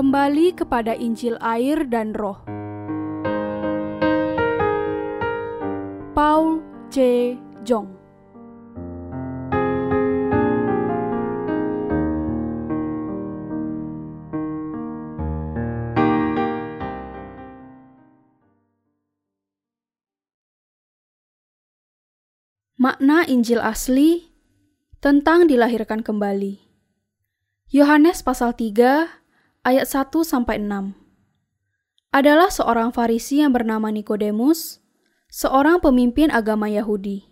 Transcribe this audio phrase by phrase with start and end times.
[0.00, 2.40] Kembali kepada Injil air dan roh.
[6.16, 7.36] Paul C.
[7.68, 7.92] Jong
[22.80, 24.32] Makna Injil asli
[25.04, 26.56] tentang dilahirkan kembali.
[27.68, 29.19] Yohanes pasal 3
[29.70, 30.98] ayat 1 sampai 6.
[32.10, 34.82] Adalah seorang Farisi yang bernama Nikodemus,
[35.30, 37.30] seorang pemimpin agama Yahudi.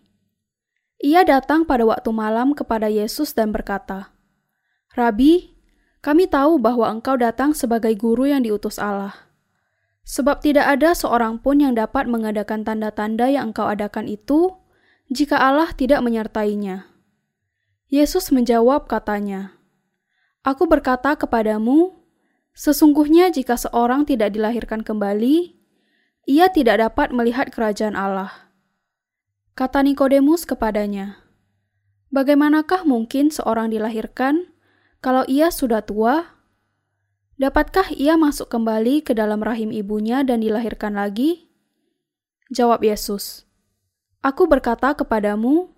[1.03, 4.15] Ia datang pada waktu malam kepada Yesus dan berkata,
[4.95, 5.59] "Rabi,
[5.99, 9.27] kami tahu bahwa engkau datang sebagai guru yang diutus Allah.
[10.07, 14.57] Sebab tidak ada seorang pun yang dapat mengadakan tanda-tanda yang engkau adakan itu
[15.11, 16.87] jika Allah tidak menyertainya.
[17.91, 19.59] Yesus menjawab katanya,
[20.47, 21.98] Aku berkata kepadamu,
[22.59, 25.55] sesungguhnya jika seorang tidak dilahirkan kembali,
[26.27, 28.51] ia tidak dapat melihat kerajaan Allah.
[29.55, 31.23] Kata Nikodemus kepadanya,
[32.09, 34.49] Bagaimanakah mungkin seorang dilahirkan
[34.99, 36.41] kalau ia sudah tua?
[37.39, 41.53] Dapatkah ia masuk kembali ke dalam rahim ibunya dan dilahirkan lagi?
[42.51, 43.45] Jawab Yesus,
[44.25, 45.71] Aku berkata kepadamu,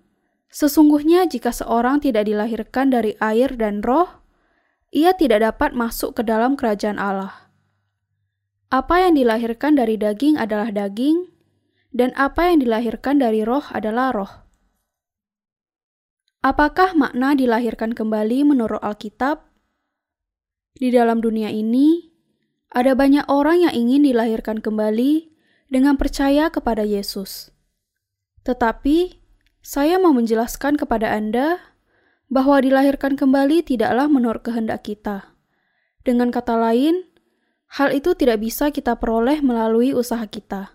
[0.49, 4.20] sesungguhnya jika seorang tidak dilahirkan dari air dan roh,
[4.91, 7.47] ia tidak dapat masuk ke dalam kerajaan Allah.
[8.71, 11.31] Apa yang dilahirkan dari daging adalah daging,
[11.91, 14.31] dan apa yang dilahirkan dari roh adalah roh.
[16.43, 19.43] Apakah makna dilahirkan kembali menurut Alkitab?
[20.75, 22.11] Di dalam dunia ini,
[22.71, 25.31] ada banyak orang yang ingin dilahirkan kembali
[25.67, 27.51] dengan percaya kepada Yesus.
[28.47, 29.21] Tetapi,
[29.61, 31.70] saya mau menjelaskan kepada Anda
[32.31, 35.35] bahwa dilahirkan kembali tidaklah menurut kehendak kita.
[36.07, 37.03] Dengan kata lain,
[37.75, 40.71] hal itu tidak bisa kita peroleh melalui usaha kita.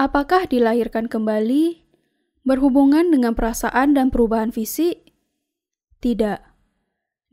[0.00, 1.84] Apakah dilahirkan kembali
[2.48, 5.12] berhubungan dengan perasaan dan perubahan fisik?
[6.00, 6.40] Tidak.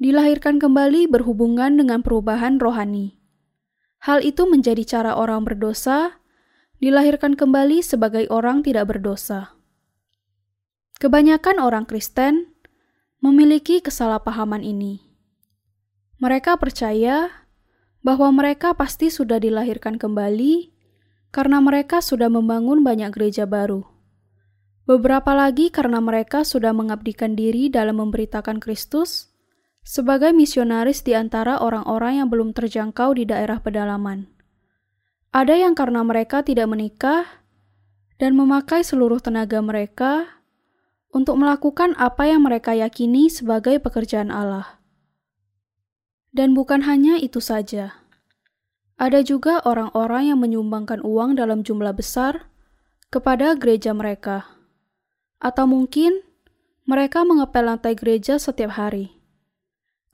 [0.04, 3.24] Dilahirkan kembali berhubungan dengan perubahan rohani.
[4.04, 6.20] Hal itu menjadi cara orang berdosa
[6.84, 9.53] dilahirkan kembali sebagai orang tidak berdosa.
[11.04, 12.56] Kebanyakan orang Kristen
[13.20, 15.04] memiliki kesalahpahaman ini.
[16.24, 17.44] Mereka percaya
[18.00, 20.72] bahwa mereka pasti sudah dilahirkan kembali
[21.36, 23.84] karena mereka sudah membangun banyak gereja baru.
[24.88, 29.36] Beberapa lagi karena mereka sudah mengabdikan diri dalam memberitakan Kristus
[29.84, 34.32] sebagai misionaris di antara orang-orang yang belum terjangkau di daerah pedalaman.
[35.36, 37.28] Ada yang karena mereka tidak menikah
[38.24, 40.40] dan memakai seluruh tenaga mereka
[41.14, 44.82] untuk melakukan apa yang mereka yakini sebagai pekerjaan Allah.
[46.34, 48.02] Dan bukan hanya itu saja.
[48.98, 52.50] Ada juga orang-orang yang menyumbangkan uang dalam jumlah besar
[53.14, 54.50] kepada gereja mereka.
[55.38, 56.26] Atau mungkin
[56.90, 59.14] mereka mengepel lantai gereja setiap hari.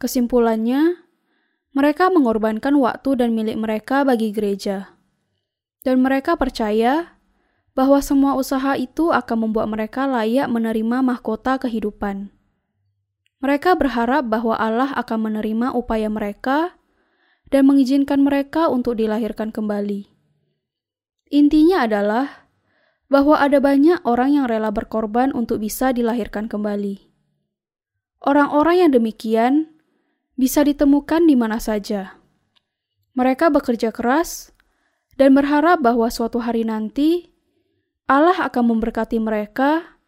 [0.04, 1.00] Kesimpulannya,
[1.72, 5.00] mereka mengorbankan waktu dan milik mereka bagi gereja
[5.84, 7.19] dan mereka percaya
[7.80, 12.28] bahwa semua usaha itu akan membuat mereka layak menerima mahkota kehidupan.
[13.40, 16.76] Mereka berharap bahwa Allah akan menerima upaya mereka
[17.48, 20.12] dan mengizinkan mereka untuk dilahirkan kembali.
[21.32, 22.52] Intinya adalah
[23.08, 27.00] bahwa ada banyak orang yang rela berkorban untuk bisa dilahirkan kembali.
[28.20, 29.72] Orang-orang yang demikian
[30.36, 32.20] bisa ditemukan di mana saja.
[33.16, 34.52] Mereka bekerja keras
[35.16, 37.29] dan berharap bahwa suatu hari nanti
[38.10, 40.02] Allah akan memberkati mereka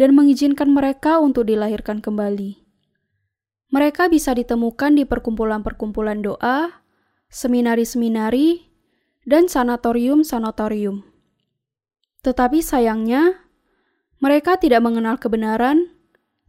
[0.00, 2.56] dan mengizinkan mereka untuk dilahirkan kembali.
[3.68, 6.80] Mereka bisa ditemukan di perkumpulan-perkumpulan doa,
[7.28, 8.72] seminari-seminari,
[9.28, 11.04] dan sanatorium-sanatorium.
[12.24, 13.44] Tetapi sayangnya,
[14.24, 15.92] mereka tidak mengenal kebenaran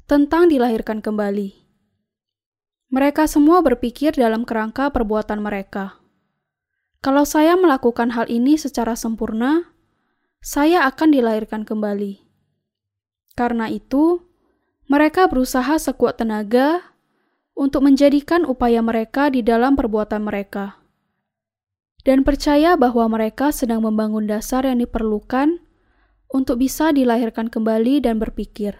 [0.08, 1.60] tentang dilahirkan kembali.
[2.88, 6.00] Mereka semua berpikir dalam kerangka perbuatan mereka.
[7.04, 9.75] Kalau saya melakukan hal ini secara sempurna,
[10.46, 12.22] saya akan dilahirkan kembali.
[13.34, 14.22] Karena itu,
[14.86, 16.94] mereka berusaha sekuat tenaga
[17.58, 20.78] untuk menjadikan upaya mereka di dalam perbuatan mereka,
[22.06, 25.66] dan percaya bahwa mereka sedang membangun dasar yang diperlukan
[26.30, 28.78] untuk bisa dilahirkan kembali dan berpikir,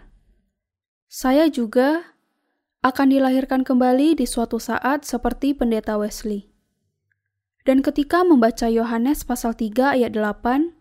[1.10, 2.14] "Saya juga
[2.86, 6.46] akan dilahirkan kembali di suatu saat seperti Pendeta Wesley."
[7.66, 10.75] Dan ketika membaca Yohanes pasal 3 ayat 8,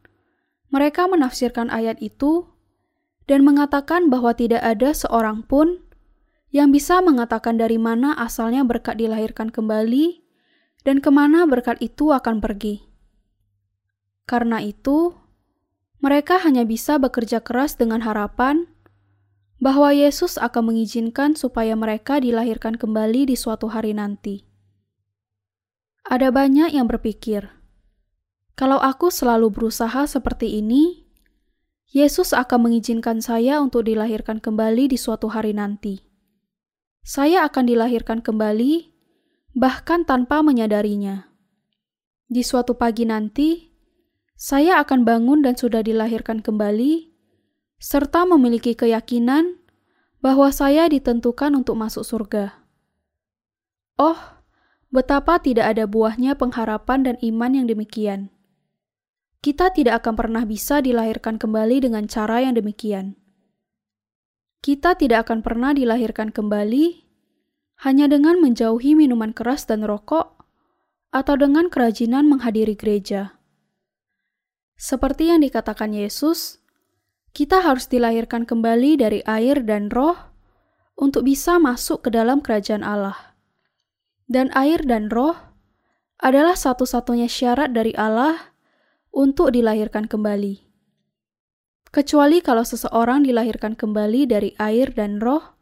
[0.70, 2.50] mereka menafsirkan ayat itu
[3.26, 5.82] dan mengatakan bahwa tidak ada seorang pun
[6.54, 10.24] yang bisa mengatakan dari mana asalnya berkat dilahirkan kembali
[10.86, 12.86] dan ke mana berkat itu akan pergi.
[14.30, 15.14] Karena itu,
[16.00, 18.70] mereka hanya bisa bekerja keras dengan harapan
[19.58, 24.46] bahwa Yesus akan mengizinkan supaya mereka dilahirkan kembali di suatu hari nanti.
[26.06, 27.50] Ada banyak yang berpikir,
[28.56, 31.08] kalau aku selalu berusaha seperti ini,
[31.92, 36.06] Yesus akan mengizinkan saya untuk dilahirkan kembali di suatu hari nanti
[37.06, 38.90] saya akan dilahirkan kembali,
[39.54, 41.30] bahkan tanpa menyadarinya.
[42.26, 43.70] Di suatu pagi nanti,
[44.34, 47.14] saya akan bangun dan sudah dilahirkan kembali,
[47.78, 49.62] serta memiliki keyakinan
[50.18, 52.58] bahwa saya ditentukan untuk masuk surga.
[54.02, 54.18] Oh,
[54.90, 58.34] betapa tidak ada buahnya pengharapan dan iman yang demikian.
[59.46, 63.14] Kita tidak akan pernah bisa dilahirkan kembali dengan cara yang demikian
[64.66, 67.06] kita tidak akan pernah dilahirkan kembali
[67.86, 70.42] hanya dengan menjauhi minuman keras dan rokok,
[71.14, 73.38] atau dengan kerajinan menghadiri gereja.
[74.74, 76.66] Seperti yang dikatakan Yesus,
[77.30, 80.18] kita harus dilahirkan kembali dari air dan roh
[80.98, 83.38] untuk bisa masuk ke dalam kerajaan Allah.
[84.26, 85.38] Dan air dan roh
[86.18, 88.55] adalah satu-satunya syarat dari Allah
[89.16, 90.66] untuk dilahirkan kembali
[91.96, 95.56] kecuali kalau seseorang dilahirkan kembali dari air dan roh,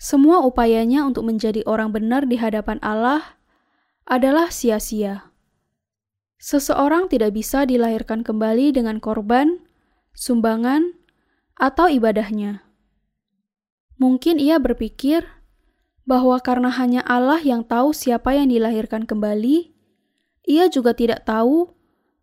[0.00, 3.36] semua upayanya untuk menjadi orang benar di hadapan Allah
[4.08, 5.28] adalah sia-sia.
[6.40, 9.60] Seseorang tidak bisa dilahirkan kembali dengan korban,
[10.16, 10.96] sumbangan,
[11.60, 12.64] atau ibadahnya.
[14.00, 15.28] Mungkin ia berpikir
[16.08, 19.76] bahwa karena hanya Allah yang tahu siapa yang dilahirkan kembali,
[20.48, 21.76] ia juga tidak tahu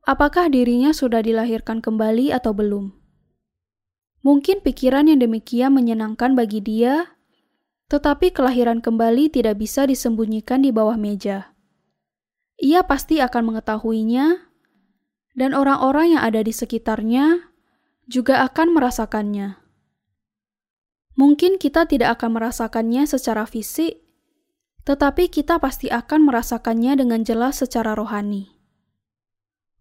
[0.07, 2.95] apakah dirinya sudah dilahirkan kembali atau belum.
[4.23, 7.19] Mungkin pikiran yang demikian menyenangkan bagi dia,
[7.91, 11.51] tetapi kelahiran kembali tidak bisa disembunyikan di bawah meja.
[12.57, 14.47] Ia pasti akan mengetahuinya,
[15.37, 17.53] dan orang-orang yang ada di sekitarnya
[18.09, 19.61] juga akan merasakannya.
[21.13, 24.01] Mungkin kita tidak akan merasakannya secara fisik,
[24.87, 28.56] tetapi kita pasti akan merasakannya dengan jelas secara rohani.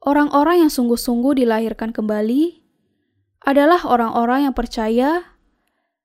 [0.07, 2.63] Orang-orang yang sungguh-sungguh dilahirkan kembali
[3.43, 5.35] adalah orang-orang yang percaya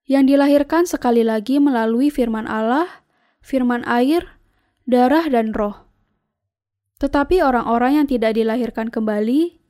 [0.09, 3.05] yang dilahirkan sekali lagi melalui firman Allah,
[3.45, 4.41] firman air,
[4.89, 5.85] darah, dan roh.
[6.97, 9.61] Tetapi orang-orang yang tidak dilahirkan kembali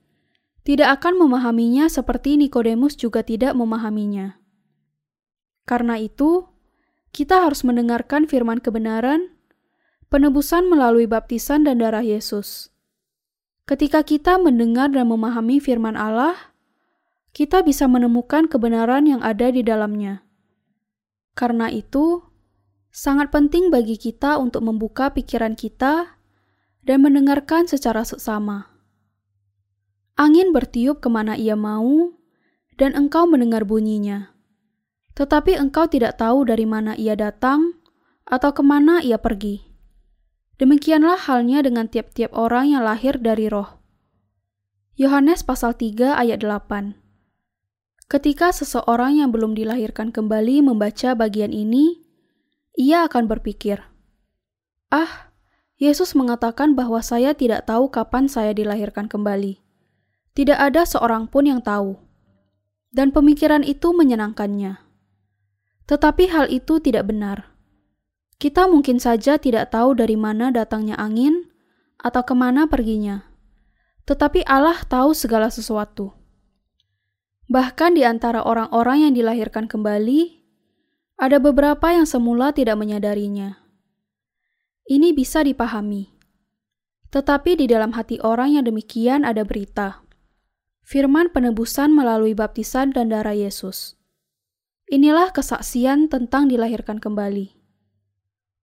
[0.63, 4.39] tidak akan memahaminya seperti Nikodemus juga tidak memahaminya.
[5.67, 6.47] Karena itu,
[7.11, 9.35] kita harus mendengarkan firman kebenaran,
[10.07, 12.70] penebusan melalui baptisan dan darah Yesus.
[13.71, 16.35] Ketika kita mendengar dan memahami firman Allah,
[17.31, 20.27] kita bisa menemukan kebenaran yang ada di dalamnya.
[21.39, 22.19] Karena itu,
[22.91, 26.19] sangat penting bagi kita untuk membuka pikiran kita
[26.83, 28.67] dan mendengarkan secara seksama.
[30.19, 32.11] Angin bertiup ke mana ia mau,
[32.75, 34.35] dan engkau mendengar bunyinya.
[35.15, 37.79] Tetapi engkau tidak tahu dari mana ia datang
[38.27, 39.70] atau ke mana ia pergi.
[40.61, 43.81] Demikianlah halnya dengan tiap-tiap orang yang lahir dari roh.
[44.93, 47.01] Yohanes pasal 3 ayat 8
[48.05, 52.05] Ketika seseorang yang belum dilahirkan kembali membaca bagian ini,
[52.77, 53.81] ia akan berpikir,
[54.93, 55.33] "Ah,
[55.81, 59.57] Yesus mengatakan bahwa saya tidak tahu kapan saya dilahirkan kembali.
[60.37, 61.97] Tidak ada seorang pun yang tahu."
[62.93, 64.77] Dan pemikiran itu menyenangkannya.
[65.89, 67.50] Tetapi hal itu tidak benar.
[68.41, 71.45] Kita mungkin saja tidak tahu dari mana datangnya angin
[72.01, 73.29] atau ke mana perginya.
[74.09, 76.17] Tetapi Allah tahu segala sesuatu.
[77.45, 80.41] Bahkan di antara orang-orang yang dilahirkan kembali,
[81.21, 83.61] ada beberapa yang semula tidak menyadarinya.
[84.89, 86.09] Ini bisa dipahami.
[87.13, 90.01] Tetapi di dalam hati orang yang demikian ada berita.
[90.81, 94.01] Firman penebusan melalui baptisan dan darah Yesus.
[94.89, 97.60] Inilah kesaksian tentang dilahirkan kembali.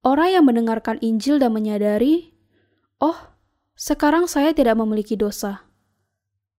[0.07, 2.35] Orang yang mendengarkan Injil dan menyadari,
[3.02, 3.35] "Oh,
[3.75, 5.67] sekarang saya tidak memiliki dosa."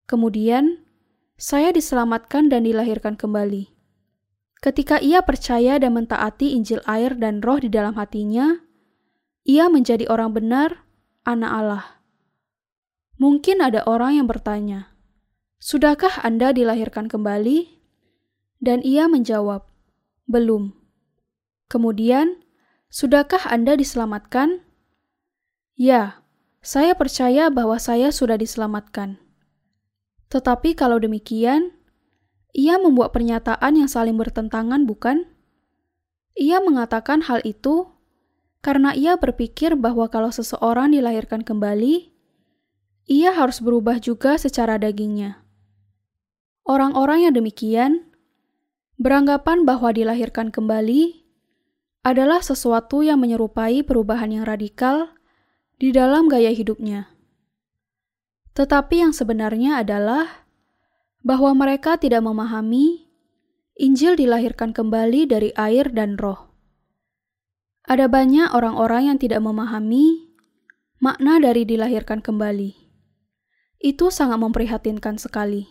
[0.09, 0.83] Kemudian
[1.39, 3.71] saya diselamatkan dan dilahirkan kembali.
[4.59, 8.59] Ketika ia percaya dan mentaati Injil air dan roh di dalam hatinya,
[9.47, 10.83] ia menjadi orang benar,
[11.23, 11.85] anak Allah.
[13.15, 14.91] Mungkin ada orang yang bertanya,
[15.59, 17.67] Sudahkah Anda dilahirkan kembali?
[18.63, 19.67] Dan ia menjawab,
[20.27, 20.71] Belum.
[21.67, 22.39] Kemudian,
[22.89, 24.65] Sudahkah Anda diselamatkan?
[25.77, 26.25] Ya,
[26.65, 29.21] saya percaya bahwa saya sudah diselamatkan.
[30.33, 31.69] Tetapi kalau demikian,
[32.49, 35.29] ia membuat pernyataan yang saling bertentangan, bukan?
[36.33, 37.93] Ia mengatakan hal itu
[38.65, 42.09] karena ia berpikir bahwa kalau seseorang dilahirkan kembali,
[43.05, 45.45] ia harus berubah juga secara dagingnya.
[46.65, 48.09] Orang-orang yang demikian
[48.97, 51.18] beranggapan bahwa dilahirkan kembali
[52.03, 55.11] adalah sesuatu yang menyerupai perubahan yang radikal
[55.79, 57.11] di dalam gaya hidupnya.
[58.55, 60.47] Tetapi yang sebenarnya adalah
[61.23, 63.07] bahwa mereka tidak memahami
[63.79, 66.51] Injil dilahirkan kembali dari air dan roh.
[67.87, 70.35] Ada banyak orang-orang yang tidak memahami
[70.99, 72.75] makna dari dilahirkan kembali.
[73.79, 75.63] Itu sangat memprihatinkan sekali.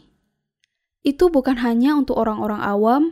[1.05, 3.03] Itu bukan hanya untuk orang-orang awam,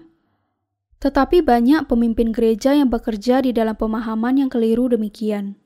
[0.97, 5.61] tetapi banyak pemimpin gereja yang bekerja di dalam pemahaman yang keliru demikian.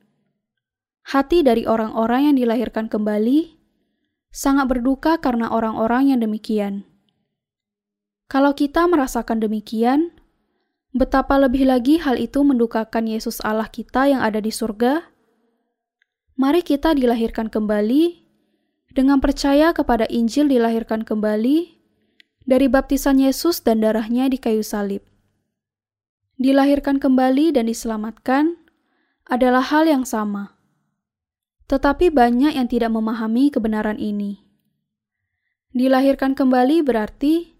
[1.06, 3.56] Hati dari orang-orang yang dilahirkan kembali
[4.30, 6.86] sangat berduka karena orang-orang yang demikian.
[8.30, 10.14] Kalau kita merasakan demikian,
[10.94, 15.02] betapa lebih lagi hal itu mendukakan Yesus Allah kita yang ada di surga.
[16.38, 18.22] Mari kita dilahirkan kembali
[18.94, 21.74] dengan percaya kepada Injil dilahirkan kembali
[22.46, 25.09] dari baptisan Yesus dan darahnya di kayu salib.
[26.40, 28.56] Dilahirkan kembali dan diselamatkan
[29.28, 30.56] adalah hal yang sama.
[31.68, 34.40] Tetapi banyak yang tidak memahami kebenaran ini.
[35.76, 37.52] Dilahirkan kembali berarti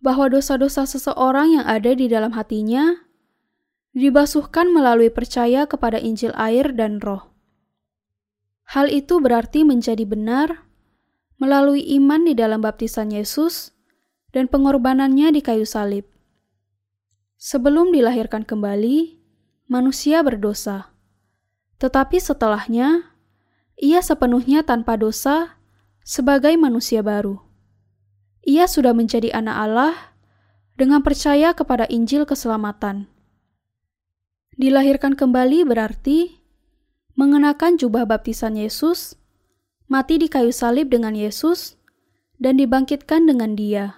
[0.00, 3.04] bahwa dosa-dosa seseorang yang ada di dalam hatinya
[3.92, 7.28] dibasuhkan melalui percaya kepada Injil air dan Roh.
[8.72, 10.64] Hal itu berarti menjadi benar
[11.36, 13.76] melalui iman di dalam baptisan Yesus
[14.32, 16.08] dan pengorbanannya di kayu salib.
[17.40, 19.16] Sebelum dilahirkan kembali,
[19.64, 20.92] manusia berdosa,
[21.80, 23.16] tetapi setelahnya
[23.80, 25.56] ia sepenuhnya tanpa dosa
[26.04, 27.40] sebagai manusia baru.
[28.44, 29.96] Ia sudah menjadi anak Allah
[30.76, 33.08] dengan percaya kepada Injil keselamatan.
[34.60, 36.44] Dilahirkan kembali berarti
[37.16, 39.16] mengenakan jubah baptisan Yesus,
[39.88, 41.80] mati di kayu salib dengan Yesus,
[42.36, 43.96] dan dibangkitkan dengan Dia.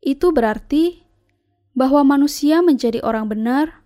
[0.00, 1.03] Itu berarti
[1.74, 3.84] bahwa manusia menjadi orang benar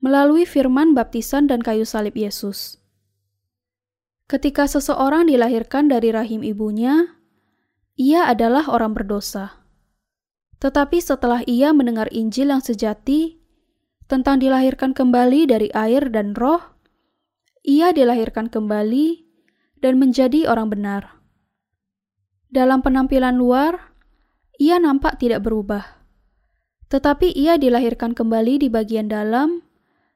[0.00, 2.80] melalui firman baptisan dan kayu salib Yesus.
[4.28, 7.16] Ketika seseorang dilahirkan dari rahim ibunya,
[7.96, 9.64] ia adalah orang berdosa.
[10.60, 13.40] Tetapi setelah ia mendengar Injil yang sejati
[14.04, 16.60] tentang dilahirkan kembali dari air dan roh,
[17.64, 19.28] ia dilahirkan kembali
[19.80, 21.02] dan menjadi orang benar.
[22.48, 23.92] Dalam penampilan luar,
[24.56, 25.97] ia nampak tidak berubah.
[26.88, 29.60] Tetapi ia dilahirkan kembali di bagian dalam,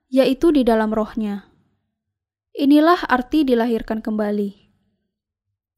[0.08, 1.52] yaitu di dalam rohnya.
[2.52, 4.72] Inilah arti dilahirkan kembali.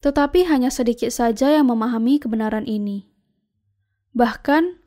[0.03, 3.11] Tetapi hanya sedikit saja yang memahami kebenaran ini.
[4.15, 4.83] Bahkan,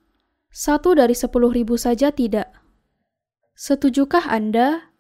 [0.52, 2.52] satu dari sepuluh ribu saja tidak.
[3.56, 4.94] Setujukah Anda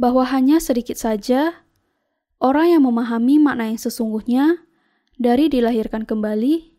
[0.00, 1.66] bahwa hanya sedikit saja
[2.40, 4.64] orang yang memahami makna yang sesungguhnya
[5.20, 6.69] dari dilahirkan kembali?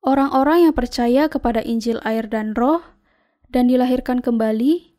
[0.00, 2.80] Orang-orang yang percaya kepada Injil air dan roh
[3.52, 4.96] dan dilahirkan kembali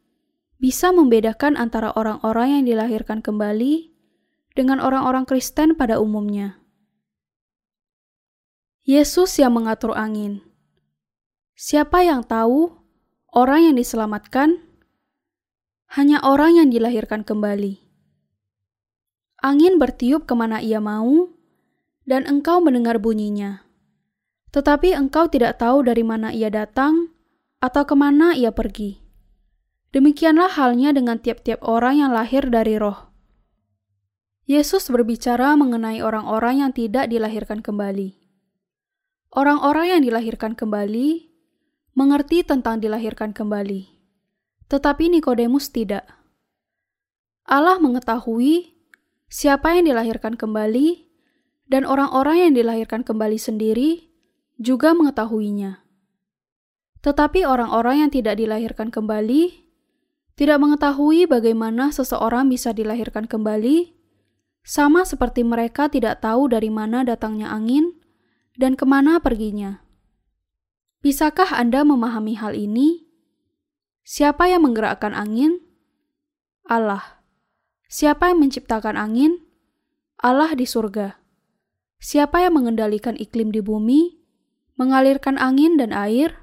[0.61, 3.89] bisa membedakan antara orang-orang yang dilahirkan kembali
[4.53, 6.61] dengan orang-orang Kristen pada umumnya.
[8.85, 10.45] Yesus yang mengatur angin.
[11.57, 12.69] Siapa yang tahu
[13.33, 14.61] orang yang diselamatkan?
[15.97, 17.81] Hanya orang yang dilahirkan kembali.
[19.41, 21.33] Angin bertiup ke mana ia mau,
[22.05, 23.70] dan engkau mendengar bunyinya.
[24.51, 27.15] Tetapi engkau tidak tahu dari mana ia datang
[27.63, 28.99] atau ke mana ia pergi.
[29.91, 33.11] Demikianlah halnya dengan tiap-tiap orang yang lahir dari roh.
[34.47, 38.19] Yesus berbicara mengenai orang-orang yang tidak dilahirkan kembali.
[39.31, 41.31] Orang-orang yang dilahirkan kembali
[41.95, 43.87] mengerti tentang dilahirkan kembali,
[44.67, 46.03] tetapi Nikodemus tidak.
[47.47, 48.75] Allah mengetahui
[49.31, 51.07] siapa yang dilahirkan kembali,
[51.71, 54.10] dan orang-orang yang dilahirkan kembali sendiri
[54.61, 55.81] juga mengetahuinya.
[57.01, 59.61] Tetapi orang-orang yang tidak dilahirkan kembali
[60.41, 63.93] tidak mengetahui bagaimana seseorang bisa dilahirkan kembali,
[64.65, 67.93] sama seperti mereka tidak tahu dari mana datangnya angin
[68.55, 69.83] dan ke mana perginya.
[71.05, 73.05] Bisakah Anda memahami hal ini?
[74.01, 75.61] Siapa yang menggerakkan angin?
[76.65, 77.21] Allah.
[77.85, 79.45] Siapa yang menciptakan angin?
[80.21, 81.21] Allah di surga.
[82.01, 84.20] Siapa yang mengendalikan iklim di bumi,
[84.81, 86.41] mengalirkan angin dan air?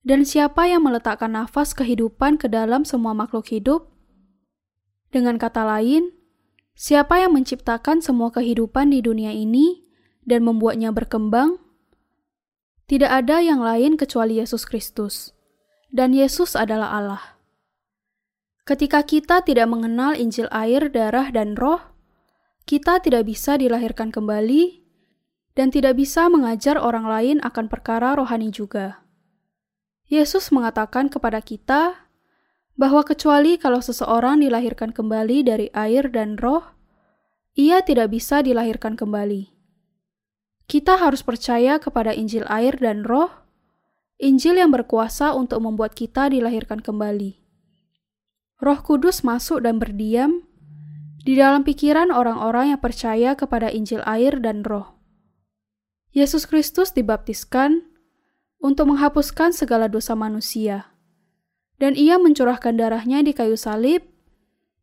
[0.00, 3.92] Dan siapa yang meletakkan nafas kehidupan ke dalam semua makhluk hidup?
[5.12, 6.16] Dengan kata lain,
[6.72, 9.84] siapa yang menciptakan semua kehidupan di dunia ini
[10.24, 11.60] dan membuatnya berkembang?
[12.88, 15.36] Tidak ada yang lain kecuali Yesus Kristus.
[15.90, 17.22] dan Yesus adalah Allah.
[18.62, 21.82] Ketika kita tidak mengenal Injil air, darah, dan roh,
[22.62, 24.79] kita tidak bisa dilahirkan kembali
[25.60, 29.04] dan tidak bisa mengajar orang lain akan perkara rohani juga.
[30.08, 32.08] Yesus mengatakan kepada kita
[32.80, 36.64] bahwa kecuali kalau seseorang dilahirkan kembali dari air dan roh,
[37.52, 39.52] ia tidak bisa dilahirkan kembali.
[40.64, 43.28] Kita harus percaya kepada Injil air dan roh,
[44.16, 47.36] Injil yang berkuasa untuk membuat kita dilahirkan kembali.
[48.64, 50.40] Roh Kudus masuk dan berdiam
[51.20, 54.99] di dalam pikiran orang-orang yang percaya kepada Injil air dan roh.
[56.10, 57.86] Yesus Kristus dibaptiskan
[58.58, 60.90] untuk menghapuskan segala dosa manusia,
[61.78, 64.04] dan ia mencurahkan darahnya di kayu salib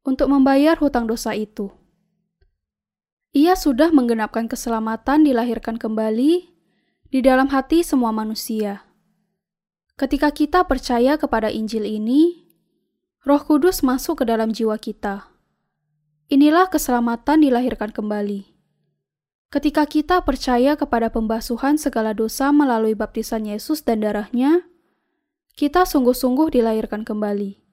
[0.07, 1.69] untuk membayar hutang dosa itu.
[3.36, 6.34] Ia sudah menggenapkan keselamatan dilahirkan kembali
[7.12, 8.88] di dalam hati semua manusia.
[9.93, 12.50] Ketika kita percaya kepada Injil ini,
[13.27, 15.27] Roh Kudus masuk ke dalam jiwa kita.
[16.31, 18.57] Inilah keselamatan dilahirkan kembali.
[19.48, 24.68] Ketika kita percaya kepada pembasuhan segala dosa melalui baptisan Yesus dan darahnya,
[25.56, 27.63] kita sungguh-sungguh dilahirkan kembali.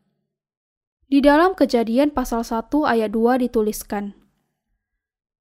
[1.11, 4.15] Di dalam kejadian pasal 1 ayat 2 dituliskan,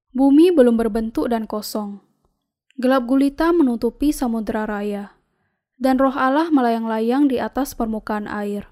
[0.09, 2.01] Bumi belum berbentuk dan kosong.
[2.81, 5.13] Gelap gulita menutupi samudera raya,
[5.77, 8.65] dan roh Allah melayang-layang di atas permukaan air.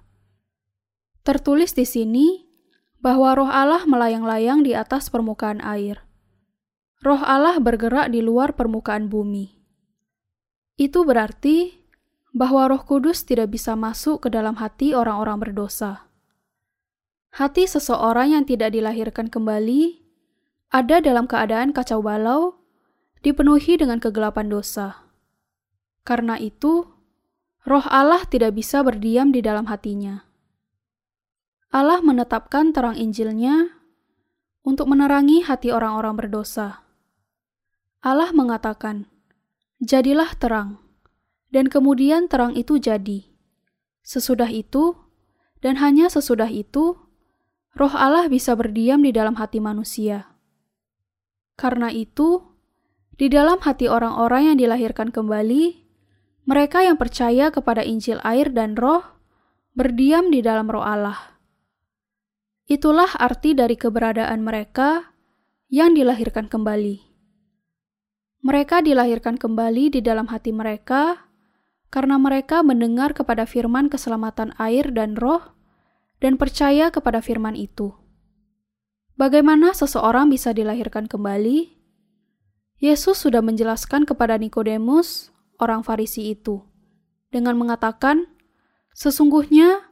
[1.22, 2.50] Tertulis di sini
[2.98, 6.02] bahwa roh Allah melayang-layang di atas permukaan air.
[7.02, 9.58] Roh Allah bergerak di luar permukaan bumi.
[10.78, 11.82] Itu berarti
[12.30, 16.06] bahwa Roh Kudus tidak bisa masuk ke dalam hati orang-orang berdosa.
[17.34, 19.98] Hati seseorang yang tidak dilahirkan kembali
[20.70, 22.62] ada dalam keadaan kacau balau,
[23.26, 25.10] dipenuhi dengan kegelapan dosa.
[26.06, 26.86] Karena itu,
[27.66, 30.22] Roh Allah tidak bisa berdiam di dalam hatinya.
[31.74, 33.74] Allah menetapkan terang Injilnya
[34.62, 36.91] untuk menerangi hati orang-orang berdosa.
[38.02, 39.06] Allah mengatakan,
[39.78, 40.82] "Jadilah terang,"
[41.54, 43.30] dan kemudian terang itu jadi.
[44.02, 44.98] Sesudah itu,
[45.62, 46.98] dan hanya sesudah itu,
[47.78, 50.34] Roh Allah bisa berdiam di dalam hati manusia.
[51.56, 52.42] Karena itu,
[53.16, 55.86] di dalam hati orang-orang yang dilahirkan kembali,
[56.50, 59.06] mereka yang percaya kepada Injil air dan Roh
[59.78, 61.38] berdiam di dalam Roh Allah.
[62.66, 65.14] Itulah arti dari keberadaan mereka
[65.70, 67.11] yang dilahirkan kembali.
[68.42, 71.30] Mereka dilahirkan kembali di dalam hati mereka
[71.94, 75.54] karena mereka mendengar kepada firman keselamatan air dan roh
[76.18, 77.94] dan percaya kepada firman itu.
[79.14, 81.78] Bagaimana seseorang bisa dilahirkan kembali?
[82.82, 85.30] Yesus sudah menjelaskan kepada Nikodemus,
[85.62, 86.66] orang Farisi itu,
[87.30, 88.26] dengan mengatakan,
[88.98, 89.92] "Sesungguhnya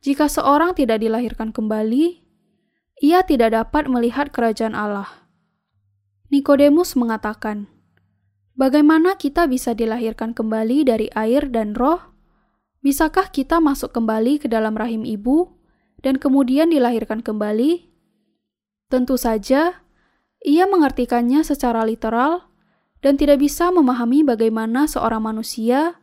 [0.00, 2.24] jika seorang tidak dilahirkan kembali,
[3.04, 5.28] ia tidak dapat melihat kerajaan Allah.
[6.32, 7.68] Nikodemus mengatakan,
[8.58, 12.00] "Bagaimana kita bisa dilahirkan kembali dari air dan roh?
[12.80, 15.54] Bisakah kita masuk kembali ke dalam rahim ibu
[16.00, 17.90] dan kemudian dilahirkan kembali?"
[18.90, 19.86] Tentu saja,
[20.42, 22.50] ia mengartikannya secara literal
[23.00, 26.00] dan tidak bisa memahami bagaimana seorang manusia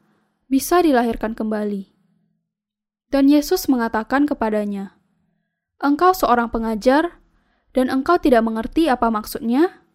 [0.48, 1.94] bisa dilahirkan kembali.
[3.08, 5.00] Dan Yesus mengatakan kepadanya,
[5.80, 7.24] "Engkau seorang pengajar,
[7.72, 9.87] dan engkau tidak mengerti apa maksudnya?"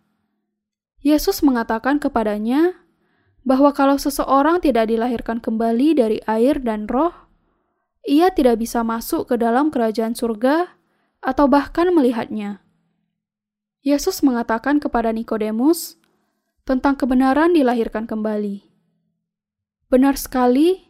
[1.02, 2.78] Yesus mengatakan kepadanya
[3.42, 7.10] bahwa kalau seseorang tidak dilahirkan kembali dari air dan roh,
[8.06, 10.78] ia tidak bisa masuk ke dalam kerajaan surga
[11.22, 12.62] atau bahkan melihatnya.
[13.82, 15.98] Yesus mengatakan kepada Nikodemus
[16.62, 18.62] tentang kebenaran dilahirkan kembali.
[19.90, 20.86] Benar sekali,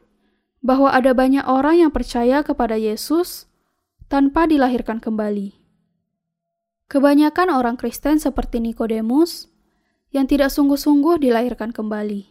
[0.63, 3.51] bahwa ada banyak orang yang percaya kepada Yesus
[4.07, 5.59] tanpa dilahirkan kembali.
[6.87, 9.52] Kebanyakan orang Kristen seperti Nikodemus
[10.13, 12.29] yang tidak sungguh-sungguh dilahirkan kembali.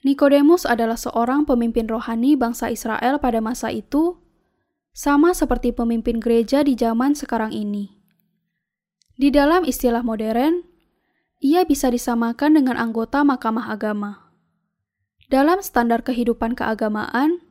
[0.00, 4.16] Nikodemus adalah seorang pemimpin rohani bangsa Israel pada masa itu,
[4.96, 8.00] sama seperti pemimpin gereja di zaman sekarang ini.
[9.20, 10.64] Di dalam istilah modern,
[11.44, 14.32] ia bisa disamakan dengan anggota Mahkamah Agama.
[15.28, 17.44] Dalam standar kehidupan keagamaan,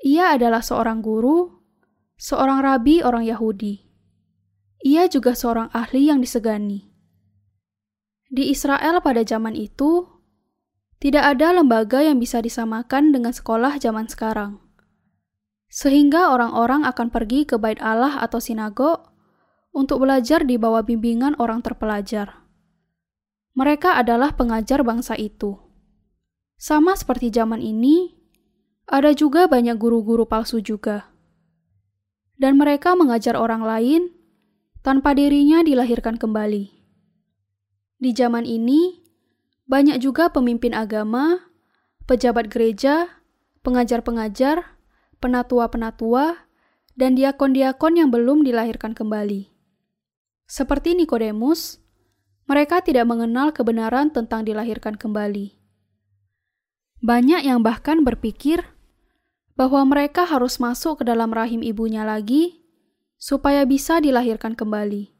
[0.00, 1.60] ia adalah seorang guru,
[2.16, 3.84] seorang rabi orang Yahudi.
[4.84, 6.93] Ia juga seorang ahli yang disegani.
[8.34, 10.10] Di Israel pada zaman itu,
[10.98, 14.58] tidak ada lembaga yang bisa disamakan dengan sekolah zaman sekarang.
[15.70, 19.06] Sehingga orang-orang akan pergi ke bait Allah atau sinagog
[19.70, 22.42] untuk belajar di bawah bimbingan orang terpelajar.
[23.54, 25.54] Mereka adalah pengajar bangsa itu.
[26.58, 28.18] Sama seperti zaman ini,
[28.84, 31.08] Ada juga banyak guru-guru palsu juga.
[32.36, 34.12] Dan mereka mengajar orang lain
[34.84, 36.83] tanpa dirinya dilahirkan kembali.
[37.98, 39.00] Di zaman ini,
[39.64, 41.40] banyak juga pemimpin agama,
[42.04, 43.08] pejabat gereja,
[43.64, 44.76] pengajar-pengajar,
[45.22, 46.44] penatua-penatua,
[46.94, 49.50] dan diakon-diakon yang belum dilahirkan kembali.
[50.44, 51.80] Seperti Nikodemus,
[52.44, 55.56] mereka tidak mengenal kebenaran tentang dilahirkan kembali.
[57.00, 58.64] Banyak yang bahkan berpikir
[59.56, 62.64] bahwa mereka harus masuk ke dalam rahim ibunya lagi
[63.16, 65.14] supaya bisa dilahirkan kembali.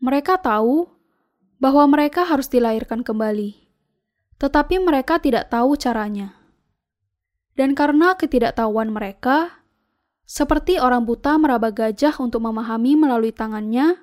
[0.00, 0.93] Mereka tahu
[1.58, 3.56] bahwa mereka harus dilahirkan kembali,
[4.38, 6.36] tetapi mereka tidak tahu caranya.
[7.54, 9.62] Dan karena ketidaktahuan mereka,
[10.26, 14.00] seperti orang buta meraba gajah untuk memahami melalui tangannya,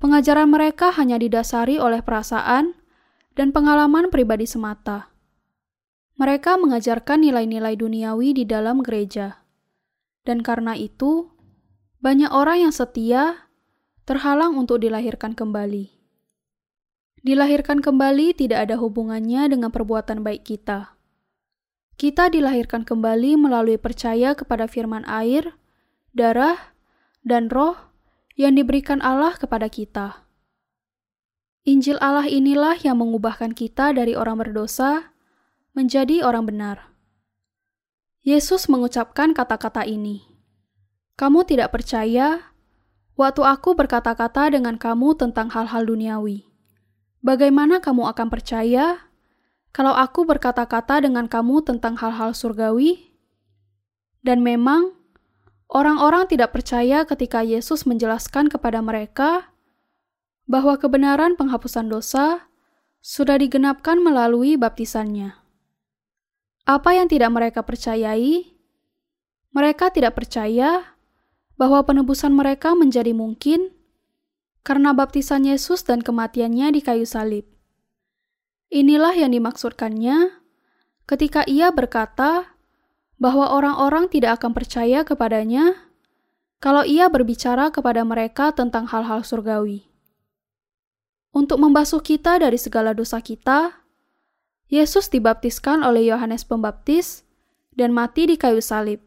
[0.00, 2.72] pengajaran mereka hanya didasari oleh perasaan
[3.36, 5.12] dan pengalaman pribadi semata.
[6.16, 9.42] Mereka mengajarkan nilai-nilai duniawi di dalam gereja.
[10.22, 11.32] Dan karena itu,
[11.98, 13.50] banyak orang yang setia
[14.06, 16.01] terhalang untuk dilahirkan kembali.
[17.22, 20.98] Dilahirkan kembali tidak ada hubungannya dengan perbuatan baik kita.
[21.94, 25.54] Kita dilahirkan kembali melalui percaya kepada firman air,
[26.10, 26.74] darah,
[27.22, 27.78] dan roh
[28.34, 30.26] yang diberikan Allah kepada kita.
[31.62, 35.14] Injil Allah inilah yang mengubahkan kita dari orang berdosa
[35.78, 36.90] menjadi orang benar.
[38.26, 40.26] Yesus mengucapkan kata-kata ini.
[41.14, 42.50] Kamu tidak percaya
[43.14, 46.51] waktu aku berkata-kata dengan kamu tentang hal-hal duniawi.
[47.22, 49.06] Bagaimana kamu akan percaya
[49.70, 53.14] kalau aku berkata-kata dengan kamu tentang hal-hal surgawi?
[54.26, 54.90] Dan memang,
[55.70, 59.54] orang-orang tidak percaya ketika Yesus menjelaskan kepada mereka
[60.50, 62.50] bahwa kebenaran penghapusan dosa
[62.98, 65.38] sudah digenapkan melalui baptisannya.
[66.66, 68.50] Apa yang tidak mereka percayai?
[69.54, 70.98] Mereka tidak percaya
[71.54, 73.70] bahwa penebusan mereka menjadi mungkin
[74.62, 77.46] karena baptisan Yesus dan kematiannya di kayu salib.
[78.72, 80.38] Inilah yang dimaksudkannya
[81.04, 82.56] ketika ia berkata
[83.18, 85.92] bahwa orang-orang tidak akan percaya kepadanya
[86.62, 89.90] kalau ia berbicara kepada mereka tentang hal-hal surgawi.
[91.34, 93.82] Untuk membasuh kita dari segala dosa kita,
[94.70, 97.26] Yesus dibaptiskan oleh Yohanes Pembaptis
[97.74, 99.02] dan mati di kayu salib,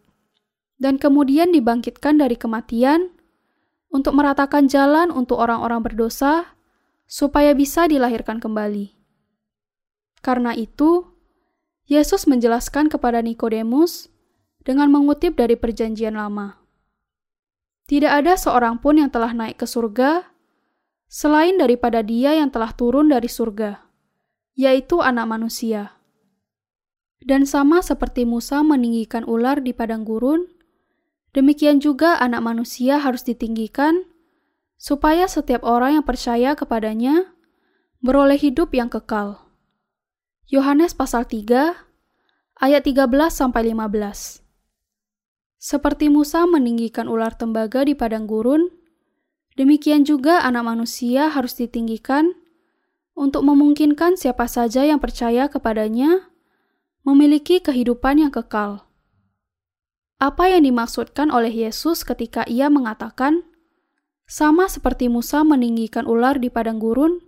[0.76, 3.15] dan kemudian dibangkitkan dari kematian
[3.96, 6.52] untuk meratakan jalan untuk orang-orang berdosa
[7.08, 8.92] supaya bisa dilahirkan kembali.
[10.20, 11.08] Karena itu,
[11.88, 14.12] Yesus menjelaskan kepada Nikodemus
[14.68, 16.60] dengan mengutip dari Perjanjian Lama.
[17.88, 20.28] Tidak ada seorang pun yang telah naik ke surga
[21.08, 23.86] selain daripada Dia yang telah turun dari surga
[24.56, 26.00] yaitu anak manusia.
[27.20, 30.48] Dan sama seperti Musa meninggikan ular di padang gurun,
[31.36, 34.08] demikian juga anak manusia harus ditinggikan,
[34.80, 37.36] supaya setiap orang yang percaya kepadanya
[38.00, 39.44] beroleh hidup yang kekal.
[40.48, 41.76] Yohanes pasal 3
[42.62, 44.46] ayat 13 sampai 15.
[45.58, 48.70] Seperti Musa meninggikan ular tembaga di padang gurun,
[49.58, 52.38] demikian juga anak manusia harus ditinggikan
[53.18, 56.30] untuk memungkinkan siapa saja yang percaya kepadanya
[57.02, 58.85] memiliki kehidupan yang kekal.
[60.26, 63.46] Apa yang dimaksudkan oleh Yesus ketika ia mengatakan,
[64.26, 67.22] "Sama seperti Musa meninggikan ular di padang gurun,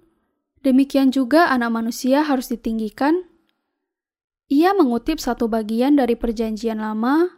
[0.66, 3.22] demikian juga Anak Manusia harus ditinggikan"?
[4.50, 7.38] Ia mengutip satu bagian dari Perjanjian Lama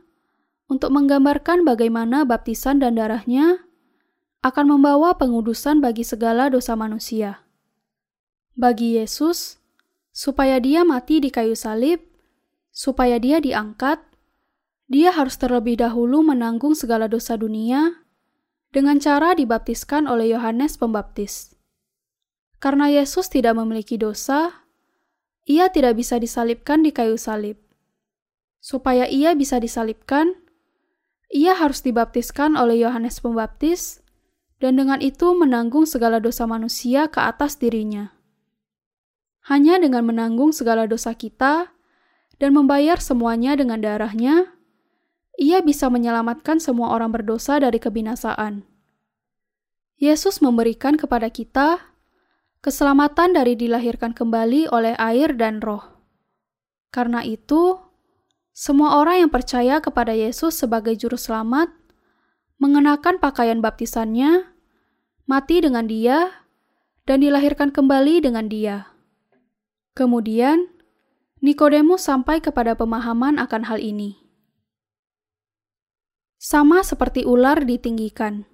[0.72, 3.68] untuk menggambarkan bagaimana baptisan dan darahnya
[4.40, 7.44] akan membawa pengudusan bagi segala dosa manusia.
[8.56, 9.60] Bagi Yesus,
[10.16, 12.00] supaya dia mati di kayu salib,
[12.72, 14.00] supaya dia diangkat,
[14.90, 18.02] dia harus terlebih dahulu menanggung segala dosa dunia
[18.74, 21.54] dengan cara dibaptiskan oleh Yohanes Pembaptis.
[22.58, 24.66] Karena Yesus tidak memiliki dosa,
[25.46, 27.56] ia tidak bisa disalibkan di kayu salib.
[28.60, 30.36] Supaya ia bisa disalibkan,
[31.32, 34.02] ia harus dibaptiskan oleh Yohanes Pembaptis,
[34.60, 38.12] dan dengan itu menanggung segala dosa manusia ke atas dirinya.
[39.48, 41.72] Hanya dengan menanggung segala dosa kita
[42.42, 44.59] dan membayar semuanya dengan darahnya,
[45.40, 48.68] ia bisa menyelamatkan semua orang berdosa dari kebinasaan.
[49.96, 51.80] Yesus memberikan kepada kita
[52.60, 55.84] keselamatan dari dilahirkan kembali oleh air dan roh.
[56.92, 57.80] Karena itu,
[58.52, 61.72] semua orang yang percaya kepada Yesus sebagai Juru Selamat
[62.60, 64.44] mengenakan pakaian baptisannya,
[65.24, 66.44] mati dengan Dia,
[67.08, 68.92] dan dilahirkan kembali dengan Dia.
[69.96, 70.68] Kemudian,
[71.40, 74.29] Nikodemus sampai kepada pemahaman akan hal ini.
[76.40, 78.48] Sama seperti ular ditinggikan.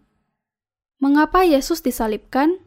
[0.98, 2.58] Mengapa Yesus disalibkan?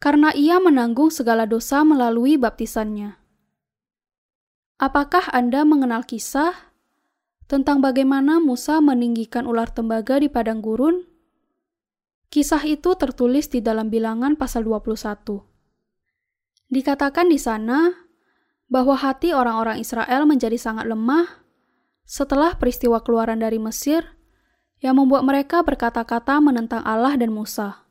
[0.00, 3.20] Karena ia menanggung segala dosa melalui baptisannya.
[4.80, 6.72] Apakah Anda mengenal kisah
[7.44, 11.04] tentang bagaimana Musa meninggikan ular tembaga di padang gurun?
[12.32, 15.44] Kisah itu tertulis di dalam bilangan pasal 21.
[16.72, 17.92] Dikatakan di sana
[18.72, 21.49] bahwa hati orang-orang Israel menjadi sangat lemah
[22.10, 24.02] setelah peristiwa keluaran dari Mesir
[24.82, 27.86] yang membuat mereka berkata-kata menentang Allah dan Musa.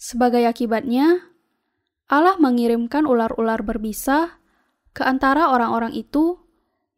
[0.00, 1.20] Sebagai akibatnya,
[2.08, 4.40] Allah mengirimkan ular-ular berbisa
[4.96, 6.40] ke antara orang-orang itu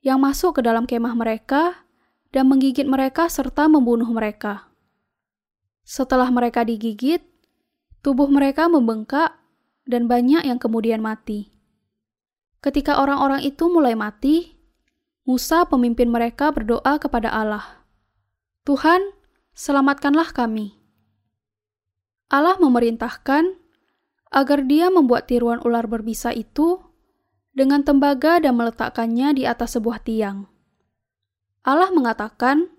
[0.07, 1.83] yang masuk ke dalam kemah mereka
[2.31, 4.71] dan menggigit mereka serta membunuh mereka.
[5.83, 7.27] Setelah mereka digigit,
[8.07, 9.35] tubuh mereka membengkak
[9.83, 11.51] dan banyak yang kemudian mati.
[12.63, 14.56] Ketika orang-orang itu mulai mati,
[15.27, 17.83] Musa, pemimpin mereka, berdoa kepada Allah,
[18.63, 19.03] "Tuhan,
[19.59, 20.79] selamatkanlah kami."
[22.31, 23.59] Allah memerintahkan
[24.31, 26.79] agar Dia membuat tiruan ular berbisa itu
[27.51, 30.47] dengan tembaga dan meletakkannya di atas sebuah tiang.
[31.67, 32.71] Allah mengatakan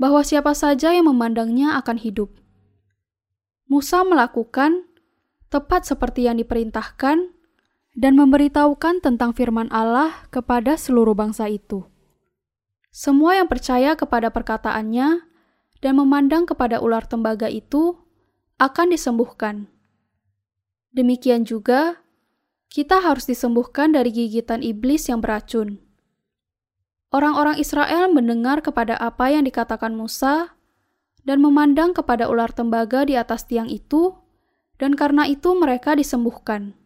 [0.00, 2.32] bahwa siapa saja yang memandangnya akan hidup.
[3.68, 4.88] Musa melakukan
[5.52, 7.35] tepat seperti yang diperintahkan
[7.96, 11.88] dan memberitahukan tentang firman Allah kepada seluruh bangsa itu.
[12.92, 15.24] Semua yang percaya kepada perkataannya
[15.80, 17.96] dan memandang kepada ular tembaga itu
[18.60, 19.72] akan disembuhkan.
[20.92, 22.00] Demikian juga,
[22.72, 25.80] kita harus disembuhkan dari gigitan iblis yang beracun.
[27.12, 30.56] Orang-orang Israel mendengar kepada apa yang dikatakan Musa
[31.24, 34.16] dan memandang kepada ular tembaga di atas tiang itu,
[34.76, 36.76] dan karena itu mereka disembuhkan.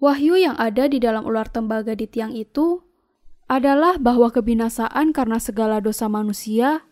[0.00, 2.80] Wahyu yang ada di dalam ular tembaga di tiang itu
[3.52, 6.88] adalah bahwa kebinasaan karena segala dosa manusia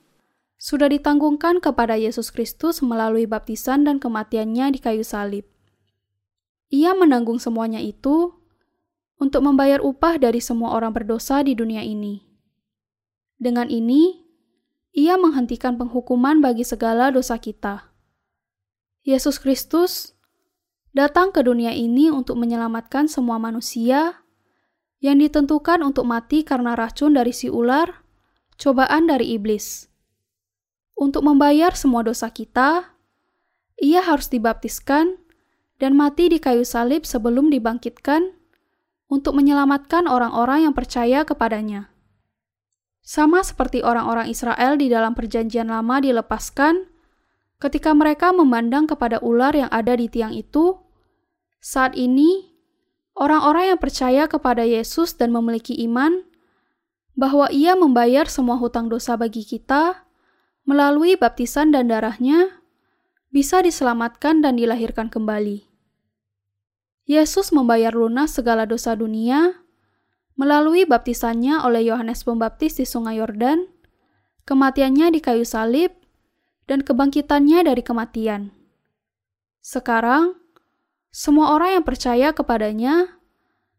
[0.61, 5.49] sudah ditanggungkan kepada Yesus Kristus melalui baptisan dan kematiannya di kayu salib.
[6.69, 8.37] Ia menanggung semuanya itu
[9.17, 12.29] untuk membayar upah dari semua orang berdosa di dunia ini.
[13.41, 14.21] Dengan ini,
[14.93, 17.89] ia menghentikan penghukuman bagi segala dosa kita.
[19.07, 20.18] Yesus Kristus
[20.93, 24.25] datang ke dunia ini untuk menyelamatkan semua manusia
[24.99, 28.03] yang ditentukan untuk mati karena racun dari si ular,
[28.59, 29.87] cobaan dari iblis.
[30.99, 32.99] Untuk membayar semua dosa kita,
[33.79, 35.15] ia harus dibaptiskan
[35.79, 38.35] dan mati di kayu salib sebelum dibangkitkan
[39.07, 41.95] untuk menyelamatkan orang-orang yang percaya kepadanya.
[43.07, 46.91] Sama seperti orang-orang Israel di dalam Perjanjian Lama dilepaskan
[47.59, 50.79] ketika mereka memandang kepada ular yang ada di tiang itu
[51.59, 52.55] saat ini,
[53.19, 56.23] orang-orang yang percaya kepada Yesus dan memiliki iman
[57.19, 60.07] bahwa Ia membayar semua hutang dosa bagi kita
[60.63, 62.63] melalui baptisan dan darahnya,
[63.35, 65.67] bisa diselamatkan dan dilahirkan kembali.
[67.11, 69.65] Yesus membayar lunas segala dosa dunia
[70.39, 73.67] melalui baptisannya oleh Yohanes Pembaptis di Sungai Yordan,
[74.47, 75.98] kematiannya di kayu salib,
[76.69, 78.53] dan kebangkitannya dari kematian.
[79.65, 80.37] Sekarang,
[81.09, 83.19] semua orang yang percaya kepadanya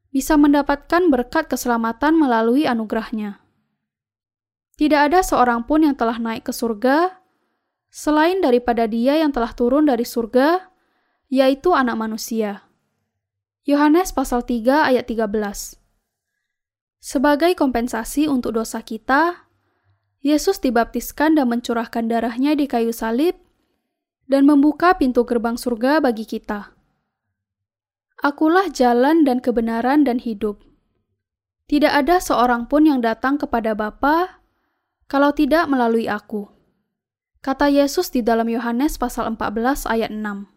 [0.09, 3.39] bisa mendapatkan berkat keselamatan melalui anugerahnya.
[4.75, 7.19] Tidak ada seorang pun yang telah naik ke surga
[7.93, 10.69] selain daripada dia yang telah turun dari surga,
[11.29, 12.65] yaitu anak manusia.
[13.65, 15.29] Yohanes pasal 3 ayat 13
[16.97, 19.48] Sebagai kompensasi untuk dosa kita,
[20.19, 23.39] Yesus dibaptiskan dan mencurahkan darahnya di kayu salib
[24.27, 26.75] dan membuka pintu gerbang surga bagi kita.
[28.19, 30.59] Akulah jalan dan kebenaran dan hidup.
[31.71, 34.43] Tidak ada seorang pun yang datang kepada Bapa
[35.07, 36.51] kalau tidak melalui aku.
[37.39, 40.51] Kata Yesus di dalam Yohanes pasal 14 ayat 6.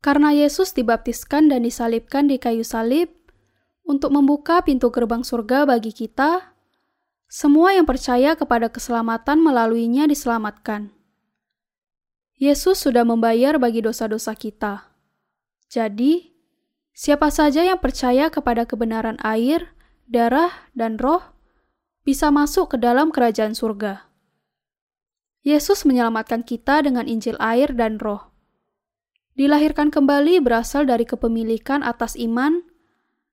[0.00, 3.12] Karena Yesus dibaptiskan dan disalibkan di kayu salib
[3.84, 6.53] untuk membuka pintu gerbang surga bagi kita,
[7.34, 10.94] semua yang percaya kepada keselamatan melaluinya diselamatkan.
[12.38, 14.94] Yesus sudah membayar bagi dosa-dosa kita.
[15.66, 16.30] Jadi,
[16.94, 19.74] siapa saja yang percaya kepada kebenaran air,
[20.06, 21.34] darah, dan roh
[22.06, 24.06] bisa masuk ke dalam kerajaan surga.
[25.42, 28.30] Yesus menyelamatkan kita dengan Injil air dan roh.
[29.34, 32.62] Dilahirkan kembali berasal dari kepemilikan atas iman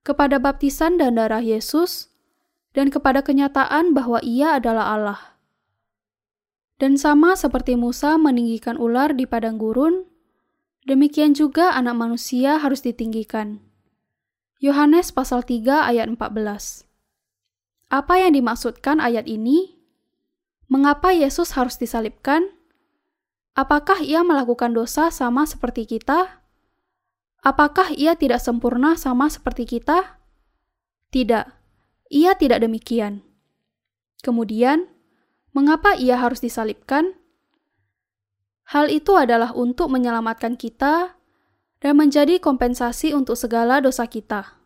[0.01, 2.10] kepada baptisan dan darah Yesus
[2.71, 5.21] dan kepada kenyataan bahwa ia adalah Allah.
[6.79, 10.11] Dan sama seperti Musa meninggikan ular di padang gurun,
[10.81, 13.61] Demikian juga anak manusia harus ditinggikan.
[14.57, 16.89] Yohanes pasal 3 ayat 14.
[17.93, 19.77] Apa yang dimaksudkan ayat ini?
[20.73, 22.49] Mengapa Yesus harus disalibkan?
[23.53, 26.41] Apakah ia melakukan dosa sama seperti kita?
[27.45, 30.17] Apakah ia tidak sempurna sama seperti kita?
[31.13, 31.45] Tidak,
[32.11, 33.23] ia tidak demikian.
[34.19, 34.91] Kemudian,
[35.55, 37.15] mengapa ia harus disalibkan?
[38.67, 41.15] Hal itu adalah untuk menyelamatkan kita
[41.79, 44.59] dan menjadi kompensasi untuk segala dosa kita.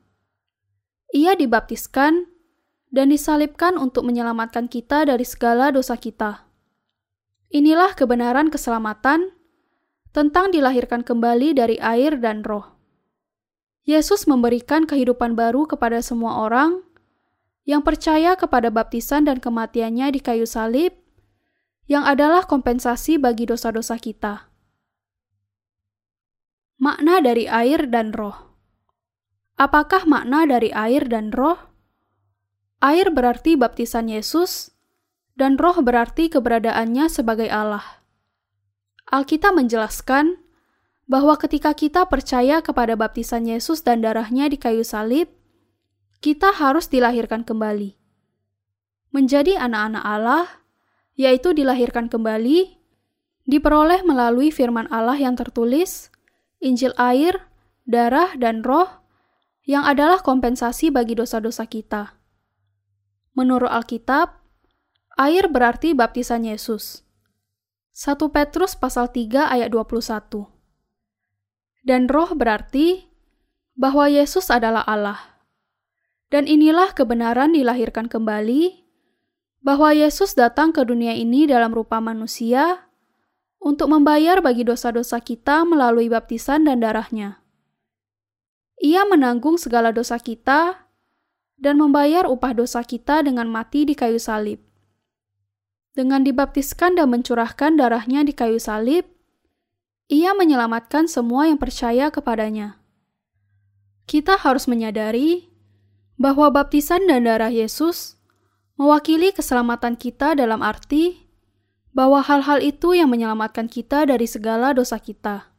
[1.14, 2.28] Ia dibaptiskan
[2.92, 6.44] dan disalibkan untuk menyelamatkan kita dari segala dosa kita.
[7.54, 9.32] Inilah kebenaran keselamatan
[10.12, 12.76] tentang dilahirkan kembali dari air dan roh.
[13.86, 16.85] Yesus memberikan kehidupan baru kepada semua orang
[17.66, 20.94] yang percaya kepada baptisan dan kematiannya di kayu salib
[21.90, 24.50] yang adalah kompensasi bagi dosa-dosa kita.
[26.78, 28.54] Makna dari air dan roh.
[29.58, 31.58] Apakah makna dari air dan roh?
[32.84, 34.76] Air berarti baptisan Yesus,
[35.40, 38.04] dan roh berarti keberadaannya sebagai Allah.
[39.10, 40.38] Alkitab menjelaskan
[41.06, 45.32] bahwa ketika kita percaya kepada baptisan Yesus dan darahnya di kayu salib,
[46.26, 47.94] kita harus dilahirkan kembali.
[49.14, 50.66] Menjadi anak-anak Allah
[51.14, 52.82] yaitu dilahirkan kembali,
[53.46, 56.10] diperoleh melalui firman Allah yang tertulis,
[56.66, 57.46] Injil air,
[57.86, 59.06] darah, dan roh,
[59.70, 62.18] yang adalah kompensasi bagi dosa-dosa kita.
[63.38, 64.42] Menurut Alkitab,
[65.22, 67.06] air berarti baptisan Yesus.
[67.94, 70.50] 1 Petrus pasal 3 ayat 21.
[71.86, 73.08] Dan roh berarti
[73.78, 75.35] bahwa Yesus adalah Allah.
[76.34, 78.86] Dan inilah kebenaran dilahirkan kembali
[79.66, 82.86] bahwa Yesus datang ke dunia ini dalam rupa manusia
[83.58, 87.42] untuk membayar bagi dosa-dosa kita melalui baptisan dan darahnya.
[88.78, 90.86] Ia menanggung segala dosa kita
[91.58, 94.62] dan membayar upah dosa kita dengan mati di kayu salib.
[95.96, 99.08] Dengan dibaptiskan dan mencurahkan darahnya di kayu salib,
[100.12, 102.78] ia menyelamatkan semua yang percaya kepadanya.
[104.06, 105.50] Kita harus menyadari
[106.16, 108.16] bahwa baptisan dan darah Yesus
[108.80, 111.28] mewakili keselamatan kita dalam arti
[111.96, 115.56] bahwa hal-hal itu yang menyelamatkan kita dari segala dosa kita.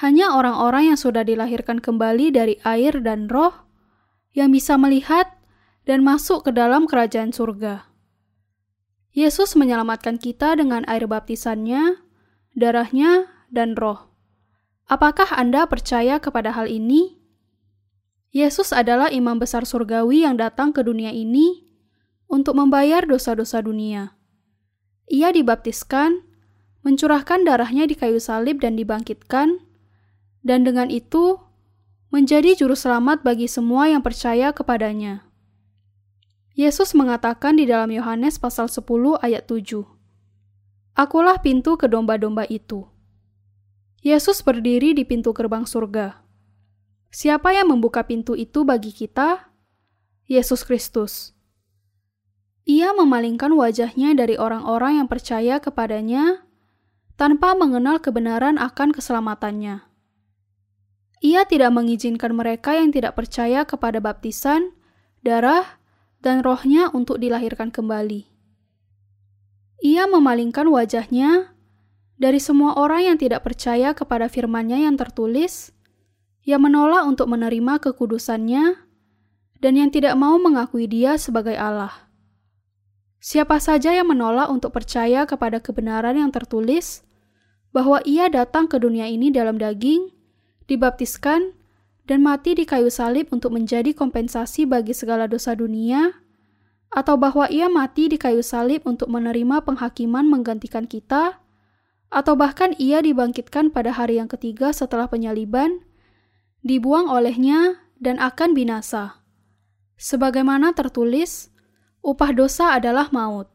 [0.00, 3.52] Hanya orang-orang yang sudah dilahirkan kembali dari air dan roh
[4.36, 5.36] yang bisa melihat
[5.88, 7.88] dan masuk ke dalam kerajaan surga.
[9.16, 12.04] Yesus menyelamatkan kita dengan air baptisannya,
[12.52, 14.12] darahnya, dan roh.
[14.92, 17.15] Apakah Anda percaya kepada hal ini?
[18.36, 21.64] Yesus adalah imam besar surgawi yang datang ke dunia ini
[22.28, 24.12] untuk membayar dosa-dosa dunia.
[25.08, 26.20] Ia dibaptiskan,
[26.84, 29.64] mencurahkan darahnya di kayu salib dan dibangkitkan,
[30.44, 31.40] dan dengan itu
[32.12, 35.24] menjadi juru selamat bagi semua yang percaya kepadanya.
[36.52, 39.80] Yesus mengatakan di dalam Yohanes pasal 10 ayat 7,
[40.92, 42.84] Akulah pintu ke domba-domba itu.
[44.04, 46.25] Yesus berdiri di pintu gerbang surga.
[47.10, 49.52] Siapa yang membuka pintu itu bagi kita?
[50.26, 51.36] Yesus Kristus.
[52.66, 56.42] Ia memalingkan wajahnya dari orang-orang yang percaya kepadanya
[57.14, 59.86] tanpa mengenal kebenaran akan keselamatannya.
[61.22, 64.74] Ia tidak mengizinkan mereka yang tidak percaya kepada baptisan,
[65.22, 65.80] darah,
[66.20, 68.26] dan rohnya untuk dilahirkan kembali.
[69.86, 71.54] Ia memalingkan wajahnya
[72.16, 75.75] dari semua orang yang tidak percaya kepada firman-Nya yang tertulis,
[76.46, 78.78] yang menolak untuk menerima kekudusannya,
[79.58, 82.06] dan yang tidak mau mengakui Dia sebagai Allah.
[83.18, 87.02] Siapa saja yang menolak untuk percaya kepada kebenaran yang tertulis
[87.74, 90.14] bahwa ia datang ke dunia ini dalam daging,
[90.70, 91.50] dibaptiskan,
[92.06, 96.14] dan mati di kayu salib untuk menjadi kompensasi bagi segala dosa dunia,
[96.94, 101.42] atau bahwa ia mati di kayu salib untuk menerima penghakiman menggantikan kita,
[102.06, 105.82] atau bahkan ia dibangkitkan pada hari yang ketiga setelah penyaliban,
[106.66, 109.22] dibuang olehnya, dan akan binasa.
[109.96, 111.48] Sebagaimana tertulis,
[112.02, 113.48] upah dosa adalah maut.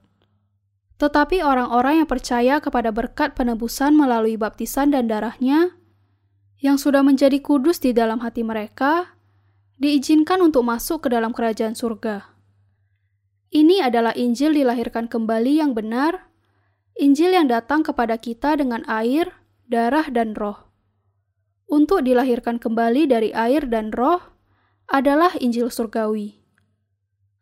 [0.97, 5.75] Tetapi orang-orang yang percaya kepada berkat penebusan melalui baptisan dan darahnya,
[6.61, 9.17] yang sudah menjadi kudus di dalam hati mereka,
[9.81, 12.31] diizinkan untuk masuk ke dalam kerajaan surga.
[13.51, 16.31] Ini adalah Injil dilahirkan kembali yang benar,
[16.95, 19.35] Injil yang datang kepada kita dengan air,
[19.67, 20.70] darah, dan roh.
[21.71, 24.19] Untuk dilahirkan kembali dari air dan roh
[24.91, 26.43] adalah Injil surgawi.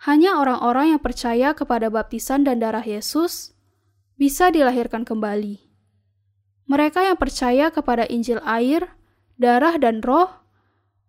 [0.06, 3.58] Hanya orang-orang yang percaya kepada baptisan dan darah Yesus
[4.22, 5.66] bisa dilahirkan kembali.
[6.70, 8.94] Mereka yang percaya kepada Injil air,
[9.42, 10.30] darah, dan roh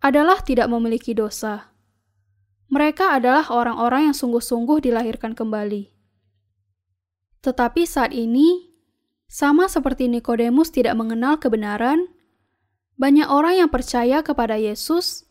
[0.01, 1.69] adalah tidak memiliki dosa.
[2.73, 5.93] Mereka adalah orang-orang yang sungguh-sungguh dilahirkan kembali.
[7.45, 8.73] Tetapi saat ini,
[9.29, 12.09] sama seperti Nikodemus tidak mengenal kebenaran,
[13.01, 15.25] banyak orang yang percaya kepada Yesus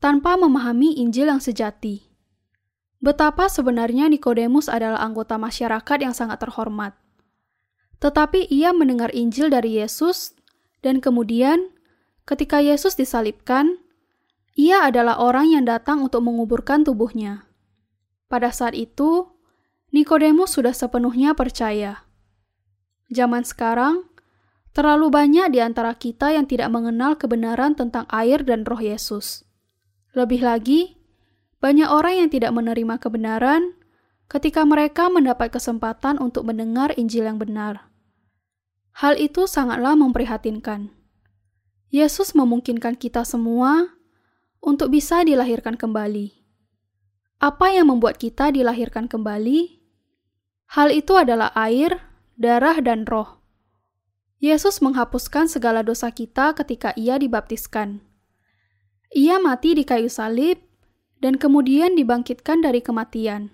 [0.00, 2.08] tanpa memahami Injil yang sejati.
[2.96, 6.96] Betapa sebenarnya Nikodemus adalah anggota masyarakat yang sangat terhormat.
[8.00, 10.32] Tetapi ia mendengar Injil dari Yesus,
[10.80, 11.76] dan kemudian,
[12.24, 13.76] ketika Yesus disalibkan,
[14.56, 17.44] ia adalah orang yang datang untuk menguburkan tubuhnya.
[18.32, 19.28] Pada saat itu,
[19.92, 22.08] Nikodemus sudah sepenuhnya percaya.
[23.12, 24.08] Zaman sekarang,
[24.70, 29.42] terlalu banyak di antara kita yang tidak mengenal kebenaran tentang air dan roh Yesus.
[30.14, 30.98] Lebih lagi,
[31.58, 33.74] banyak orang yang tidak menerima kebenaran
[34.30, 37.90] ketika mereka mendapat kesempatan untuk mendengar Injil yang benar.
[38.94, 40.94] Hal itu sangatlah memprihatinkan.
[41.90, 43.98] Yesus memungkinkan kita semua
[44.62, 46.38] untuk bisa dilahirkan kembali.
[47.40, 49.82] Apa yang membuat kita dilahirkan kembali?
[50.70, 51.98] Hal itu adalah air,
[52.38, 53.39] darah, dan roh.
[54.40, 58.00] Yesus menghapuskan segala dosa kita ketika Ia dibaptiskan.
[59.12, 60.56] Ia mati di kayu salib
[61.20, 63.52] dan kemudian dibangkitkan dari kematian.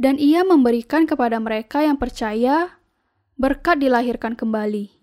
[0.00, 2.80] Dan Ia memberikan kepada mereka yang percaya
[3.36, 4.96] berkat dilahirkan kembali.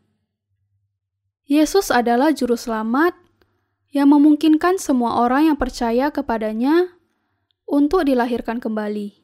[1.45, 3.13] Yesus adalah Juru Selamat
[3.93, 6.97] yang memungkinkan semua orang yang percaya kepadanya
[7.69, 9.21] untuk dilahirkan kembali.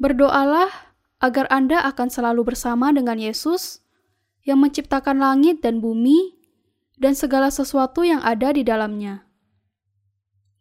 [0.00, 3.84] Berdoalah agar Anda akan selalu bersama dengan Yesus
[4.48, 6.40] yang menciptakan langit dan bumi
[6.96, 9.28] dan segala sesuatu yang ada di dalamnya.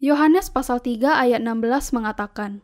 [0.03, 2.59] Yohanes pasal 3 ayat 16 mengatakan,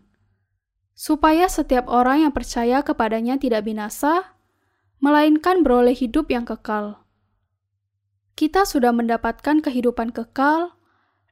[0.92, 4.36] supaya setiap orang yang percaya kepadanya tidak binasa,
[5.00, 7.04] melainkan beroleh hidup yang kekal
[8.34, 10.74] kita sudah mendapatkan kehidupan kekal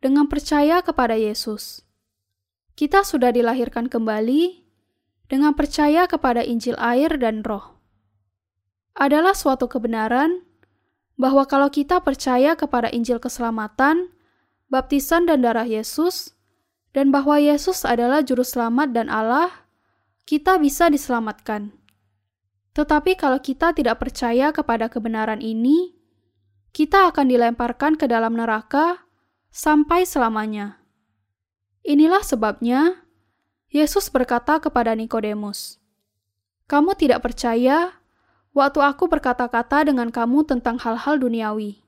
[0.06, 1.82] dengan percaya kepada Yesus.
[2.78, 4.62] Kita sudah dilahirkan kembali
[5.26, 7.81] dengan percaya kepada Injil air dan Roh.
[8.96, 10.44] Adalah suatu kebenaran
[11.16, 14.10] bahwa kalau kita percaya kepada Injil keselamatan,
[14.74, 16.34] baptisan dan darah Yesus,
[16.92, 19.70] dan bahwa Yesus adalah juru selamat dan Allah,
[20.28, 21.72] kita bisa diselamatkan.
[22.72, 25.96] Tetapi kalau kita tidak percaya kepada kebenaran ini,
[26.72, 29.04] kita akan dilemparkan ke dalam neraka
[29.52, 30.80] sampai selamanya.
[31.84, 33.04] Inilah sebabnya
[33.68, 35.84] Yesus berkata kepada Nikodemus,
[36.72, 38.01] "Kamu tidak percaya
[38.52, 41.80] waktu aku berkata-kata dengan kamu tentang hal-hal duniawi.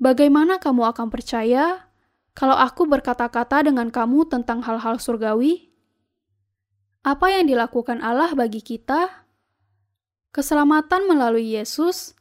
[0.00, 1.88] Bagaimana kamu akan percaya
[2.34, 5.70] kalau aku berkata-kata dengan kamu tentang hal-hal surgawi?"
[7.04, 9.28] Apa yang dilakukan Allah bagi kita?
[10.32, 12.16] Keselamatan melalui Yesus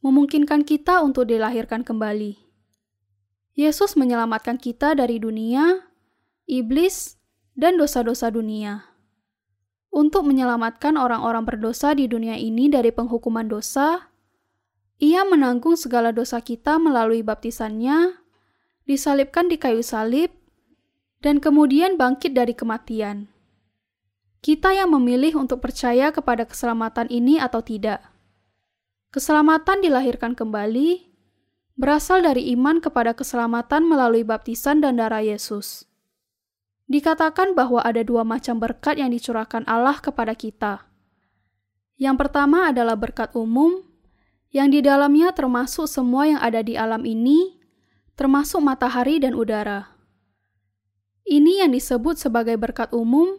[0.00, 2.38] memungkinkan kita untuk dilahirkan kembali.
[3.58, 5.90] Yesus menyelamatkan kita dari dunia,
[6.46, 7.18] iblis,
[7.58, 8.87] dan dosa-dosa dunia.
[9.88, 14.12] Untuk menyelamatkan orang-orang berdosa di dunia ini dari penghukuman dosa,
[15.00, 18.20] ia menanggung segala dosa kita melalui baptisannya,
[18.84, 20.30] disalibkan di kayu salib,
[21.24, 23.32] dan kemudian bangkit dari kematian.
[24.38, 28.04] Kita yang memilih untuk percaya kepada keselamatan ini atau tidak.
[29.10, 31.10] Keselamatan dilahirkan kembali
[31.74, 35.87] berasal dari iman kepada keselamatan melalui baptisan dan darah Yesus.
[36.88, 40.88] Dikatakan bahwa ada dua macam berkat yang dicurahkan Allah kepada kita.
[42.00, 43.84] Yang pertama adalah berkat umum,
[44.48, 47.60] yang di dalamnya termasuk semua yang ada di alam ini,
[48.16, 49.92] termasuk matahari dan udara.
[51.28, 53.36] Ini yang disebut sebagai berkat umum,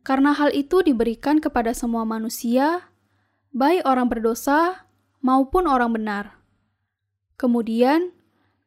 [0.00, 2.88] karena hal itu diberikan kepada semua manusia,
[3.52, 4.88] baik orang berdosa
[5.20, 6.40] maupun orang benar.
[7.36, 8.16] Kemudian,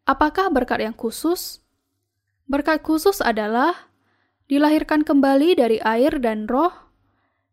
[0.05, 1.65] apakah berkat yang khusus?
[2.45, 3.90] Berkat khusus adalah
[4.51, 6.75] dilahirkan kembali dari air dan roh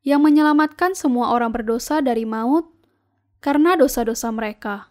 [0.02, 2.66] yang menyelamatkan semua orang berdosa dari maut
[3.38, 4.90] karena dosa-dosa mereka.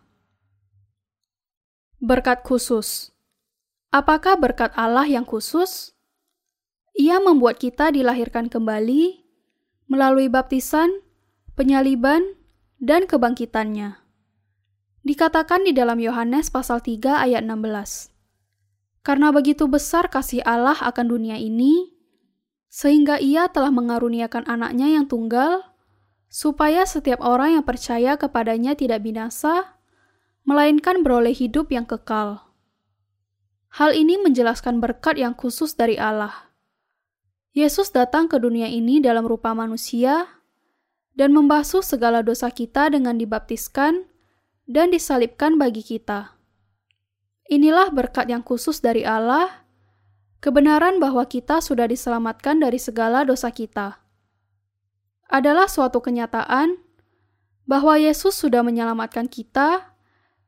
[1.99, 3.11] Berkat khusus.
[3.91, 5.99] Apakah berkat Allah yang khusus?
[6.95, 9.27] Ia membuat kita dilahirkan kembali
[9.91, 11.03] melalui baptisan,
[11.59, 12.23] penyaliban,
[12.79, 13.99] dan kebangkitannya.
[15.03, 18.15] Dikatakan di dalam Yohanes pasal 3 ayat 16.
[19.03, 21.96] Karena begitu besar kasih Allah akan dunia ini,
[22.77, 25.65] sehingga ia telah mengaruniakan anaknya yang tunggal,
[26.29, 29.81] supaya setiap orang yang percaya kepadanya tidak binasa,
[30.45, 32.53] melainkan beroleh hidup yang kekal.
[33.73, 36.53] Hal ini menjelaskan berkat yang khusus dari Allah.
[37.57, 40.29] Yesus datang ke dunia ini dalam rupa manusia,
[41.17, 44.05] dan membasuh segala dosa kita dengan dibaptiskan
[44.69, 46.37] dan disalibkan bagi kita.
[47.49, 49.65] Inilah berkat yang khusus dari Allah,
[50.39, 54.01] kebenaran bahwa kita sudah diselamatkan dari segala dosa kita.
[55.27, 56.79] Adalah suatu kenyataan
[57.67, 59.91] bahwa Yesus sudah menyelamatkan kita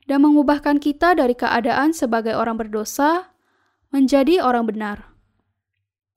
[0.07, 3.35] dan mengubahkan kita dari keadaan sebagai orang berdosa
[3.91, 4.97] menjadi orang benar.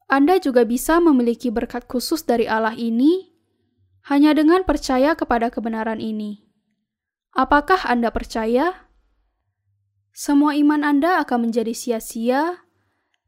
[0.06, 3.32] Anda juga bisa memiliki berkat khusus dari Allah ini
[4.06, 6.44] hanya dengan percaya kepada kebenaran ini.
[7.32, 8.92] Apakah Anda percaya?
[10.12, 12.61] Semua iman Anda akan menjadi sia-sia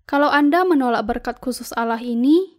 [0.05, 2.57] kalau Anda menolak berkat khusus Allah ini.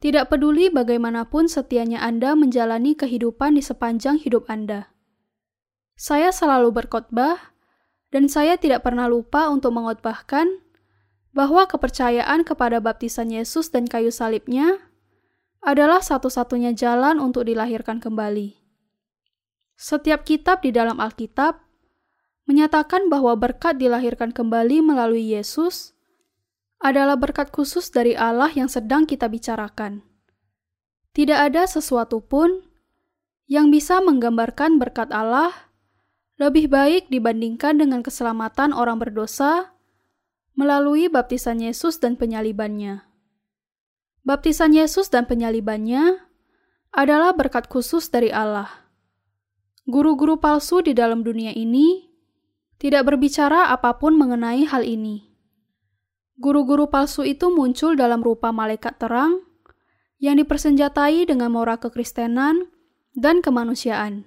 [0.00, 4.88] Tidak peduli bagaimanapun setianya Anda menjalani kehidupan di sepanjang hidup Anda.
[5.92, 7.52] Saya selalu berkhotbah,
[8.08, 10.48] dan saya tidak pernah lupa untuk mengotbahkan
[11.36, 14.80] bahwa kepercayaan kepada baptisan Yesus dan kayu salibnya
[15.60, 18.56] adalah satu-satunya jalan untuk dilahirkan kembali.
[19.76, 21.60] Setiap kitab di dalam Alkitab
[22.48, 25.94] menyatakan bahwa berkat dilahirkan kembali melalui Yesus
[26.80, 30.00] adalah berkat khusus dari Allah yang sedang kita bicarakan.
[31.12, 32.64] Tidak ada sesuatu pun
[33.44, 35.52] yang bisa menggambarkan berkat Allah
[36.40, 39.76] lebih baik dibandingkan dengan keselamatan orang berdosa
[40.56, 43.04] melalui baptisan Yesus dan penyalibannya.
[44.24, 46.16] Baptisan Yesus dan penyalibannya
[46.92, 48.68] adalah berkat khusus dari Allah.
[49.84, 52.08] Guru-guru palsu di dalam dunia ini
[52.80, 55.29] tidak berbicara apa pun mengenai hal ini.
[56.40, 59.44] Guru-guru palsu itu muncul dalam rupa malaikat terang
[60.16, 62.72] yang dipersenjatai dengan moral kekristenan
[63.12, 64.24] dan kemanusiaan.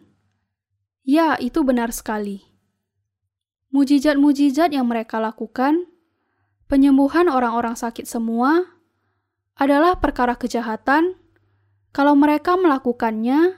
[1.01, 2.45] Ya, itu benar sekali.
[3.73, 5.89] Mujizat-mujizat yang mereka lakukan
[6.69, 8.61] penyembuhan orang-orang sakit semua
[9.57, 11.17] adalah perkara kejahatan
[11.89, 13.57] kalau mereka melakukannya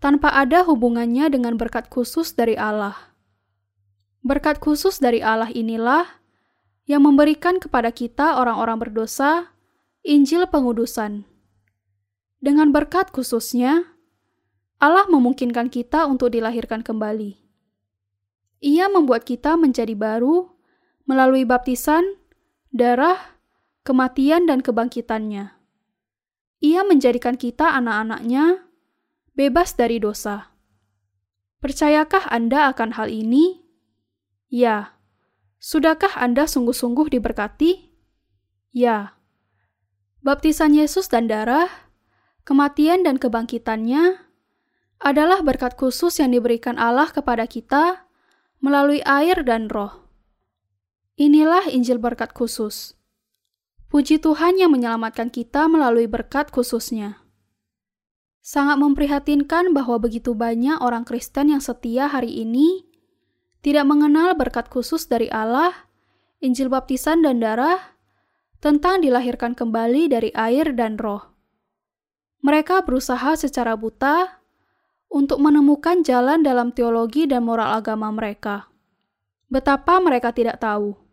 [0.00, 2.96] tanpa ada hubungannya dengan berkat khusus dari Allah.
[4.24, 6.23] Berkat khusus dari Allah inilah
[6.84, 9.52] yang memberikan kepada kita orang-orang berdosa
[10.04, 11.24] Injil pengudusan.
[12.44, 13.96] Dengan berkat khususnya,
[14.76, 17.40] Allah memungkinkan kita untuk dilahirkan kembali.
[18.60, 20.52] Ia membuat kita menjadi baru
[21.08, 22.04] melalui baptisan
[22.74, 23.40] darah,
[23.86, 25.54] kematian, dan kebangkitannya.
[26.64, 28.66] Ia menjadikan kita anak-anaknya
[29.36, 30.52] bebas dari dosa.
[31.60, 33.62] Percayakah Anda akan hal ini?
[34.48, 34.93] Ya.
[35.64, 37.88] Sudahkah Anda sungguh-sungguh diberkati?
[38.76, 39.16] Ya.
[40.20, 41.72] Baptisan Yesus dan darah,
[42.44, 44.20] kematian dan kebangkitannya
[45.00, 48.04] adalah berkat khusus yang diberikan Allah kepada kita
[48.60, 50.04] melalui air dan roh.
[51.16, 53.00] Inilah Injil berkat khusus.
[53.88, 57.24] Puji Tuhan yang menyelamatkan kita melalui berkat khususnya.
[58.44, 62.84] Sangat memprihatinkan bahwa begitu banyak orang Kristen yang setia hari ini
[63.64, 65.72] tidak mengenal berkat khusus dari Allah,
[66.44, 67.96] Injil baptisan dan darah,
[68.60, 71.32] tentang dilahirkan kembali dari air dan roh.
[72.44, 74.44] Mereka berusaha secara buta
[75.08, 78.68] untuk menemukan jalan dalam teologi dan moral agama mereka.
[79.48, 81.04] Betapa mereka tidak tahu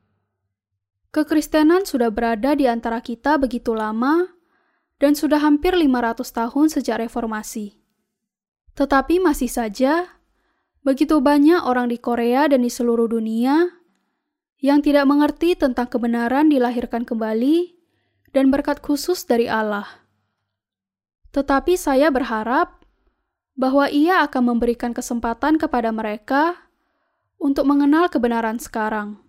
[1.12, 4.32] Kekristenan sudah berada di antara kita begitu lama
[4.96, 7.76] dan sudah hampir 500 tahun sejak reformasi.
[8.80, 10.21] Tetapi masih saja,
[10.82, 13.70] begitu banyak orang di Korea dan di seluruh dunia
[14.62, 17.74] yang tidak mengerti tentang kebenaran dilahirkan kembali
[18.34, 19.86] dan berkat khusus dari Allah.
[21.34, 22.82] Tetapi saya berharap
[23.58, 26.70] bahwa Ia akan memberikan kesempatan kepada mereka
[27.42, 29.22] untuk mengenal kebenaran sekarang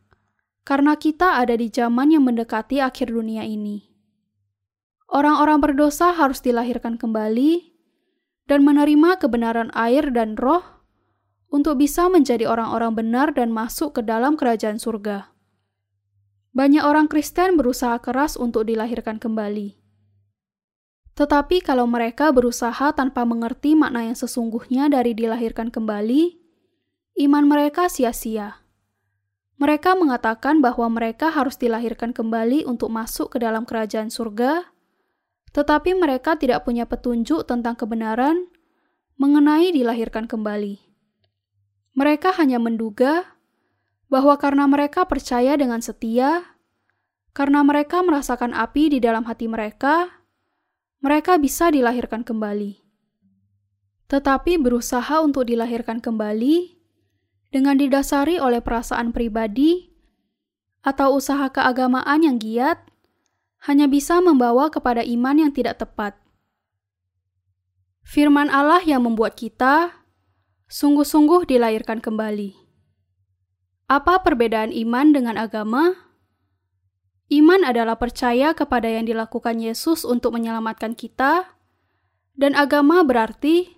[0.62, 3.90] karena kita ada di zaman yang mendekati akhir dunia ini.
[5.12, 7.76] Orang-orang berdosa harus dilahirkan kembali
[8.48, 10.64] dan menerima kebenaran air dan roh
[11.53, 15.28] untuk bisa menjadi orang-orang benar dan masuk ke dalam kerajaan surga.
[16.57, 19.76] Banyak orang Kristen berusaha keras untuk dilahirkan kembali.
[21.12, 26.40] Tetapi kalau mereka berusaha tanpa mengerti makna yang sesungguhnya dari dilahirkan kembali,
[27.28, 28.64] iman mereka sia-sia.
[29.61, 34.72] Mereka mengatakan bahwa mereka harus dilahirkan kembali untuk masuk ke dalam kerajaan surga,
[35.53, 38.48] tetapi mereka tidak punya petunjuk tentang kebenaran
[39.20, 40.91] mengenai dilahirkan kembali.
[41.93, 43.36] Mereka hanya menduga
[44.09, 46.57] bahwa karena mereka percaya dengan setia,
[47.32, 50.24] karena mereka merasakan api di dalam hati mereka,
[51.01, 52.80] mereka bisa dilahirkan kembali.
[54.12, 56.76] Tetapi berusaha untuk dilahirkan kembali
[57.49, 59.93] dengan didasari oleh perasaan pribadi
[60.84, 62.84] atau usaha keagamaan yang giat,
[63.64, 66.18] hanya bisa membawa kepada iman yang tidak tepat.
[68.03, 70.01] Firman Allah yang membuat kita
[70.72, 72.56] sungguh-sungguh dilahirkan kembali.
[73.92, 75.92] Apa perbedaan iman dengan agama?
[77.28, 81.60] Iman adalah percaya kepada yang dilakukan Yesus untuk menyelamatkan kita,
[82.32, 83.76] dan agama berarti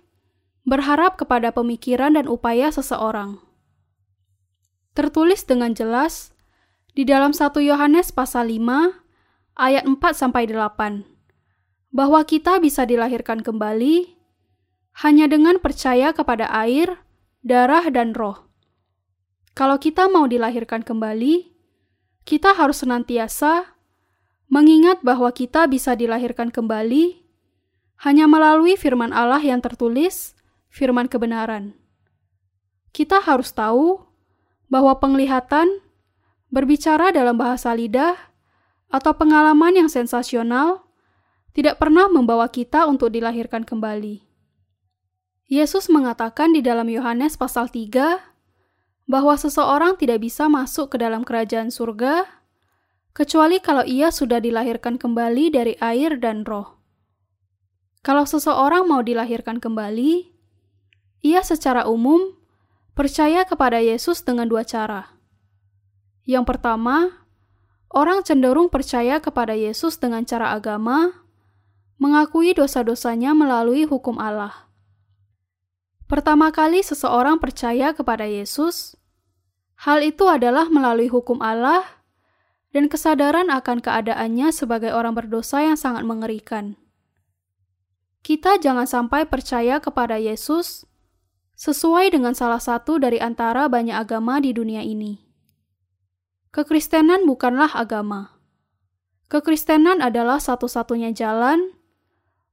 [0.63, 3.43] berharap kepada pemikiran dan upaya seseorang.
[4.95, 6.31] Tertulis dengan jelas
[6.95, 9.03] di dalam 1 Yohanes pasal 5
[9.59, 11.03] ayat 4 sampai 8
[11.91, 14.14] bahwa kita bisa dilahirkan kembali
[15.03, 17.03] hanya dengan percaya kepada air,
[17.43, 18.47] darah dan roh.
[19.51, 21.51] Kalau kita mau dilahirkan kembali,
[22.23, 23.75] kita harus senantiasa
[24.47, 27.23] mengingat bahwa kita bisa dilahirkan kembali
[28.03, 30.35] hanya melalui firman Allah yang tertulis,
[30.67, 31.75] firman kebenaran.
[32.91, 34.03] Kita harus tahu
[34.67, 35.83] bahwa penglihatan,
[36.51, 38.15] berbicara dalam bahasa lidah,
[38.91, 40.87] atau pengalaman yang sensasional
[41.55, 44.34] tidak pernah membawa kita untuk dilahirkan kembali.
[45.45, 48.17] Yesus mengatakan di dalam Yohanes pasal 3
[49.05, 52.25] bahwa seseorang tidak bisa masuk ke dalam kerajaan surga
[53.13, 56.81] kecuali kalau ia sudah dilahirkan kembali dari air dan roh.
[58.01, 60.33] Kalau seseorang mau dilahirkan kembali,
[61.21, 62.33] ia secara umum
[62.97, 65.13] percaya kepada Yesus dengan dua cara.
[66.25, 67.21] Yang pertama,
[67.93, 71.21] orang cenderung percaya kepada Yesus dengan cara agama,
[72.01, 74.64] mengakui dosa-dosanya melalui hukum Allah.
[76.05, 78.93] Pertama kali seseorang percaya kepada Yesus,
[79.81, 81.81] hal itu adalah melalui hukum Allah
[82.69, 86.77] dan kesadaran akan keadaannya sebagai orang berdosa yang sangat mengerikan.
[88.21, 90.85] Kita jangan sampai percaya kepada Yesus
[91.57, 95.25] sesuai dengan salah satu dari antara banyak agama di dunia ini.
[96.53, 98.37] Kekristenan bukanlah agama.
[99.25, 101.73] Kekristenan adalah satu-satunya jalan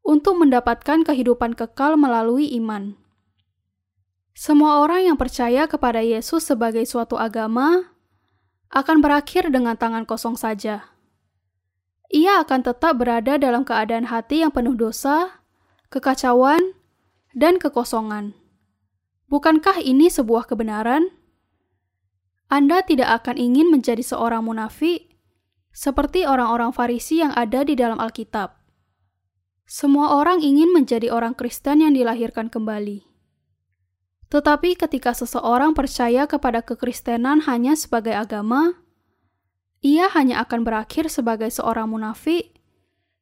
[0.00, 3.01] untuk mendapatkan kehidupan kekal melalui iman.
[4.32, 7.92] Semua orang yang percaya kepada Yesus sebagai suatu agama
[8.72, 10.88] akan berakhir dengan tangan kosong saja.
[12.08, 15.44] Ia akan tetap berada dalam keadaan hati yang penuh dosa,
[15.92, 16.76] kekacauan,
[17.36, 18.36] dan kekosongan.
[19.28, 21.08] Bukankah ini sebuah kebenaran?
[22.52, 25.12] Anda tidak akan ingin menjadi seorang munafik
[25.72, 28.60] seperti orang-orang Farisi yang ada di dalam Alkitab.
[29.64, 33.11] Semua orang ingin menjadi orang Kristen yang dilahirkan kembali.
[34.32, 38.80] Tetapi ketika seseorang percaya kepada kekristenan hanya sebagai agama,
[39.84, 42.56] ia hanya akan berakhir sebagai seorang munafik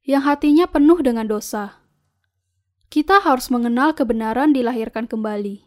[0.07, 1.83] yang hatinya penuh dengan dosa.
[2.95, 5.67] Kita harus mengenal kebenaran dilahirkan kembali.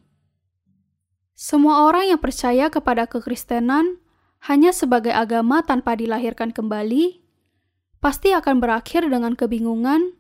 [1.36, 4.00] Semua orang yang percaya kepada kekristenan
[4.48, 7.20] hanya sebagai agama tanpa dilahirkan kembali,
[8.00, 10.16] pasti akan berakhir dengan kebingungan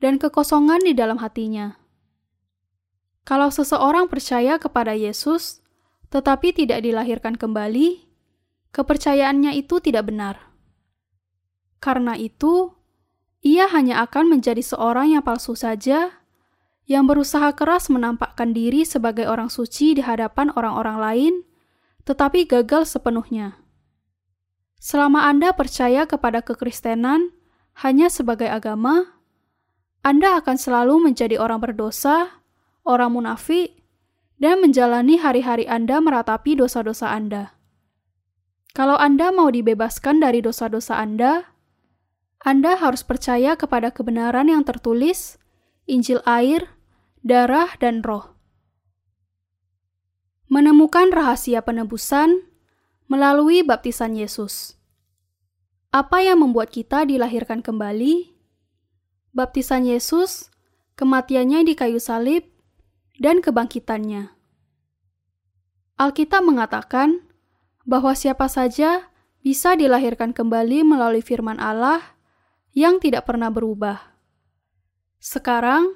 [0.00, 1.81] dan kekosongan di dalam hatinya.
[3.22, 5.62] Kalau seseorang percaya kepada Yesus
[6.12, 8.04] tetapi tidak dilahirkan kembali,
[8.68, 10.52] kepercayaannya itu tidak benar.
[11.80, 12.76] Karena itu,
[13.40, 16.22] ia hanya akan menjadi seorang yang palsu saja
[16.84, 21.34] yang berusaha keras menampakkan diri sebagai orang suci di hadapan orang-orang lain,
[22.04, 23.56] tetapi gagal sepenuhnya.
[24.82, 27.32] Selama Anda percaya kepada kekristenan
[27.80, 29.16] hanya sebagai agama,
[30.04, 32.41] Anda akan selalu menjadi orang berdosa,
[32.82, 33.82] orang munafik,
[34.42, 37.54] dan menjalani hari-hari Anda meratapi dosa-dosa Anda.
[38.74, 41.54] Kalau Anda mau dibebaskan dari dosa-dosa Anda,
[42.42, 45.38] Anda harus percaya kepada kebenaran yang tertulis
[45.86, 46.70] Injil air,
[47.26, 48.34] darah, dan roh.
[50.46, 52.44] Menemukan rahasia penebusan
[53.10, 54.78] melalui baptisan Yesus.
[55.92, 58.32] Apa yang membuat kita dilahirkan kembali?
[59.36, 60.52] Baptisan Yesus,
[60.96, 62.51] kematiannya di kayu salib,
[63.22, 64.34] dan kebangkitannya.
[65.94, 67.22] Alkitab mengatakan
[67.86, 69.06] bahwa siapa saja
[69.46, 72.02] bisa dilahirkan kembali melalui firman Allah
[72.74, 74.02] yang tidak pernah berubah.
[75.22, 75.94] Sekarang,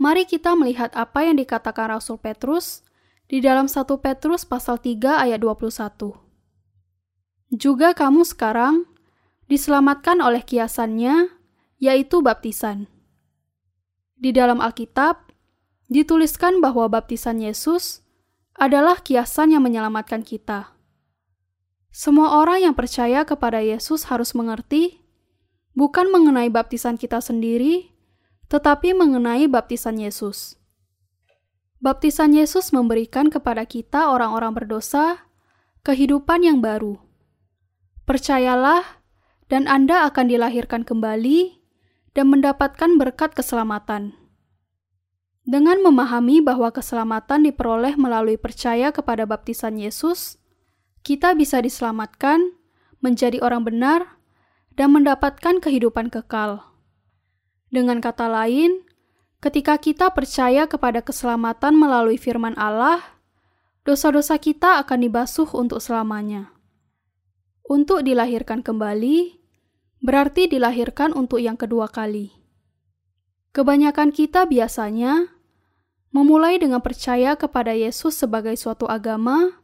[0.00, 2.80] mari kita melihat apa yang dikatakan Rasul Petrus
[3.28, 6.16] di dalam 1 Petrus pasal 3 ayat 21.
[7.52, 8.88] Juga kamu sekarang
[9.52, 11.28] diselamatkan oleh kiasannya,
[11.76, 12.88] yaitu baptisan.
[14.16, 15.33] Di dalam Alkitab,
[15.88, 18.04] dituliskan bahwa baptisan Yesus
[18.54, 20.74] adalah kiasan yang menyelamatkan kita.
[21.94, 25.04] Semua orang yang percaya kepada Yesus harus mengerti
[25.78, 27.94] bukan mengenai baptisan kita sendiri,
[28.50, 30.58] tetapi mengenai baptisan Yesus.
[31.78, 35.28] Baptisan Yesus memberikan kepada kita orang-orang berdosa
[35.84, 36.96] kehidupan yang baru.
[38.08, 39.04] Percayalah,
[39.52, 41.60] dan Anda akan dilahirkan kembali
[42.16, 44.23] dan mendapatkan berkat keselamatan.
[45.44, 50.40] Dengan memahami bahwa keselamatan diperoleh melalui percaya kepada baptisan Yesus,
[51.04, 52.56] kita bisa diselamatkan,
[53.04, 54.16] menjadi orang benar,
[54.72, 56.64] dan mendapatkan kehidupan kekal.
[57.68, 58.88] Dengan kata lain,
[59.44, 63.04] ketika kita percaya kepada keselamatan melalui firman Allah,
[63.84, 66.56] dosa-dosa kita akan dibasuh untuk selamanya.
[67.68, 69.36] Untuk dilahirkan kembali,
[70.00, 72.32] berarti dilahirkan untuk yang kedua kali.
[73.52, 75.33] Kebanyakan kita biasanya
[76.14, 79.58] memulai dengan percaya kepada Yesus sebagai suatu agama,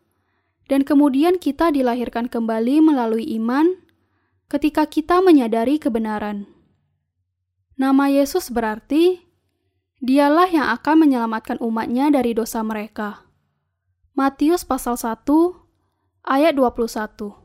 [0.66, 3.78] dan kemudian kita dilahirkan kembali melalui iman
[4.51, 6.51] ketika kita menyadari kebenaran.
[7.78, 9.30] Nama Yesus berarti
[10.01, 13.28] Dialah yang akan menyelamatkan umatnya dari dosa mereka.
[14.16, 15.28] Matius pasal 1
[16.24, 17.36] ayat 21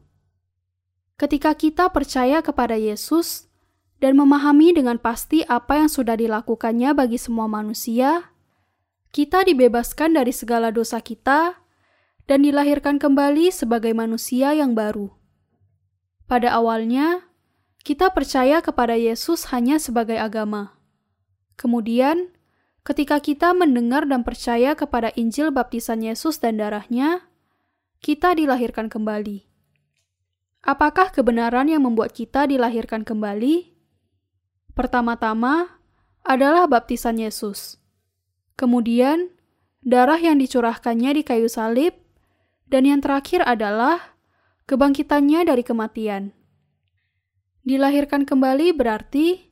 [1.20, 3.52] Ketika kita percaya kepada Yesus
[4.00, 8.32] dan memahami dengan pasti apa yang sudah dilakukannya bagi semua manusia,
[9.16, 11.64] kita dibebaskan dari segala dosa kita
[12.28, 15.16] dan dilahirkan kembali sebagai manusia yang baru.
[16.28, 17.24] Pada awalnya,
[17.88, 20.76] kita percaya kepada Yesus hanya sebagai agama.
[21.56, 22.36] Kemudian,
[22.86, 27.26] Ketika kita mendengar dan percaya kepada Injil baptisan Yesus dan darahnya,
[27.98, 29.42] kita dilahirkan kembali.
[30.62, 33.74] Apakah kebenaran yang membuat kita dilahirkan kembali?
[34.78, 35.82] Pertama-tama
[36.22, 37.82] adalah baptisan Yesus.
[38.56, 39.36] Kemudian,
[39.84, 41.96] darah yang dicurahkannya di kayu salib,
[42.72, 44.16] dan yang terakhir adalah
[44.66, 46.32] kebangkitannya dari kematian.
[47.68, 49.52] Dilahirkan kembali berarti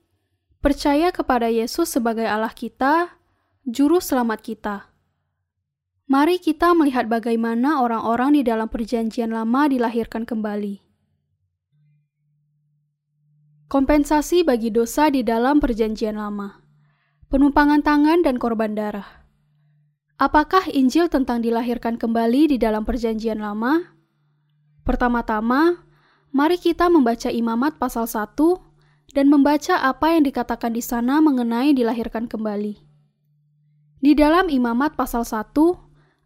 [0.64, 3.20] percaya kepada Yesus sebagai Allah kita
[3.68, 4.76] Juru Selamat kita.
[6.08, 10.80] Mari kita melihat bagaimana orang-orang di dalam Perjanjian Lama dilahirkan kembali.
[13.68, 16.63] Kompensasi bagi dosa di dalam Perjanjian Lama,
[17.34, 19.26] penumpangan tangan, dan korban darah.
[20.22, 23.98] Apakah Injil tentang dilahirkan kembali di dalam Perjanjian Lama?
[24.86, 25.82] Pertama-tama,
[26.30, 28.38] mari kita membaca Imamat pasal 1
[29.18, 32.78] dan membaca apa yang dikatakan di sana mengenai dilahirkan kembali.
[33.98, 35.58] Di dalam Imamat pasal 1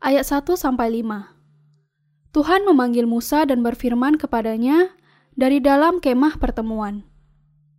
[0.03, 2.36] ayat 1 sampai 5.
[2.36, 4.91] Tuhan memanggil Musa dan berfirman kepadanya
[5.39, 7.08] dari dalam kemah pertemuan.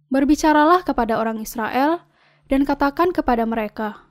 [0.09, 2.08] Berbicaralah kepada orang Israel
[2.49, 4.09] dan katakan kepada mereka,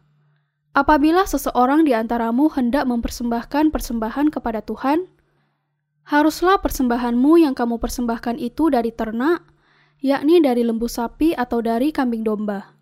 [0.78, 5.10] Apabila seseorang di antaramu hendak mempersembahkan persembahan kepada Tuhan,
[6.06, 9.42] haruslah persembahanmu yang kamu persembahkan itu dari ternak,
[10.06, 12.78] yakni dari lembu sapi atau dari kambing domba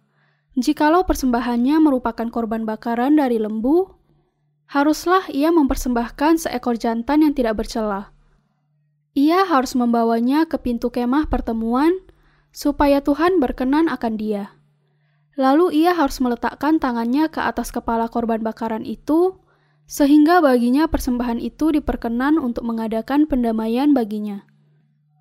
[0.55, 3.91] Jikalau persembahannya merupakan korban bakaran dari lembu,
[4.71, 8.15] haruslah ia mempersembahkan seekor jantan yang tidak bercela.
[9.19, 11.91] Ia harus membawanya ke pintu kemah pertemuan,
[12.55, 14.54] supaya Tuhan berkenan akan dia.
[15.35, 19.35] Lalu ia harus meletakkan tangannya ke atas kepala korban bakaran itu,
[19.83, 24.47] sehingga baginya persembahan itu diperkenan untuk mengadakan pendamaian baginya.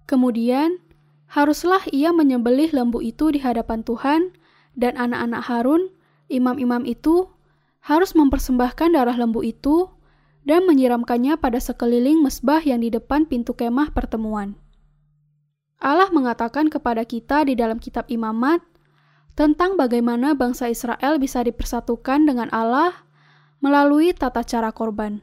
[0.06, 0.78] Kemudian,
[1.26, 4.30] haruslah ia menyembelih lembu itu di hadapan Tuhan,
[4.78, 5.82] dan anak-anak Harun,
[6.30, 7.34] imam-imam itu,
[7.84, 9.92] harus mempersembahkan darah lembu itu
[10.44, 14.56] dan menyiramkannya pada sekeliling mesbah yang di depan pintu kemah pertemuan.
[15.84, 18.64] Allah mengatakan kepada kita di dalam kitab Imamat
[19.34, 23.04] tentang bagaimana bangsa Israel bisa dipersatukan dengan Allah
[23.58, 25.22] melalui tata cara korban.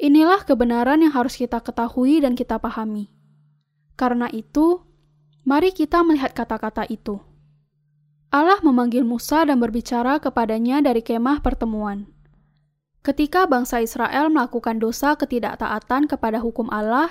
[0.00, 3.12] Inilah kebenaran yang harus kita ketahui dan kita pahami.
[3.98, 4.80] Karena itu,
[5.42, 7.18] mari kita melihat kata-kata itu.
[8.30, 12.06] Allah memanggil Musa dan berbicara kepadanya dari kemah pertemuan.
[13.02, 17.08] Ketika bangsa Israel melakukan dosa ketidaktaatan kepada hukum Allah,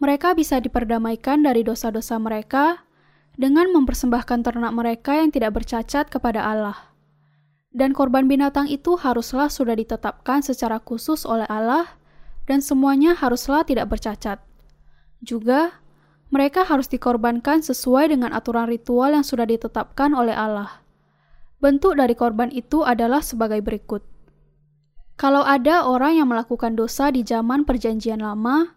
[0.00, 2.88] mereka bisa diperdamaikan dari dosa-dosa mereka
[3.40, 6.92] dengan mempersembahkan ternak mereka yang tidak bercacat kepada Allah.
[7.72, 11.96] Dan korban binatang itu haruslah sudah ditetapkan secara khusus oleh Allah,
[12.44, 14.44] dan semuanya haruslah tidak bercacat.
[15.24, 15.80] Juga,
[16.28, 20.84] mereka harus dikorbankan sesuai dengan aturan ritual yang sudah ditetapkan oleh Allah.
[21.64, 24.04] Bentuk dari korban itu adalah sebagai berikut.
[25.16, 28.76] Kalau ada orang yang melakukan dosa di zaman Perjanjian Lama,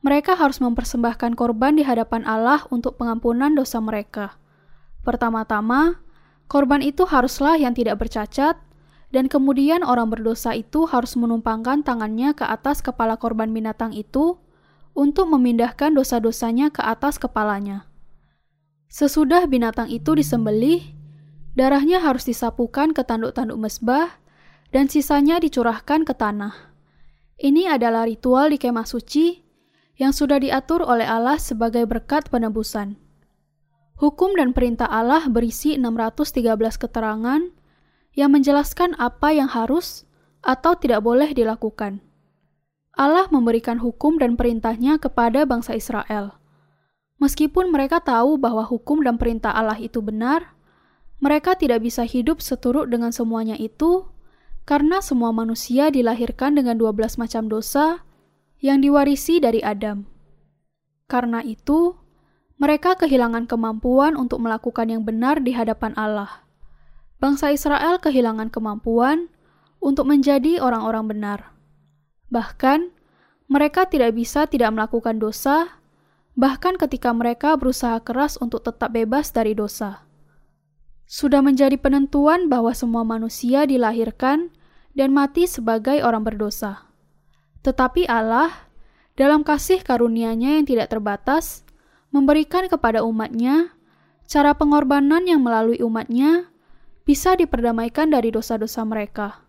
[0.00, 4.40] mereka harus mempersembahkan korban di hadapan Allah untuk pengampunan dosa mereka.
[5.04, 6.00] Pertama-tama,
[6.48, 8.56] korban itu haruslah yang tidak bercacat,
[9.12, 14.38] dan kemudian orang berdosa itu harus menumpangkan tangannya ke atas kepala korban binatang itu
[14.96, 17.90] untuk memindahkan dosa-dosanya ke atas kepalanya.
[18.90, 20.82] Sesudah binatang itu disembelih,
[21.54, 24.18] darahnya harus disapukan ke tanduk-tanduk mesbah
[24.70, 26.54] dan sisanya dicurahkan ke tanah.
[27.40, 29.49] Ini adalah ritual di kemah suci
[30.00, 32.96] yang sudah diatur oleh Allah sebagai berkat penebusan.
[34.00, 37.44] Hukum dan perintah Allah berisi 613 keterangan
[38.16, 40.08] yang menjelaskan apa yang harus
[40.40, 42.00] atau tidak boleh dilakukan.
[42.96, 46.40] Allah memberikan hukum dan perintahnya kepada bangsa Israel.
[47.20, 50.56] Meskipun mereka tahu bahwa hukum dan perintah Allah itu benar,
[51.20, 54.08] mereka tidak bisa hidup seturut dengan semuanya itu
[54.64, 58.00] karena semua manusia dilahirkan dengan 12 macam dosa
[58.60, 60.04] yang diwarisi dari Adam.
[61.08, 61.96] Karena itu,
[62.60, 66.44] mereka kehilangan kemampuan untuk melakukan yang benar di hadapan Allah.
[67.16, 69.32] Bangsa Israel kehilangan kemampuan
[69.80, 71.40] untuk menjadi orang-orang benar.
[72.28, 72.92] Bahkan,
[73.50, 75.80] mereka tidak bisa tidak melakukan dosa,
[76.36, 80.04] bahkan ketika mereka berusaha keras untuk tetap bebas dari dosa.
[81.10, 84.54] Sudah menjadi penentuan bahwa semua manusia dilahirkan
[84.94, 86.89] dan mati sebagai orang berdosa.
[87.60, 88.70] Tetapi Allah,
[89.16, 91.62] dalam kasih karunia-Nya yang tidak terbatas,
[92.08, 93.76] memberikan kepada umatnya
[94.30, 96.50] cara pengorbanan yang melalui umatnya
[97.04, 99.42] bisa diperdamaikan dari dosa-dosa mereka.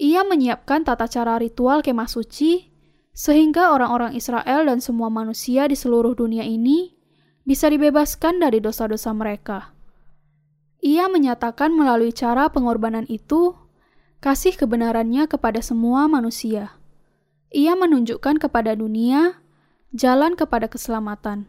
[0.00, 2.72] Ia menyiapkan tata cara ritual kemah suci
[3.12, 6.96] sehingga orang-orang Israel dan semua manusia di seluruh dunia ini
[7.44, 9.76] bisa dibebaskan dari dosa-dosa mereka.
[10.80, 13.54] Ia menyatakan melalui cara pengorbanan itu
[14.24, 16.81] kasih kebenarannya kepada semua manusia.
[17.52, 19.36] Ia menunjukkan kepada dunia
[19.92, 21.44] jalan kepada keselamatan.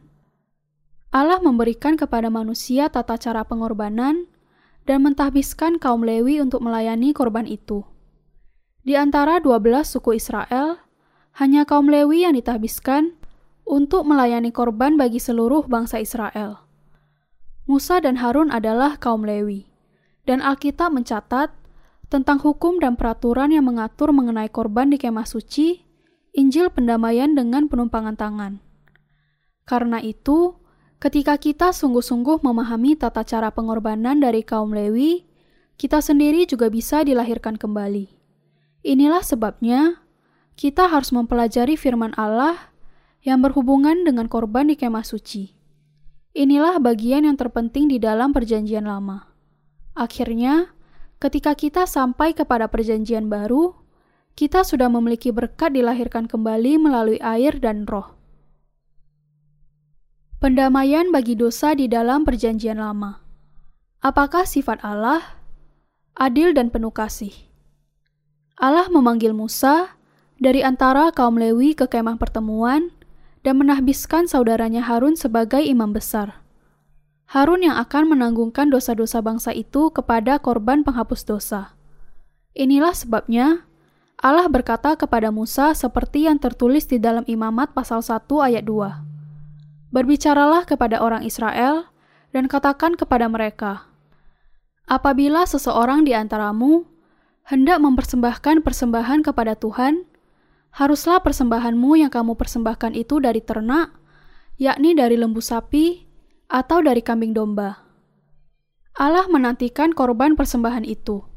[1.15, 4.27] Allah memberikan kepada manusia tata cara pengorbanan
[4.83, 7.87] dan mentahbiskan kaum Lewi untuk melayani korban itu.
[8.83, 10.83] Di antara 12 suku Israel,
[11.39, 13.15] hanya kaum Lewi yang ditahbiskan
[13.63, 16.67] untuk melayani korban bagi seluruh bangsa Israel.
[17.63, 19.71] Musa dan Harun adalah kaum Lewi,
[20.27, 21.55] dan Alkitab mencatat
[22.11, 25.92] tentang hukum dan peraturan yang mengatur mengenai korban di kemah suci,
[26.33, 28.53] Injil pendamaian dengan penumpangan tangan.
[29.63, 30.57] Karena itu,
[30.97, 35.29] ketika kita sungguh-sungguh memahami tata cara pengorbanan dari kaum Lewi,
[35.77, 38.09] kita sendiri juga bisa dilahirkan kembali.
[38.83, 40.03] Inilah sebabnya
[40.57, 42.73] kita harus mempelajari firman Allah
[43.23, 45.55] yang berhubungan dengan korban di kemah suci.
[46.33, 49.31] Inilah bagian yang terpenting di dalam Perjanjian Lama.
[49.93, 50.73] Akhirnya,
[51.23, 53.71] Ketika kita sampai kepada perjanjian baru,
[54.33, 58.17] kita sudah memiliki berkat dilahirkan kembali melalui air dan roh.
[60.41, 63.23] Pendamaian bagi dosa di dalam perjanjian lama.
[64.03, 65.39] Apakah sifat Allah?
[66.19, 67.31] Adil dan penuh kasih.
[68.59, 69.95] Allah memanggil Musa
[70.37, 72.91] dari antara kaum Lewi ke kemah pertemuan
[73.47, 76.43] dan menahbiskan saudaranya Harun sebagai imam besar.
[77.31, 81.73] Harun yang akan menanggungkan dosa-dosa bangsa itu kepada korban penghapus dosa.
[82.53, 83.65] Inilah sebabnya
[84.23, 89.91] Allah berkata kepada Musa seperti yang tertulis di dalam Imamat pasal 1 ayat 2.
[89.91, 91.91] Berbicaralah kepada orang Israel
[92.31, 93.91] dan katakan kepada mereka,
[94.87, 96.87] Apabila seseorang di antaramu
[97.51, 100.07] hendak mempersembahkan persembahan kepada Tuhan,
[100.71, 103.91] haruslah persembahanmu yang kamu persembahkan itu dari ternak,
[104.55, 106.07] yakni dari lembu sapi,
[106.47, 107.75] atau dari kambing domba.
[108.95, 111.32] Allah menantikan korban persembahan itu.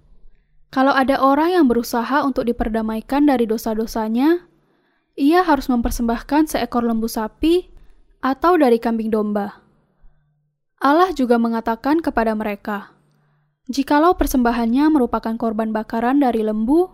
[0.74, 4.44] Kalau ada orang yang berusaha untuk diperdamaikan dari dosa-dosanya,
[5.16, 7.70] ia harus mempersembahkan seekor lembu sapi
[8.20, 9.62] atau dari kambing domba.
[10.76, 12.92] Allah juga mengatakan kepada mereka,
[13.72, 16.92] "Jikalau persembahannya merupakan korban bakaran dari lembu,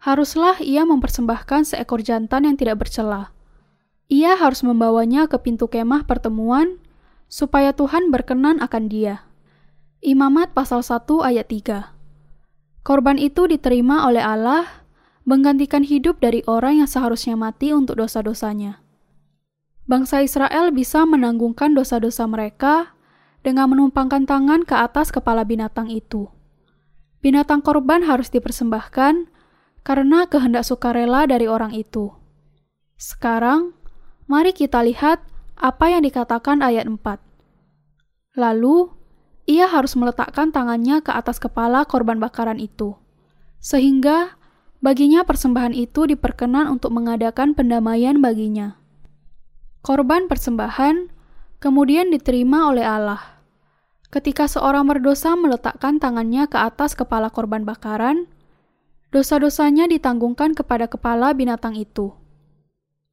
[0.00, 3.36] haruslah ia mempersembahkan seekor jantan yang tidak bercela.
[4.08, 6.80] Ia harus membawanya ke pintu kemah pertemuan
[7.28, 9.28] supaya Tuhan berkenan akan dia.
[10.00, 11.99] Imamat pasal 1 ayat 3
[12.80, 14.86] Korban itu diterima oleh Allah,
[15.28, 18.80] menggantikan hidup dari orang yang seharusnya mati untuk dosa-dosanya.
[19.84, 22.94] Bangsa Israel bisa menanggungkan dosa-dosa mereka
[23.44, 26.30] dengan menumpangkan tangan ke atas kepala binatang itu.
[27.20, 29.28] Binatang korban harus dipersembahkan
[29.84, 32.16] karena kehendak sukarela dari orang itu.
[32.96, 33.76] Sekarang,
[34.24, 35.20] mari kita lihat
[35.56, 37.20] apa yang dikatakan ayat 4.
[38.40, 38.88] Lalu,
[39.48, 42.96] ia harus meletakkan tangannya ke atas kepala korban bakaran itu,
[43.60, 44.36] sehingga
[44.80, 48.80] baginya persembahan itu diperkenan untuk mengadakan pendamaian baginya.
[49.80, 51.08] Korban persembahan
[51.60, 53.40] kemudian diterima oleh Allah.
[54.10, 58.26] Ketika seorang berdosa meletakkan tangannya ke atas kepala korban bakaran,
[59.14, 62.10] dosa-dosanya ditanggungkan kepada kepala binatang itu.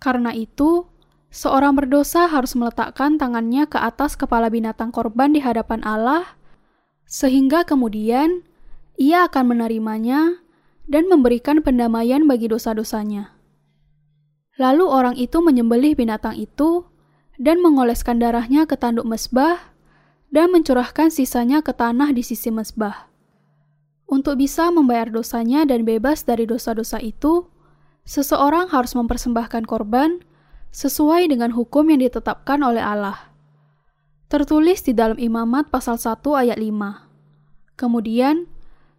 [0.02, 0.90] Karena itu,
[1.34, 6.38] seorang berdosa harus meletakkan tangannya ke atas kepala binatang korban di hadapan Allah,
[7.08, 8.44] sehingga kemudian
[8.98, 10.42] ia akan menerimanya
[10.88, 13.36] dan memberikan pendamaian bagi dosa-dosanya.
[14.58, 16.90] Lalu orang itu menyembelih binatang itu
[17.38, 19.78] dan mengoleskan darahnya ke tanduk mesbah
[20.34, 23.08] dan mencurahkan sisanya ke tanah di sisi mesbah.
[24.08, 27.48] Untuk bisa membayar dosanya dan bebas dari dosa-dosa itu,
[28.08, 30.24] seseorang harus mempersembahkan korban
[30.78, 33.34] sesuai dengan hukum yang ditetapkan oleh Allah.
[34.30, 37.10] Tertulis di dalam Imamat pasal 1 ayat 5.
[37.74, 38.46] Kemudian,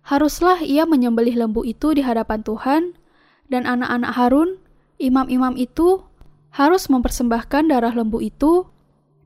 [0.02, 2.98] haruslah ia menyembelih lembu itu di hadapan Tuhan,
[3.46, 4.58] dan anak-anak Harun,
[4.98, 6.02] imam-imam itu,
[6.50, 8.66] harus mempersembahkan darah lembu itu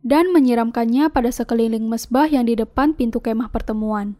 [0.04, 4.12] dan menyiramkannya pada sekeliling mesbah yang di depan pintu kemah pertemuan.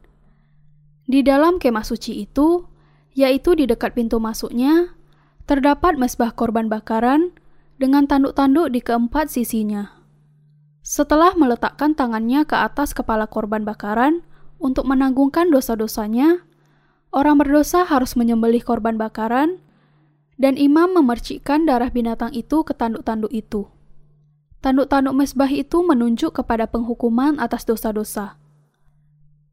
[1.04, 2.64] Di dalam kemah suci itu,
[3.12, 4.96] yaitu di dekat pintu masuknya,
[5.44, 7.34] terdapat mesbah korban bakaran
[7.82, 9.90] dengan tanduk-tanduk di keempat sisinya.
[10.86, 14.22] Setelah meletakkan tangannya ke atas kepala korban bakaran
[14.62, 16.46] untuk menanggungkan dosa-dosanya,
[17.10, 19.58] orang berdosa harus menyembelih korban bakaran,
[20.38, 23.66] dan imam memercikkan darah binatang itu ke tanduk-tanduk itu.
[24.62, 28.38] Tanduk-tanduk mesbah itu menunjuk kepada penghukuman atas dosa-dosa.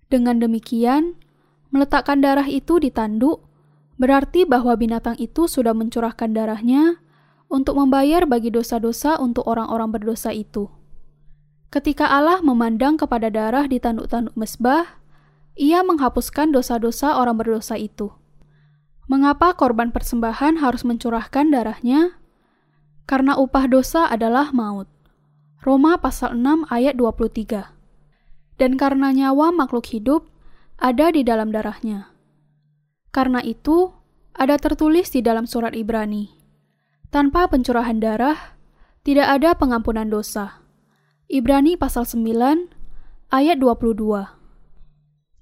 [0.05, 1.17] Dengan demikian,
[1.73, 3.41] meletakkan darah itu di tanduk
[3.97, 7.01] berarti bahwa binatang itu sudah mencurahkan darahnya
[7.50, 10.70] untuk membayar bagi dosa-dosa untuk orang-orang berdosa itu.
[11.70, 15.02] Ketika Allah memandang kepada darah di tanduk-tanduk mesbah,
[15.58, 18.10] ia menghapuskan dosa-dosa orang berdosa itu.
[19.10, 22.18] Mengapa korban persembahan harus mencurahkan darahnya?
[23.10, 24.86] Karena upah dosa adalah maut.
[25.66, 27.74] Roma pasal 6 ayat 23.
[28.62, 30.30] Dan karena nyawa makhluk hidup
[30.80, 32.14] ada di dalam darahnya.
[33.12, 33.91] Karena itu,
[34.38, 36.39] ada tertulis di dalam surat Ibrani,
[37.10, 38.57] tanpa pencurahan darah,
[39.01, 40.62] tidak ada pengampunan dosa.
[41.26, 42.70] Ibrani pasal 9
[43.34, 44.30] ayat 22.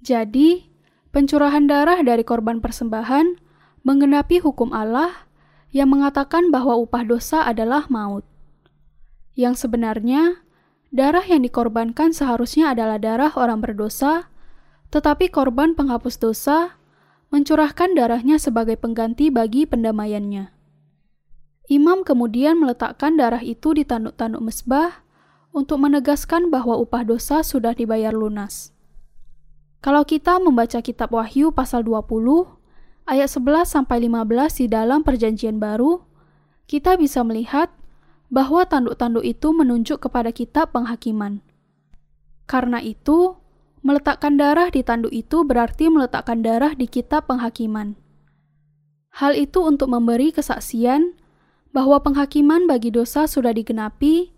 [0.03, 0.67] Jadi,
[1.11, 3.39] pencurahan darah dari korban persembahan
[3.83, 5.27] menggenapi hukum Allah
[5.75, 8.23] yang mengatakan bahwa upah dosa adalah maut.
[9.35, 10.43] Yang sebenarnya,
[10.91, 14.31] darah yang dikorbankan seharusnya adalah darah orang berdosa,
[14.87, 16.79] tetapi korban penghapus dosa
[17.27, 20.56] mencurahkan darahnya sebagai pengganti bagi pendamaiannya.
[21.67, 25.03] Imam kemudian meletakkan darah itu di tanduk-tanduk mesbah
[25.51, 28.71] untuk menegaskan bahwa upah dosa sudah dibayar lunas.
[29.83, 32.47] Kalau kita membaca kitab Wahyu pasal 20
[33.03, 36.07] ayat 11 sampai 15 di dalam perjanjian baru,
[36.71, 37.67] kita bisa melihat
[38.31, 41.43] bahwa tanduk-tanduk itu menunjuk kepada kitab penghakiman.
[42.47, 43.35] Karena itu,
[43.83, 47.99] meletakkan darah di tanduk itu berarti meletakkan darah di kitab penghakiman.
[49.19, 51.15] Hal itu untuk memberi kesaksian
[51.77, 54.33] bahwa penghakiman bagi dosa sudah digenapi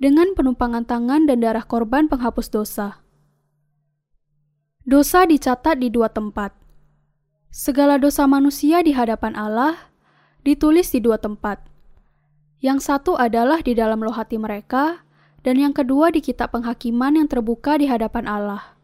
[0.00, 3.04] dengan penumpangan tangan dan darah korban penghapus dosa.
[4.88, 6.56] Dosa dicatat di dua tempat.
[7.52, 9.92] Segala dosa manusia di hadapan Allah
[10.48, 11.60] ditulis di dua tempat.
[12.64, 15.04] Yang satu adalah di dalam loh hati mereka,
[15.44, 18.80] dan yang kedua di kitab penghakiman yang terbuka di hadapan Allah.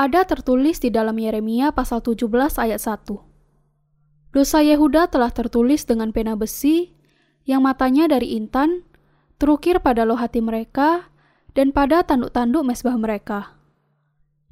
[0.00, 4.32] Ada tertulis di dalam Yeremia pasal 17 ayat 1.
[4.32, 7.01] Dosa Yehuda telah tertulis dengan pena besi
[7.48, 8.86] yang matanya dari intan,
[9.38, 11.10] terukir pada loh hati mereka,
[11.52, 13.58] dan pada tanduk-tanduk mesbah mereka.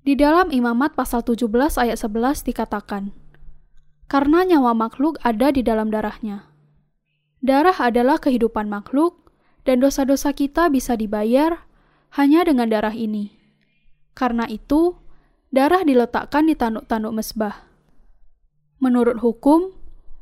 [0.01, 3.13] Di dalam imamat pasal 17 ayat 11 dikatakan,
[4.11, 6.51] Karena nyawa makhluk ada di dalam darahnya.
[7.41, 9.33] Darah adalah kehidupan makhluk,
[9.65, 11.65] dan dosa-dosa kita bisa dibayar
[12.17, 13.33] hanya dengan darah ini.
[14.13, 14.99] Karena itu,
[15.55, 17.71] darah diletakkan di tanduk-tanduk mesbah.
[18.81, 19.73] Menurut hukum,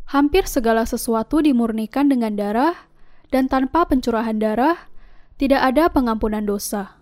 [0.09, 2.89] hampir segala sesuatu dimurnikan dengan darah,
[3.29, 4.89] dan tanpa pencurahan darah,
[5.37, 6.97] tidak ada pengampunan dosa.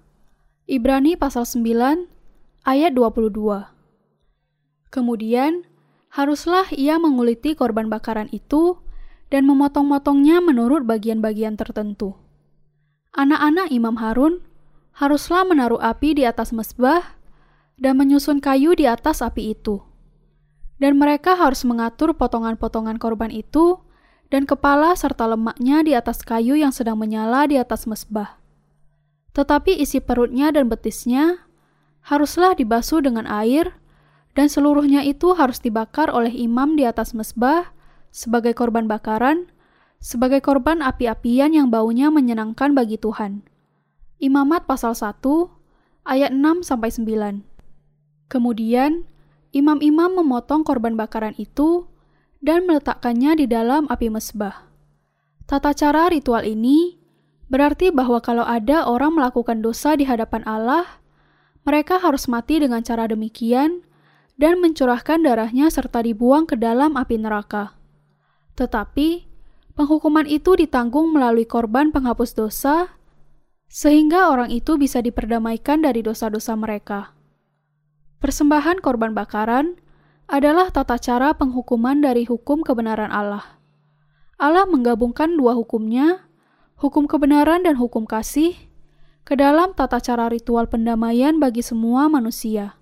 [0.66, 2.10] Ibrani pasal 9
[2.66, 3.70] ayat 22
[4.90, 5.62] Kemudian,
[6.10, 8.82] haruslah ia menguliti korban bakaran itu
[9.30, 12.18] dan memotong-motongnya menurut bagian-bagian tertentu.
[13.14, 14.42] Anak-anak Imam Harun
[14.98, 17.14] haruslah menaruh api di atas mesbah
[17.78, 19.85] dan menyusun kayu di atas api itu
[20.76, 23.80] dan mereka harus mengatur potongan-potongan korban itu
[24.28, 28.36] dan kepala serta lemaknya di atas kayu yang sedang menyala di atas mesbah.
[29.32, 31.46] Tetapi isi perutnya dan betisnya
[32.06, 33.76] haruslah dibasuh dengan air,
[34.36, 37.72] dan seluruhnya itu harus dibakar oleh imam di atas mesbah
[38.12, 39.48] sebagai korban bakaran,
[39.98, 43.42] sebagai korban api-apian yang baunya menyenangkan bagi Tuhan.
[44.20, 45.20] Imamat pasal 1
[46.08, 47.44] ayat 6 sampai 9.
[48.32, 49.04] Kemudian
[49.56, 51.88] imam-imam memotong korban bakaran itu
[52.44, 54.68] dan meletakkannya di dalam api mesbah.
[55.48, 57.00] Tata cara ritual ini
[57.48, 61.00] berarti bahwa kalau ada orang melakukan dosa di hadapan Allah,
[61.64, 63.80] mereka harus mati dengan cara demikian
[64.36, 67.72] dan mencurahkan darahnya serta dibuang ke dalam api neraka.
[68.60, 69.24] Tetapi,
[69.72, 73.00] penghukuman itu ditanggung melalui korban penghapus dosa,
[73.66, 77.15] sehingga orang itu bisa diperdamaikan dari dosa-dosa mereka.
[78.16, 79.76] Persembahan korban bakaran
[80.26, 83.60] adalah tata cara penghukuman dari hukum kebenaran Allah.
[84.36, 86.26] Allah menggabungkan dua hukumnya,
[86.80, 88.56] hukum kebenaran dan hukum kasih,
[89.26, 92.78] ke dalam tata cara ritual pendamaian bagi semua manusia.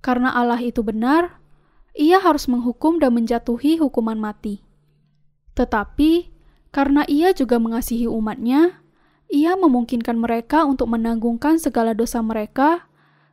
[0.00, 1.42] Karena Allah itu benar,
[1.96, 4.62] ia harus menghukum dan menjatuhi hukuman mati.
[5.56, 6.28] Tetapi,
[6.70, 8.84] karena ia juga mengasihi umatnya,
[9.32, 12.86] ia memungkinkan mereka untuk menanggungkan segala dosa mereka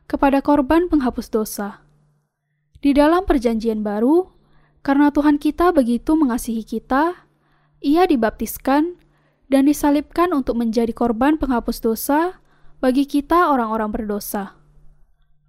[0.06, 1.84] kepada korban penghapus dosa.
[2.84, 4.28] Di dalam Perjanjian Baru,
[4.84, 7.24] karena Tuhan kita begitu mengasihi kita,
[7.80, 9.00] ia dibaptiskan
[9.48, 12.40] dan disalibkan untuk menjadi korban penghapus dosa
[12.84, 14.56] bagi kita orang-orang berdosa.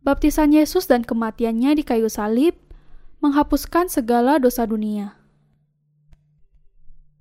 [0.05, 2.55] Baptisan Yesus dan kematiannya di kayu salib
[3.19, 5.17] menghapuskan segala dosa dunia.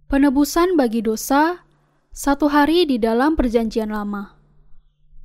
[0.07, 1.65] Penebusan bagi dosa
[2.15, 4.34] satu hari di dalam Perjanjian Lama.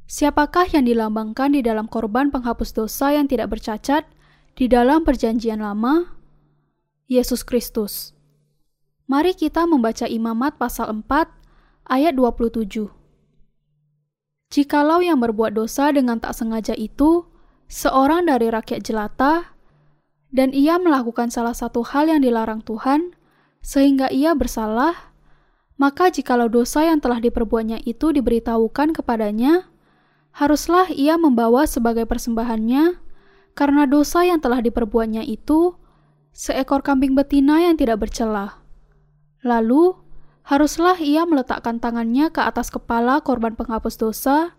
[0.09, 4.09] Siapakah yang dilambangkan di dalam korban penghapus dosa yang tidak bercacat
[4.57, 6.17] di dalam Perjanjian Lama?
[7.05, 8.17] Yesus Kristus.
[9.05, 11.29] Mari kita membaca Imamat pasal 4
[11.93, 12.89] ayat 27.
[14.49, 17.29] Jikalau yang berbuat dosa dengan tak sengaja itu
[17.69, 19.53] seorang dari rakyat jelata
[20.33, 23.13] dan ia melakukan salah satu hal yang dilarang Tuhan
[23.61, 25.13] sehingga ia bersalah,
[25.77, 29.69] maka jikalau dosa yang telah diperbuatnya itu diberitahukan kepadanya,
[30.35, 32.97] haruslah ia membawa sebagai persembahannya
[33.57, 35.75] karena dosa yang telah diperbuatnya itu
[36.31, 38.63] seekor kambing betina yang tidak bercela.
[39.43, 39.95] Lalu,
[40.47, 44.55] haruslah ia meletakkan tangannya ke atas kepala korban penghapus dosa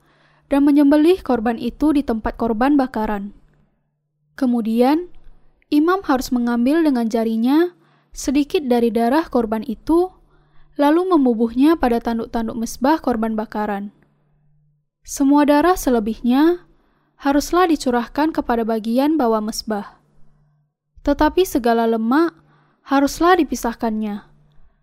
[0.51, 3.33] dan menyembelih korban itu di tempat korban bakaran.
[4.35, 5.09] Kemudian,
[5.71, 7.73] imam harus mengambil dengan jarinya
[8.11, 10.11] sedikit dari darah korban itu,
[10.75, 13.95] lalu membubuhnya pada tanduk-tanduk mesbah korban bakaran.
[15.11, 16.63] Semua darah selebihnya
[17.19, 20.01] haruslah dicurahkan kepada bagian bawah mesbah
[21.01, 22.37] tetapi segala lemak
[22.85, 24.29] haruslah dipisahkannya.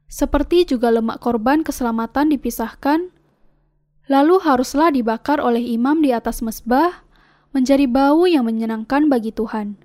[0.08, 3.12] Seperti juga lemak korban keselamatan dipisahkan,
[4.08, 7.04] lalu haruslah dibakar oleh imam di atas mesbah
[7.52, 9.76] menjadi bau yang menyenangkan bagi Tuhan.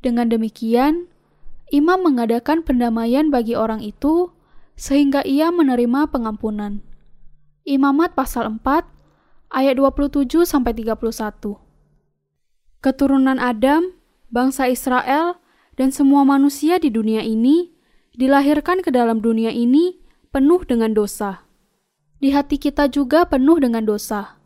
[0.00, 1.10] Dengan demikian,
[1.74, 4.30] imam mengadakan pendamaian bagi orang itu
[4.78, 6.80] sehingga ia menerima pengampunan.
[7.66, 8.95] Imamat pasal 4
[9.52, 11.58] ayat 27 sampai 31.
[12.80, 13.96] Keturunan Adam
[14.30, 15.38] bangsa Israel,
[15.76, 17.72] dan semua manusia di dunia ini
[18.16, 20.00] dilahirkan ke dalam dunia ini
[20.32, 21.44] penuh dengan dosa.
[22.16, 24.40] Di hati kita juga penuh dengan dosa.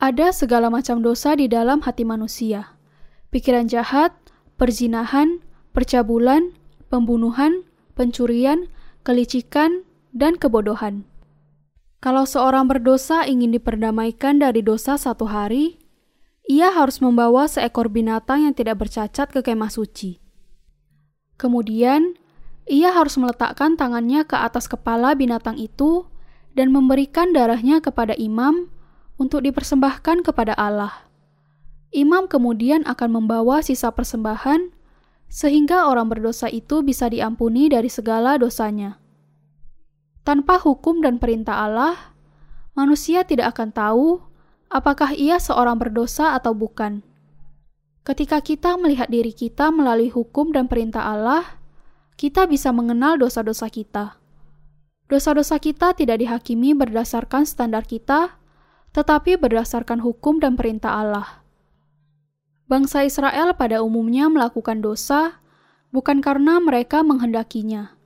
[0.00, 2.72] Ada segala macam dosa di dalam hati manusia.
[3.28, 4.16] Pikiran jahat,
[4.56, 5.44] perzinahan,
[5.76, 6.56] percabulan,
[6.88, 8.64] pembunuhan, pencurian,
[9.04, 9.84] kelicikan,
[10.16, 11.04] dan kebodohan.
[12.00, 15.76] Kalau seorang berdosa ingin diperdamaikan dari dosa satu hari,
[16.48, 20.16] ia harus membawa seekor binatang yang tidak bercacat ke kemah suci.
[21.36, 22.16] Kemudian,
[22.64, 26.08] ia harus meletakkan tangannya ke atas kepala binatang itu
[26.56, 28.72] dan memberikan darahnya kepada imam
[29.20, 31.10] untuk dipersembahkan kepada Allah.
[31.90, 34.70] Imam kemudian akan membawa sisa persembahan
[35.26, 38.99] sehingga orang berdosa itu bisa diampuni dari segala dosanya.
[40.20, 42.16] Tanpa hukum dan perintah Allah,
[42.76, 44.06] manusia tidak akan tahu
[44.68, 47.02] apakah ia seorang berdosa atau bukan.
[48.04, 51.60] Ketika kita melihat diri kita melalui hukum dan perintah Allah,
[52.16, 54.16] kita bisa mengenal dosa-dosa kita.
[55.10, 58.40] Dosa-dosa kita tidak dihakimi berdasarkan standar kita,
[58.94, 61.42] tetapi berdasarkan hukum dan perintah Allah.
[62.70, 65.42] Bangsa Israel pada umumnya melakukan dosa
[65.90, 67.98] bukan karena mereka menghendakinya,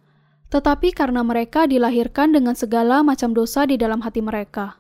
[0.55, 4.79] tetapi karena mereka dilahirkan dengan segala macam dosa di dalam hati mereka.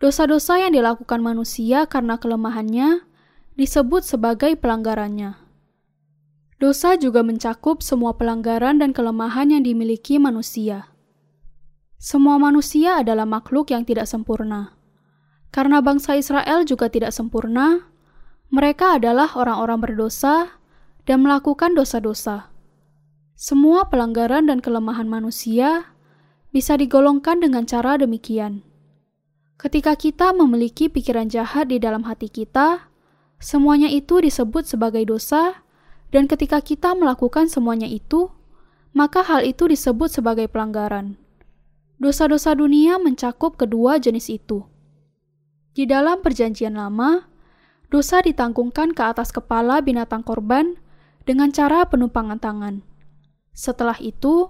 [0.00, 3.04] Dosa-dosa yang dilakukan manusia karena kelemahannya
[3.60, 5.36] disebut sebagai pelanggarannya.
[6.56, 10.88] Dosa juga mencakup semua pelanggaran dan kelemahan yang dimiliki manusia.
[12.00, 14.72] Semua manusia adalah makhluk yang tidak sempurna.
[15.52, 17.84] Karena bangsa Israel juga tidak sempurna,
[18.48, 20.56] mereka adalah orang-orang berdosa
[21.04, 22.49] dan melakukan dosa-dosa.
[23.40, 25.96] Semua pelanggaran dan kelemahan manusia
[26.52, 28.60] bisa digolongkan dengan cara demikian.
[29.56, 32.92] Ketika kita memiliki pikiran jahat di dalam hati kita,
[33.40, 35.64] semuanya itu disebut sebagai dosa,
[36.12, 38.28] dan ketika kita melakukan semuanya itu,
[38.92, 41.16] maka hal itu disebut sebagai pelanggaran.
[41.96, 44.68] Dosa-dosa dunia mencakup kedua jenis itu.
[45.72, 47.24] Di dalam Perjanjian Lama,
[47.88, 50.76] dosa ditanggungkan ke atas kepala binatang korban
[51.24, 52.89] dengan cara penumpangan tangan.
[53.52, 54.48] Setelah itu,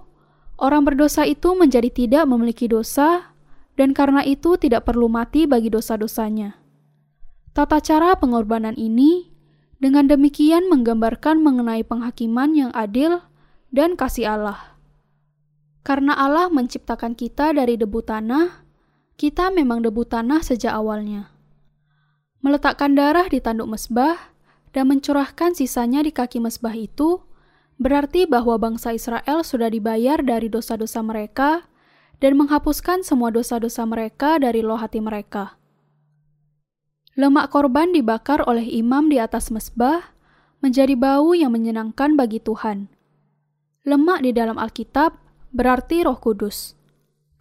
[0.61, 3.33] orang berdosa itu menjadi tidak memiliki dosa
[3.75, 6.59] dan karena itu tidak perlu mati bagi dosa-dosanya.
[7.51, 9.27] Tata cara pengorbanan ini
[9.81, 13.19] dengan demikian menggambarkan mengenai penghakiman yang adil
[13.73, 14.77] dan kasih Allah.
[15.81, 18.61] Karena Allah menciptakan kita dari debu tanah,
[19.17, 21.33] kita memang debu tanah sejak awalnya.
[22.45, 24.17] Meletakkan darah di tanduk mesbah
[24.71, 27.25] dan mencurahkan sisanya di kaki mesbah itu
[27.81, 31.65] berarti bahwa bangsa Israel sudah dibayar dari dosa-dosa mereka
[32.21, 35.57] dan menghapuskan semua dosa-dosa mereka dari loh hati mereka.
[37.17, 40.13] Lemak korban dibakar oleh imam di atas mesbah
[40.61, 42.87] menjadi bau yang menyenangkan bagi Tuhan.
[43.83, 45.17] Lemak di dalam Alkitab
[45.51, 46.77] berarti Roh Kudus.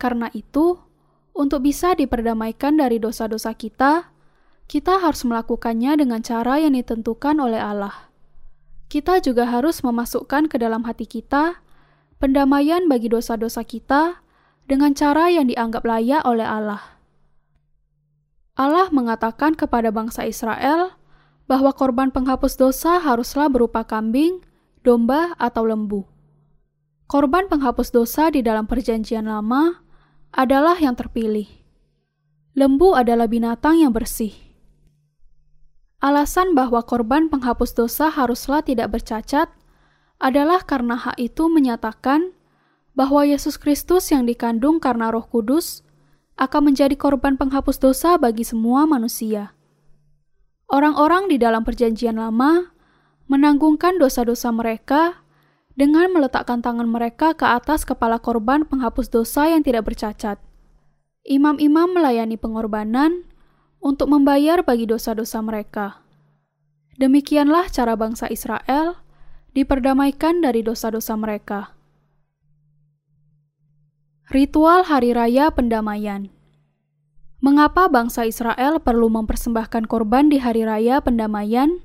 [0.01, 0.81] Karena itu,
[1.37, 4.11] untuk bisa diperdamaikan dari dosa-dosa kita,
[4.67, 8.10] kita harus melakukannya dengan cara yang ditentukan oleh Allah.
[8.91, 11.63] Kita juga harus memasukkan ke dalam hati kita
[12.19, 14.19] pendamaian bagi dosa-dosa kita
[14.67, 16.99] dengan cara yang dianggap layak oleh Allah.
[18.59, 20.99] Allah mengatakan kepada bangsa Israel
[21.47, 24.43] bahwa korban penghapus dosa haruslah berupa kambing,
[24.83, 26.11] domba, atau lembu.
[27.07, 29.87] Korban penghapus dosa di dalam Perjanjian Lama
[30.35, 31.47] adalah yang terpilih.
[32.59, 34.50] Lembu adalah binatang yang bersih.
[36.01, 39.53] Alasan bahwa korban penghapus dosa haruslah tidak bercacat
[40.17, 42.33] adalah karena hak itu menyatakan
[42.97, 45.85] bahwa Yesus Kristus yang dikandung karena Roh Kudus
[46.41, 49.53] akan menjadi korban penghapus dosa bagi semua manusia.
[50.73, 52.73] Orang-orang di dalam Perjanjian Lama
[53.29, 55.21] menanggungkan dosa-dosa mereka
[55.77, 60.41] dengan meletakkan tangan mereka ke atas kepala korban penghapus dosa yang tidak bercacat.
[61.29, 63.29] Imam-imam melayani pengorbanan
[63.81, 66.05] untuk membayar bagi dosa-dosa mereka.
[67.01, 69.01] Demikianlah cara bangsa Israel
[69.57, 71.75] diperdamaikan dari dosa-dosa mereka.
[74.31, 76.31] Ritual Hari Raya Pendamaian
[77.41, 81.81] Mengapa bangsa Israel perlu mempersembahkan korban di hari raya pendamaian?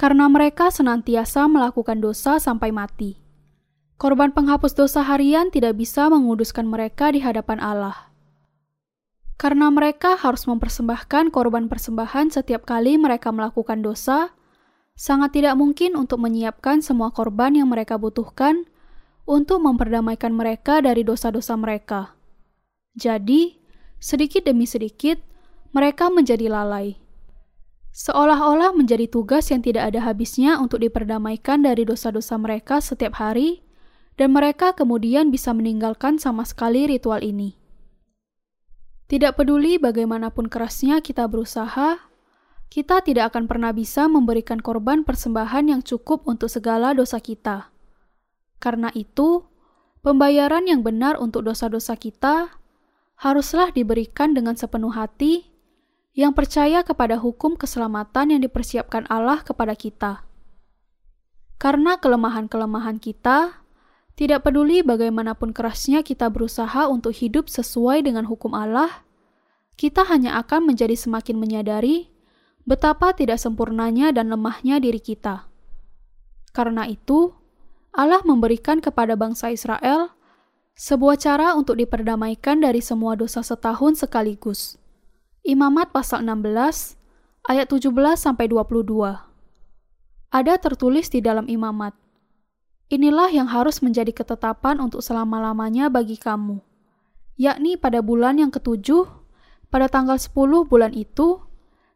[0.00, 3.20] Karena mereka senantiasa melakukan dosa sampai mati.
[4.00, 8.09] Korban penghapus dosa harian tidak bisa menguduskan mereka di hadapan Allah.
[9.40, 14.36] Karena mereka harus mempersembahkan korban persembahan setiap kali mereka melakukan dosa,
[14.92, 18.68] sangat tidak mungkin untuk menyiapkan semua korban yang mereka butuhkan
[19.24, 22.12] untuk memperdamaikan mereka dari dosa-dosa mereka.
[23.00, 23.56] Jadi,
[23.96, 25.16] sedikit demi sedikit,
[25.72, 27.00] mereka menjadi lalai.
[27.96, 33.64] Seolah-olah menjadi tugas yang tidak ada habisnya untuk diperdamaikan dari dosa-dosa mereka setiap hari,
[34.20, 37.59] dan mereka kemudian bisa meninggalkan sama sekali ritual ini.
[39.10, 41.98] Tidak peduli bagaimanapun kerasnya kita berusaha,
[42.70, 47.74] kita tidak akan pernah bisa memberikan korban persembahan yang cukup untuk segala dosa kita.
[48.62, 49.42] Karena itu,
[50.06, 52.54] pembayaran yang benar untuk dosa-dosa kita
[53.18, 55.50] haruslah diberikan dengan sepenuh hati
[56.14, 60.22] yang percaya kepada hukum keselamatan yang dipersiapkan Allah kepada kita.
[61.58, 63.59] Karena kelemahan-kelemahan kita,
[64.20, 69.00] tidak peduli bagaimanapun kerasnya kita berusaha untuk hidup sesuai dengan hukum Allah,
[69.80, 72.12] kita hanya akan menjadi semakin menyadari
[72.68, 75.48] betapa tidak sempurnanya dan lemahnya diri kita.
[76.52, 77.32] Karena itu,
[77.96, 80.12] Allah memberikan kepada bangsa Israel
[80.76, 84.76] sebuah cara untuk diperdamaikan dari semua dosa setahun sekaligus.
[85.48, 87.00] Imamat pasal 16
[87.48, 87.88] ayat 17
[88.20, 88.84] sampai 22.
[90.28, 92.09] Ada tertulis di dalam Imamat.
[92.90, 96.58] Inilah yang harus menjadi ketetapan untuk selama-lamanya bagi kamu,
[97.38, 99.06] yakni pada bulan yang ketujuh,
[99.70, 101.38] pada tanggal 10 bulan itu,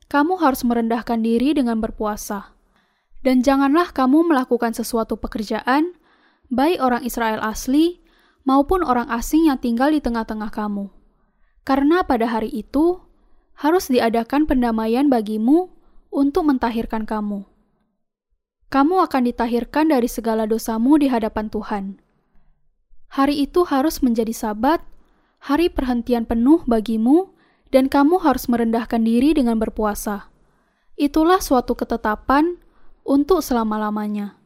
[0.06, 2.54] kamu harus merendahkan diri dengan berpuasa.
[3.26, 5.98] Dan janganlah kamu melakukan sesuatu pekerjaan,
[6.46, 7.98] baik orang Israel asli
[8.46, 10.94] maupun orang asing yang tinggal di tengah-tengah kamu.
[11.66, 13.02] Karena pada hari itu
[13.58, 15.74] harus diadakan pendamaian bagimu
[16.14, 17.53] untuk mentahirkan kamu.
[18.74, 22.02] Kamu akan ditahirkan dari segala dosamu di hadapan Tuhan.
[23.14, 24.82] Hari itu harus menjadi sabat,
[25.38, 27.30] hari perhentian penuh bagimu,
[27.70, 30.26] dan kamu harus merendahkan diri dengan berpuasa.
[30.98, 32.58] Itulah suatu ketetapan
[33.06, 34.42] untuk selama-lamanya.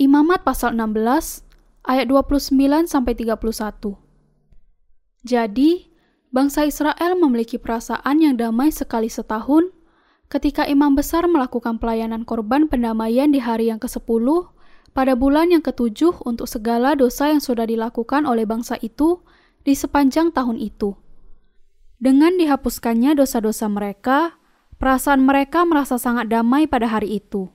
[0.00, 1.44] Imamat pasal 16
[1.84, 2.56] ayat 29
[2.88, 3.36] sampai 31.
[5.28, 5.92] Jadi,
[6.32, 9.81] bangsa Israel memiliki perasaan yang damai sekali setahun
[10.32, 14.48] ketika imam besar melakukan pelayanan korban pendamaian di hari yang ke-10
[14.96, 19.20] pada bulan yang ketujuh untuk segala dosa yang sudah dilakukan oleh bangsa itu
[19.60, 20.96] di sepanjang tahun itu.
[22.00, 24.40] Dengan dihapuskannya dosa-dosa mereka,
[24.80, 27.52] perasaan mereka merasa sangat damai pada hari itu.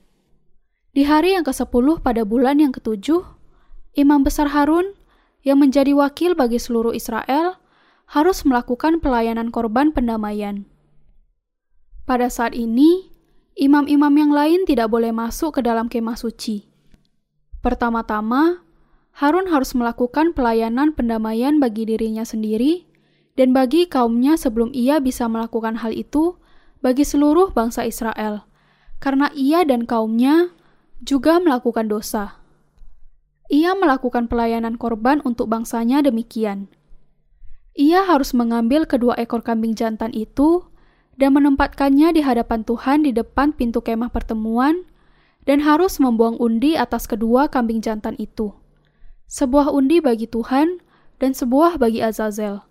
[0.94, 3.26] Di hari yang ke-10 pada bulan yang ketujuh,
[3.98, 4.94] Imam Besar Harun
[5.42, 7.58] yang menjadi wakil bagi seluruh Israel
[8.06, 10.77] harus melakukan pelayanan korban pendamaian.
[12.08, 13.12] Pada saat ini,
[13.52, 16.64] imam-imam yang lain tidak boleh masuk ke dalam kemah suci.
[17.60, 18.64] Pertama-tama,
[19.12, 22.88] Harun harus melakukan pelayanan pendamaian bagi dirinya sendiri
[23.36, 26.40] dan bagi kaumnya sebelum ia bisa melakukan hal itu
[26.80, 28.48] bagi seluruh bangsa Israel,
[29.04, 30.56] karena ia dan kaumnya
[31.04, 32.40] juga melakukan dosa.
[33.52, 36.72] Ia melakukan pelayanan korban untuk bangsanya demikian.
[37.76, 40.64] Ia harus mengambil kedua ekor kambing jantan itu
[41.18, 44.86] dan menempatkannya di hadapan Tuhan di depan pintu kemah pertemuan
[45.44, 48.54] dan harus membuang undi atas kedua kambing jantan itu
[49.28, 50.80] sebuah undi bagi Tuhan
[51.20, 52.64] dan sebuah bagi Azazel.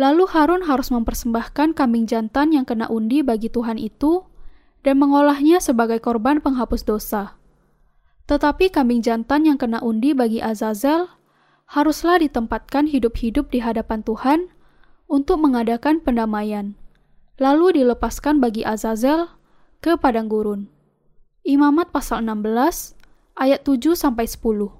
[0.00, 4.24] Lalu Harun harus mempersembahkan kambing jantan yang kena undi bagi Tuhan itu
[4.84, 7.36] dan mengolahnya sebagai korban penghapus dosa.
[8.26, 11.12] Tetapi kambing jantan yang kena undi bagi Azazel
[11.68, 14.52] haruslah ditempatkan hidup-hidup di hadapan Tuhan
[15.06, 16.74] untuk mengadakan pendamaian,
[17.36, 19.28] lalu dilepaskan bagi Azazel
[19.84, 20.72] ke padang gurun.
[21.44, 22.96] Imamat pasal 16
[23.36, 24.72] ayat 7 sampai 10.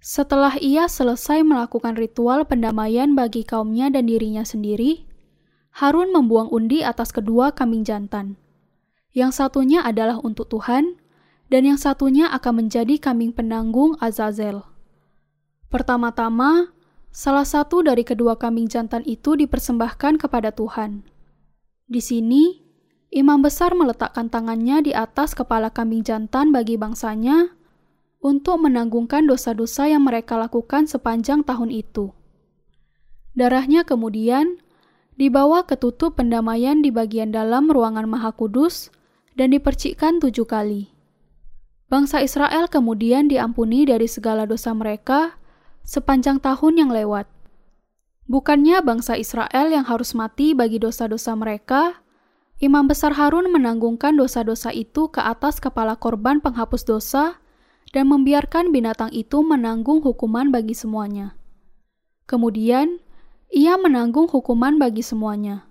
[0.00, 5.04] Setelah ia selesai melakukan ritual pendamaian bagi kaumnya dan dirinya sendiri,
[5.76, 8.40] Harun membuang undi atas kedua kambing jantan.
[9.12, 10.98] Yang satunya adalah untuk Tuhan,
[11.50, 14.62] dan yang satunya akan menjadi kambing penanggung Azazel.
[15.68, 16.70] Pertama-tama,
[17.10, 21.09] salah satu dari kedua kambing jantan itu dipersembahkan kepada Tuhan.
[21.90, 22.62] Di sini,
[23.10, 27.50] imam besar meletakkan tangannya di atas kepala kambing jantan bagi bangsanya
[28.22, 32.14] untuk menanggungkan dosa-dosa yang mereka lakukan sepanjang tahun itu.
[33.34, 34.62] Darahnya kemudian
[35.18, 38.94] dibawa ke tutup pendamaian di bagian dalam ruangan Maha Kudus
[39.34, 40.94] dan dipercikkan tujuh kali.
[41.90, 45.34] Bangsa Israel kemudian diampuni dari segala dosa mereka
[45.82, 47.26] sepanjang tahun yang lewat.
[48.30, 51.98] Bukannya bangsa Israel yang harus mati bagi dosa-dosa mereka,
[52.62, 57.42] Imam Besar Harun menanggungkan dosa-dosa itu ke atas kepala korban penghapus dosa
[57.90, 61.34] dan membiarkan binatang itu menanggung hukuman bagi semuanya.
[62.30, 63.02] Kemudian,
[63.50, 65.66] ia menanggung hukuman bagi semuanya.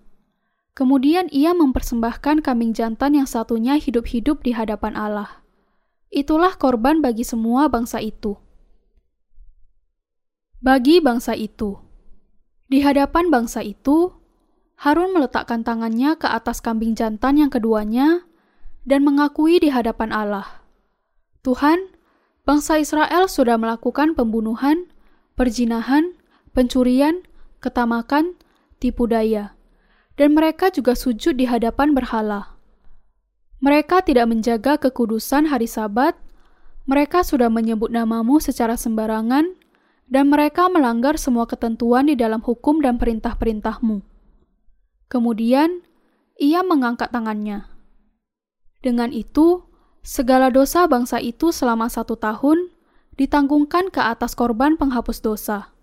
[0.76, 5.48] Kemudian ia mempersembahkan kambing jantan yang satunya hidup-hidup di hadapan Allah.
[6.12, 8.36] Itulah korban bagi semua bangsa itu.
[10.60, 11.89] Bagi bangsa itu,
[12.70, 14.14] di hadapan bangsa itu,
[14.80, 18.24] Harun meletakkan tangannya ke atas kambing jantan yang keduanya
[18.88, 20.64] dan mengakui di hadapan Allah,
[21.44, 21.92] "Tuhan,
[22.48, 24.88] bangsa Israel sudah melakukan pembunuhan,
[25.36, 26.16] perjinahan,
[26.56, 27.28] pencurian,
[27.60, 28.40] ketamakan,
[28.80, 29.60] tipu daya,
[30.16, 32.56] dan mereka juga sujud di hadapan berhala.
[33.60, 36.16] Mereka tidak menjaga kekudusan hari Sabat,
[36.88, 39.59] mereka sudah menyebut namamu secara sembarangan,
[40.10, 44.02] dan mereka melanggar semua ketentuan di dalam hukum dan perintah-perintahmu.
[45.10, 45.86] Kemudian,
[46.42, 47.70] ia mengangkat tangannya.
[48.82, 49.70] Dengan itu,
[50.00, 52.72] Segala dosa bangsa itu selama satu tahun
[53.20, 55.76] ditanggungkan ke atas korban penghapus dosa.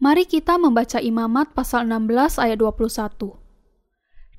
[0.00, 3.34] Mari kita membaca imamat pasal 16 ayat 21.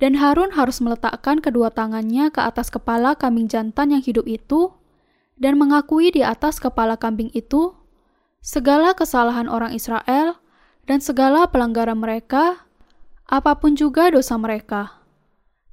[0.02, 4.74] Dan Harun harus meletakkan kedua tangannya ke atas kepala kambing jantan yang hidup itu
[5.38, 7.78] dan mengakui di atas kepala kambing itu
[8.42, 10.42] segala kesalahan orang Israel
[10.90, 12.66] dan segala pelanggaran mereka,
[13.30, 15.00] apa pun juga dosa mereka.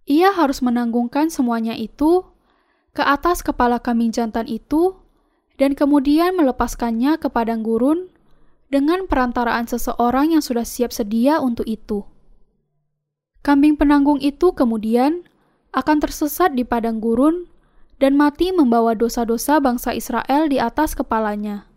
[0.05, 2.25] Ia harus menanggungkan semuanya itu
[2.93, 4.97] ke atas kepala kambing jantan itu
[5.61, 8.09] dan kemudian melepaskannya ke padang gurun
[8.69, 12.05] dengan perantaraan seseorang yang sudah siap sedia untuk itu.
[13.45, 15.25] Kambing penanggung itu kemudian
[15.73, 17.49] akan tersesat di padang gurun
[18.01, 21.68] dan mati membawa dosa-dosa bangsa Israel di atas kepalanya.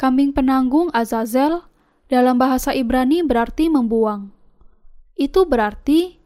[0.00, 1.60] Kambing penanggung Azazel
[2.08, 4.32] dalam bahasa Ibrani berarti membuang.
[5.12, 6.16] Itu berarti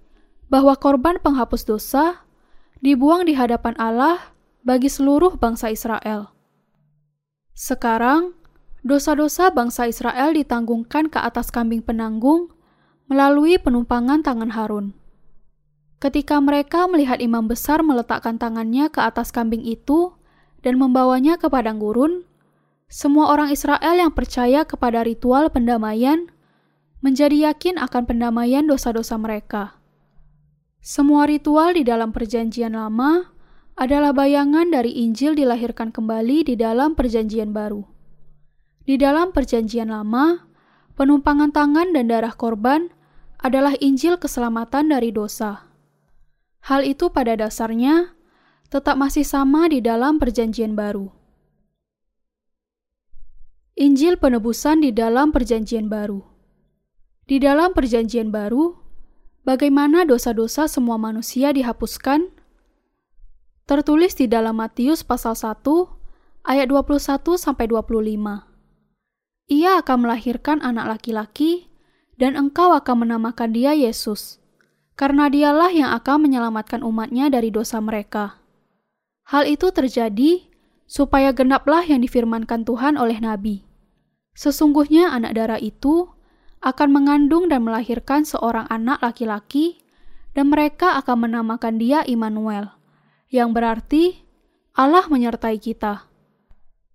[0.46, 2.22] bahwa korban penghapus dosa
[2.78, 4.30] dibuang di hadapan Allah
[4.62, 6.30] bagi seluruh bangsa Israel.
[7.50, 8.38] Sekarang,
[8.86, 12.54] dosa-dosa bangsa Israel ditanggungkan ke atas kambing penanggung
[13.10, 14.94] melalui penumpangan tangan Harun.
[15.98, 20.14] Ketika mereka melihat imam besar meletakkan tangannya ke atas kambing itu
[20.62, 22.22] dan membawanya ke padang gurun,
[22.90, 26.30] semua orang Israel yang percaya kepada ritual pendamaian
[27.04, 29.76] menjadi yakin akan pendamaian dosa-dosa mereka.
[30.84, 33.32] Semua ritual di dalam Perjanjian Lama
[33.74, 37.88] adalah bayangan dari Injil dilahirkan kembali di dalam Perjanjian Baru.
[38.84, 40.44] Di dalam Perjanjian Lama,
[40.94, 42.92] penumpangan tangan dan darah korban
[43.40, 45.68] adalah Injil keselamatan dari dosa.
[46.64, 48.16] Hal itu pada dasarnya
[48.72, 51.23] tetap masih sama di dalam Perjanjian Baru.
[53.74, 56.22] Injil penebusan di dalam Perjanjian Baru.
[57.26, 58.84] Di dalam Perjanjian Baru,
[59.44, 62.32] Bagaimana dosa-dosa semua manusia dihapuskan?
[63.68, 65.60] Tertulis di dalam Matius pasal 1
[66.48, 68.40] ayat 21 sampai 25.
[69.52, 71.68] Ia akan melahirkan anak laki-laki
[72.16, 74.40] dan engkau akan menamakan dia Yesus,
[74.96, 78.40] karena dialah yang akan menyelamatkan umatnya dari dosa mereka.
[79.28, 80.48] Hal itu terjadi
[80.84, 83.64] supaya genaplah yang difirmankan Tuhan oleh Nabi.
[84.34, 86.10] Sesungguhnya anak darah itu
[86.64, 89.78] akan mengandung dan melahirkan seorang anak laki-laki,
[90.34, 92.72] dan mereka akan menamakan dia Immanuel,
[93.30, 94.24] yang berarti
[94.74, 96.10] Allah menyertai kita.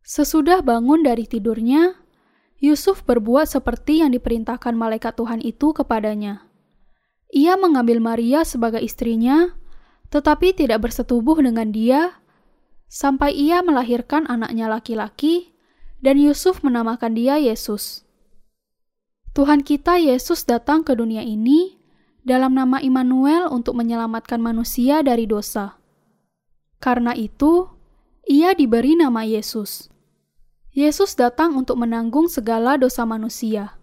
[0.04, 1.96] Sesudah bangun dari tidurnya,
[2.60, 6.44] Yusuf berbuat seperti yang diperintahkan malaikat Tuhan itu kepadanya.
[7.32, 9.56] Ia mengambil Maria sebagai istrinya,
[10.12, 12.19] tetapi tidak bersetubuh dengan dia
[12.90, 15.54] sampai ia melahirkan anaknya laki-laki,
[16.02, 18.04] dan Yusuf menamakan dia Yesus.
[19.38, 21.78] Tuhan kita Yesus datang ke dunia ini
[22.26, 25.78] dalam nama Immanuel untuk menyelamatkan manusia dari dosa.
[26.82, 27.70] Karena itu,
[28.26, 29.88] ia diberi nama Yesus.
[30.74, 33.78] Yesus datang untuk menanggung segala dosa manusia.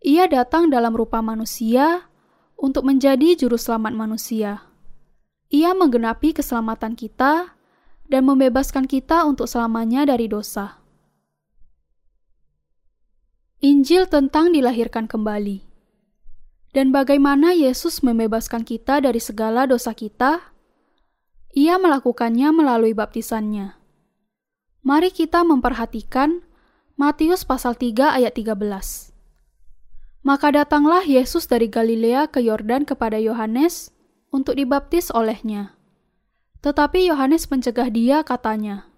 [0.00, 2.08] Ia datang dalam rupa manusia
[2.56, 4.64] untuk menjadi juru selamat manusia.
[5.50, 7.59] Ia menggenapi keselamatan kita
[8.10, 10.82] dan membebaskan kita untuk selamanya dari dosa.
[13.62, 15.62] Injil tentang dilahirkan kembali.
[16.74, 20.54] Dan bagaimana Yesus membebaskan kita dari segala dosa kita?
[21.54, 23.74] Ia melakukannya melalui baptisannya.
[24.86, 26.46] Mari kita memperhatikan
[26.94, 28.54] Matius pasal 3 ayat 13.
[30.20, 33.92] Maka datanglah Yesus dari Galilea ke Yordan kepada Yohanes
[34.30, 35.79] untuk dibaptis olehnya.
[36.60, 38.88] Tetapi Yohanes mencegah dia katanya,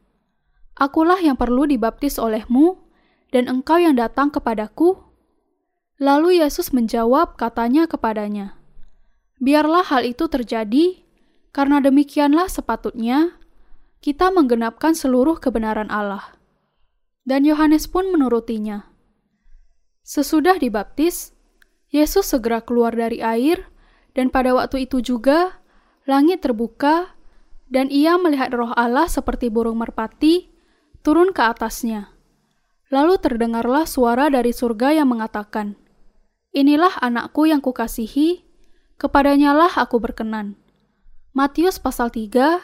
[0.74, 2.82] Akulah yang perlu dibaptis olehmu,
[3.30, 4.98] dan engkau yang datang kepadaku?
[6.02, 8.58] Lalu Yesus menjawab katanya kepadanya,
[9.38, 11.06] Biarlah hal itu terjadi,
[11.54, 13.38] karena demikianlah sepatutnya
[14.02, 16.34] kita menggenapkan seluruh kebenaran Allah.
[17.22, 18.90] Dan Yohanes pun menurutinya.
[20.02, 21.30] Sesudah dibaptis,
[21.94, 23.70] Yesus segera keluar dari air,
[24.18, 25.62] dan pada waktu itu juga
[26.02, 27.14] langit terbuka,
[27.72, 30.52] dan ia melihat roh Allah seperti burung merpati
[31.00, 32.12] turun ke atasnya.
[32.92, 35.80] Lalu terdengarlah suara dari surga yang mengatakan,
[36.52, 38.44] Inilah anakku yang kukasihi,
[39.00, 40.60] kepadanyalah aku berkenan.
[41.32, 42.60] Matius pasal 3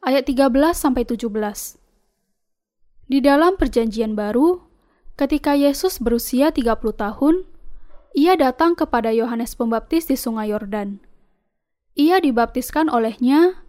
[0.00, 1.28] ayat 13 sampai 17.
[3.12, 4.64] Di dalam perjanjian baru,
[5.20, 7.44] ketika Yesus berusia 30 tahun,
[8.16, 11.04] ia datang kepada Yohanes Pembaptis di Sungai Yordan.
[11.92, 13.65] Ia dibaptiskan olehnya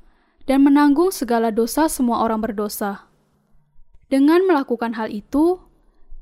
[0.48, 3.06] dan menanggung segala dosa semua orang berdosa.
[4.08, 5.60] Dengan melakukan hal itu,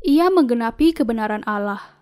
[0.01, 1.93] ia menggenapi kebenaran Allah.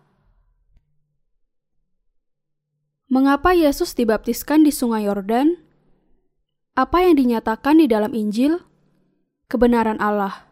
[3.12, 5.60] Mengapa Yesus dibaptiskan di Sungai Yordan?
[6.74, 8.64] Apa yang dinyatakan di dalam Injil?
[9.52, 10.50] Kebenaran Allah.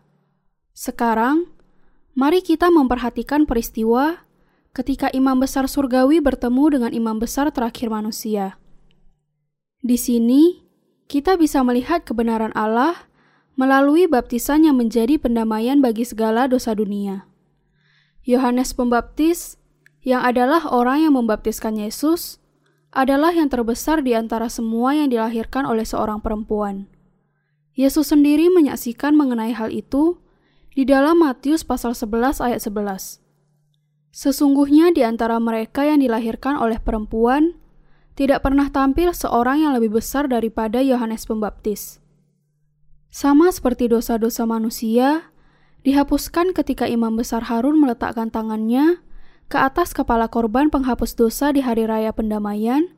[0.76, 1.50] Sekarang,
[2.14, 4.28] mari kita memperhatikan peristiwa
[4.76, 8.60] ketika imam besar surgawi bertemu dengan imam besar terakhir manusia.
[9.82, 10.71] Di sini,
[11.12, 13.12] kita bisa melihat kebenaran Allah
[13.60, 17.28] melalui baptisan yang menjadi pendamaian bagi segala dosa dunia.
[18.24, 19.60] Yohanes Pembaptis,
[20.08, 22.40] yang adalah orang yang membaptiskan Yesus,
[22.96, 26.88] adalah yang terbesar di antara semua yang dilahirkan oleh seorang perempuan.
[27.76, 30.16] Yesus sendiri menyaksikan mengenai hal itu
[30.72, 33.20] di dalam Matius pasal 11 ayat 11.
[34.16, 37.61] Sesungguhnya di antara mereka yang dilahirkan oleh perempuan,
[38.22, 41.98] tidak pernah tampil seorang yang lebih besar daripada Yohanes Pembaptis.
[43.10, 45.34] Sama seperti dosa-dosa manusia,
[45.82, 49.02] dihapuskan ketika imam besar Harun meletakkan tangannya
[49.50, 52.94] ke atas kepala korban penghapus dosa di hari raya pendamaian,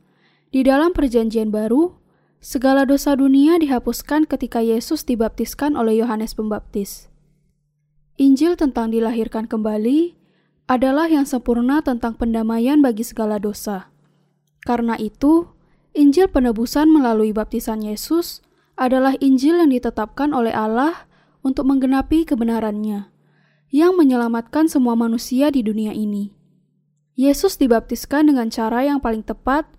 [0.51, 1.95] di dalam perjanjian baru,
[2.43, 7.07] segala dosa dunia dihapuskan ketika Yesus dibaptiskan oleh Yohanes Pembaptis.
[8.19, 10.19] Injil tentang dilahirkan kembali
[10.67, 13.92] adalah yang sempurna tentang pendamaian bagi segala dosa.
[14.63, 15.51] Karena itu,
[15.93, 18.41] Injil penebusan melalui baptisan Yesus
[18.79, 21.05] adalah Injil yang ditetapkan oleh Allah
[21.43, 23.11] untuk menggenapi kebenarannya,
[23.69, 26.33] yang menyelamatkan semua manusia di dunia ini.
[27.13, 29.69] Yesus dibaptiskan dengan cara yang paling tepat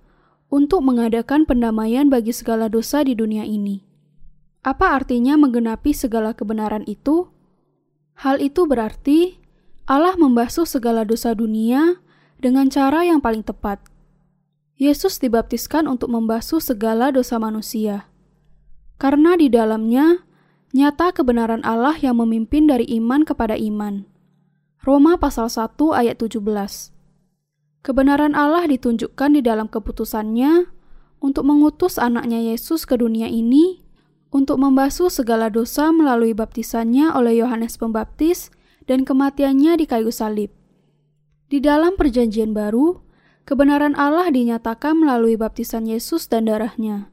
[0.52, 3.82] untuk mengadakan pendamaian bagi segala dosa di dunia ini.
[4.62, 7.26] Apa artinya menggenapi segala kebenaran itu?
[8.14, 9.42] Hal itu berarti
[9.84, 11.98] Allah membasuh segala dosa dunia
[12.38, 13.82] dengan cara yang paling tepat.
[14.74, 18.10] Yesus dibaptiskan untuk membasuh segala dosa manusia.
[18.98, 20.26] Karena di dalamnya
[20.74, 24.02] nyata kebenaran Allah yang memimpin dari iman kepada iman.
[24.82, 26.42] Roma pasal 1 ayat 17.
[27.86, 30.66] Kebenaran Allah ditunjukkan di dalam keputusannya
[31.22, 33.84] untuk mengutus anaknya Yesus ke dunia ini
[34.34, 38.50] untuk membasuh segala dosa melalui baptisannya oleh Yohanes Pembaptis
[38.90, 40.50] dan kematiannya di kayu salib.
[41.46, 43.03] Di dalam Perjanjian Baru,
[43.44, 47.12] kebenaran Allah dinyatakan melalui baptisan Yesus dan darahnya.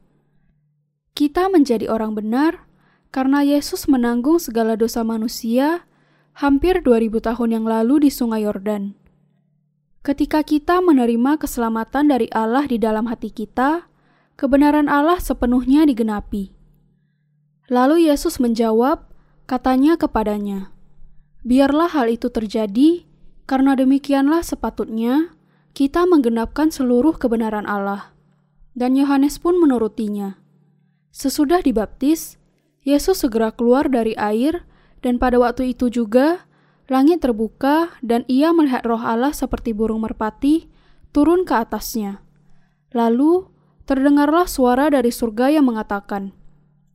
[1.12, 2.64] Kita menjadi orang benar
[3.12, 5.84] karena Yesus menanggung segala dosa manusia
[6.32, 8.96] hampir 2000 tahun yang lalu di Sungai Yordan.
[10.02, 13.86] Ketika kita menerima keselamatan dari Allah di dalam hati kita,
[14.34, 16.50] kebenaran Allah sepenuhnya digenapi.
[17.70, 19.06] Lalu Yesus menjawab,
[19.46, 20.74] katanya kepadanya,
[21.46, 23.06] "Biarlah hal itu terjadi,
[23.46, 25.30] karena demikianlah sepatutnya
[25.72, 28.12] kita menggenapkan seluruh kebenaran Allah."
[28.72, 30.40] Dan Yohanes pun menurutinya.
[31.12, 32.40] Sesudah dibaptis,
[32.82, 34.64] Yesus segera keluar dari air,
[35.04, 36.48] dan pada waktu itu juga
[36.88, 40.72] langit terbuka, dan ia melihat Roh Allah seperti burung merpati
[41.12, 42.24] turun ke atasnya.
[42.96, 43.48] Lalu
[43.84, 46.32] terdengarlah suara dari surga yang mengatakan,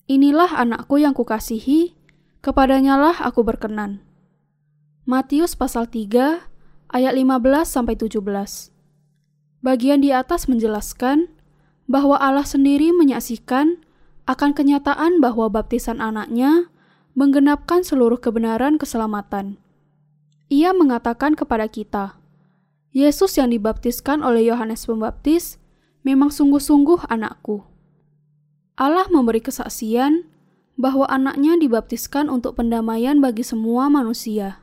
[0.09, 1.93] "Inilah anakku yang kukasihi,
[2.41, 4.01] kepadanyalah aku berkenan."
[5.05, 6.49] Matius pasal 3
[6.91, 8.19] ayat 15 sampai 17.
[9.59, 11.27] Bagian di atas menjelaskan
[11.89, 13.81] bahwa Allah sendiri menyaksikan
[14.27, 16.67] akan kenyataan bahwa baptisan anaknya
[17.15, 19.57] menggenapkan seluruh kebenaran keselamatan.
[20.47, 22.19] Ia mengatakan kepada kita,
[22.95, 25.59] Yesus yang dibaptiskan oleh Yohanes Pembaptis
[26.07, 27.63] memang sungguh-sungguh anakku.
[28.77, 30.29] Allah memberi kesaksian
[30.77, 34.61] bahwa anaknya dibaptiskan untuk pendamaian bagi semua manusia.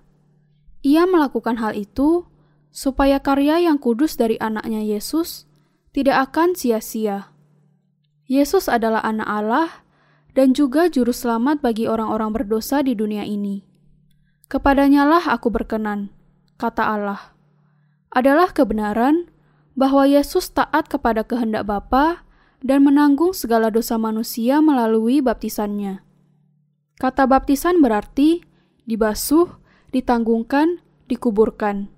[0.85, 2.28] Ia melakukan hal itu
[2.69, 5.48] supaya karya yang kudus dari anaknya Yesus
[5.97, 7.32] tidak akan sia-sia.
[8.28, 9.70] Yesus adalah anak Allah
[10.36, 13.65] dan juga juru selamat bagi orang-orang berdosa di dunia ini.
[14.52, 16.12] Kepadanyalah aku berkenan,
[16.61, 17.32] kata Allah.
[18.12, 19.32] Adalah kebenaran
[19.73, 22.28] bahwa Yesus taat kepada kehendak Bapa
[22.61, 26.05] dan menanggung segala dosa manusia melalui baptisannya.
[27.01, 28.44] Kata baptisan berarti
[28.85, 29.64] dibasuh,
[29.95, 31.89] ditanggungkan, dikuburkan.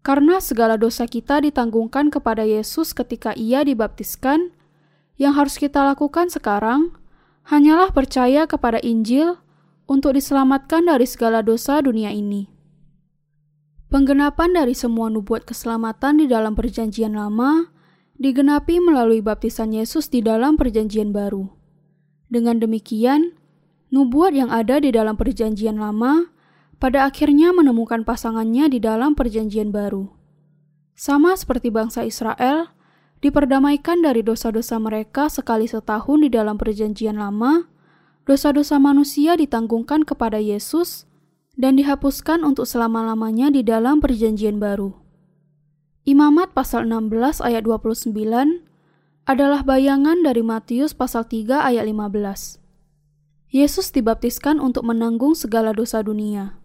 [0.00, 4.54] Karena segala dosa kita ditanggungkan kepada Yesus ketika ia dibaptiskan,
[5.20, 6.96] yang harus kita lakukan sekarang
[7.44, 9.36] hanyalah percaya kepada Injil
[9.84, 12.48] untuk diselamatkan dari segala dosa dunia ini.
[13.90, 17.68] Penggenapan dari semua nubuat keselamatan di dalam Perjanjian Lama
[18.16, 21.50] digenapi melalui baptisan Yesus di dalam Perjanjian Baru.
[22.30, 23.34] Dengan demikian,
[23.90, 26.30] nubuat yang ada di dalam Perjanjian Lama
[26.80, 30.16] pada akhirnya menemukan pasangannya di dalam Perjanjian Baru.
[30.96, 32.72] Sama seperti bangsa Israel,
[33.20, 37.68] diperdamaikan dari dosa-dosa mereka sekali setahun di dalam Perjanjian Lama,
[38.24, 41.04] dosa-dosa manusia ditanggungkan kepada Yesus
[41.60, 44.96] dan dihapuskan untuk selama-lamanya di dalam Perjanjian Baru.
[46.08, 48.16] Imamat pasal 16 ayat 29
[49.28, 52.56] adalah bayangan dari Matius pasal 3 ayat 15.
[53.52, 56.59] Yesus dibaptiskan untuk menanggung segala dosa dunia.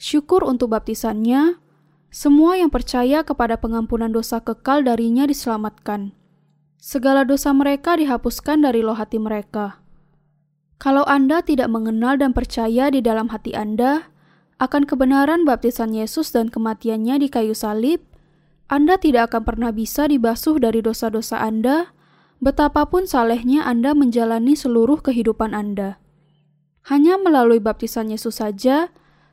[0.00, 1.60] Syukur untuk baptisannya,
[2.08, 6.16] semua yang percaya kepada pengampunan dosa kekal darinya diselamatkan.
[6.80, 9.84] Segala dosa mereka dihapuskan dari loh hati mereka.
[10.80, 14.08] Kalau Anda tidak mengenal dan percaya di dalam hati Anda
[14.56, 18.00] akan kebenaran baptisan Yesus dan kematiannya di kayu salib,
[18.72, 21.92] Anda tidak akan pernah bisa dibasuh dari dosa-dosa Anda,
[22.40, 26.00] betapapun salehnya Anda menjalani seluruh kehidupan Anda.
[26.88, 28.88] Hanya melalui baptisan Yesus saja,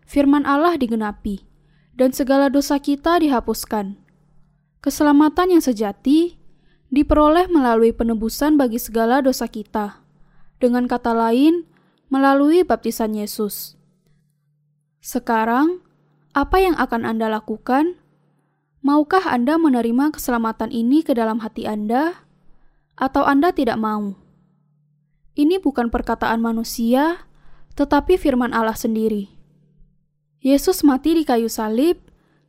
[0.08, 1.44] firman Allah digenapi
[1.94, 4.00] dan segala dosa kita dihapuskan.
[4.80, 6.40] Keselamatan yang sejati
[6.88, 10.00] diperoleh melalui penebusan bagi segala dosa kita.
[10.58, 11.68] Dengan kata lain,
[12.08, 13.76] melalui baptisan Yesus.
[15.04, 15.84] Sekarang,
[16.32, 18.00] apa yang akan Anda lakukan?
[18.80, 22.24] Maukah Anda menerima keselamatan ini ke dalam hati Anda,
[22.96, 24.16] atau Anda tidak mau?
[25.38, 27.28] Ini bukan perkataan manusia,
[27.78, 29.37] tetapi firman Allah sendiri.
[30.48, 32.00] Yesus mati di kayu salib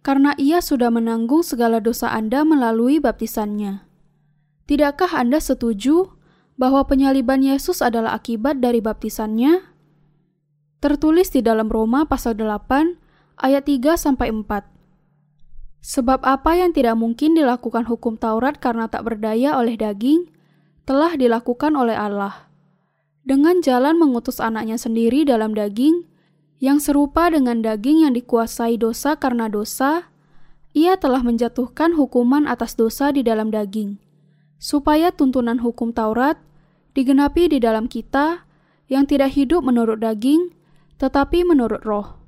[0.06, 3.82] karena ia sudah menanggung segala dosa Anda melalui baptisannya.
[4.70, 6.14] Tidakkah Anda setuju
[6.54, 9.66] bahwa penyaliban Yesus adalah akibat dari baptisannya?
[10.78, 15.82] Tertulis di dalam Roma pasal 8 ayat 3 sampai 4.
[15.82, 20.30] Sebab apa yang tidak mungkin dilakukan hukum Taurat karena tak berdaya oleh daging,
[20.86, 22.46] telah dilakukan oleh Allah.
[23.26, 26.06] Dengan jalan mengutus anaknya sendiri dalam daging,
[26.58, 30.10] yang serupa dengan daging yang dikuasai dosa karena dosa,
[30.74, 33.98] ia telah menjatuhkan hukuman atas dosa di dalam daging,
[34.58, 36.38] supaya tuntunan hukum Taurat
[36.98, 38.42] digenapi di dalam kita
[38.90, 40.50] yang tidak hidup menurut daging,
[40.98, 42.18] tetapi menurut roh.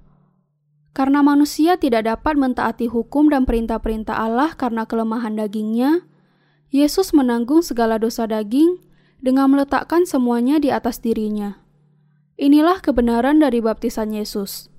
[0.90, 6.06] Karena manusia tidak dapat mentaati hukum dan perintah-perintah Allah karena kelemahan dagingnya,
[6.70, 8.78] Yesus menanggung segala dosa daging
[9.18, 11.58] dengan meletakkan semuanya di atas dirinya.
[12.40, 14.72] Inilah kebenaran dari baptisan Yesus.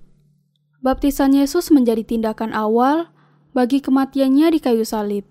[0.81, 3.13] Baptisan Yesus menjadi tindakan awal
[3.53, 5.29] bagi kematiannya di kayu salib.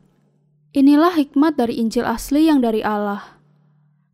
[0.71, 3.43] Inilah hikmat dari Injil asli yang dari Allah.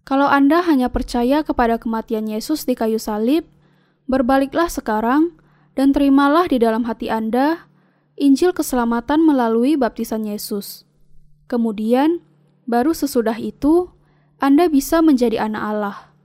[0.08, 3.44] Kalau Anda hanya percaya kepada kematian Yesus di kayu salib,
[4.08, 5.36] berbaliklah sekarang
[5.76, 7.68] dan terimalah di dalam hati Anda
[8.16, 10.88] Injil keselamatan melalui baptisan Yesus.
[11.52, 12.24] Kemudian,
[12.64, 13.92] baru sesudah itu,
[14.40, 16.15] Anda bisa menjadi anak Allah.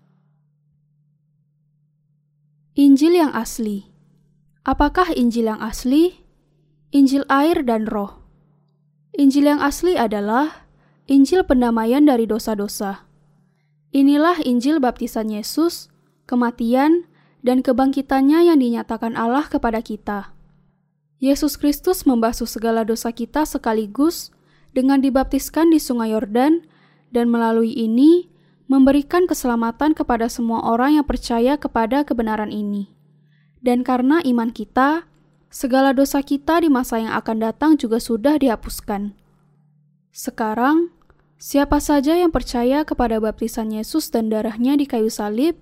[2.72, 3.92] Injil yang asli.
[4.64, 6.24] Apakah Injil yang asli?
[6.96, 8.24] Injil air dan roh.
[9.12, 10.72] Injil yang asli adalah
[11.12, 13.04] Injil pendamaian dari dosa-dosa.
[13.92, 15.92] Inilah Injil baptisan Yesus,
[16.32, 17.12] kematian,
[17.44, 20.32] dan kebangkitannya yang dinyatakan Allah kepada kita.
[21.20, 24.32] Yesus Kristus membasuh segala dosa kita sekaligus
[24.72, 26.64] dengan dibaptiskan di Sungai Yordan,
[27.12, 28.31] dan melalui ini
[28.72, 32.88] memberikan keselamatan kepada semua orang yang percaya kepada kebenaran ini.
[33.60, 35.04] Dan karena iman kita,
[35.52, 39.12] segala dosa kita di masa yang akan datang juga sudah dihapuskan.
[40.16, 40.88] Sekarang,
[41.36, 45.60] siapa saja yang percaya kepada baptisan Yesus dan darahnya di kayu salib,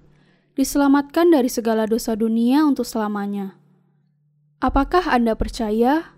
[0.53, 3.57] diselamatkan dari segala dosa dunia untuk selamanya.
[4.61, 6.13] Apakah Anda percaya?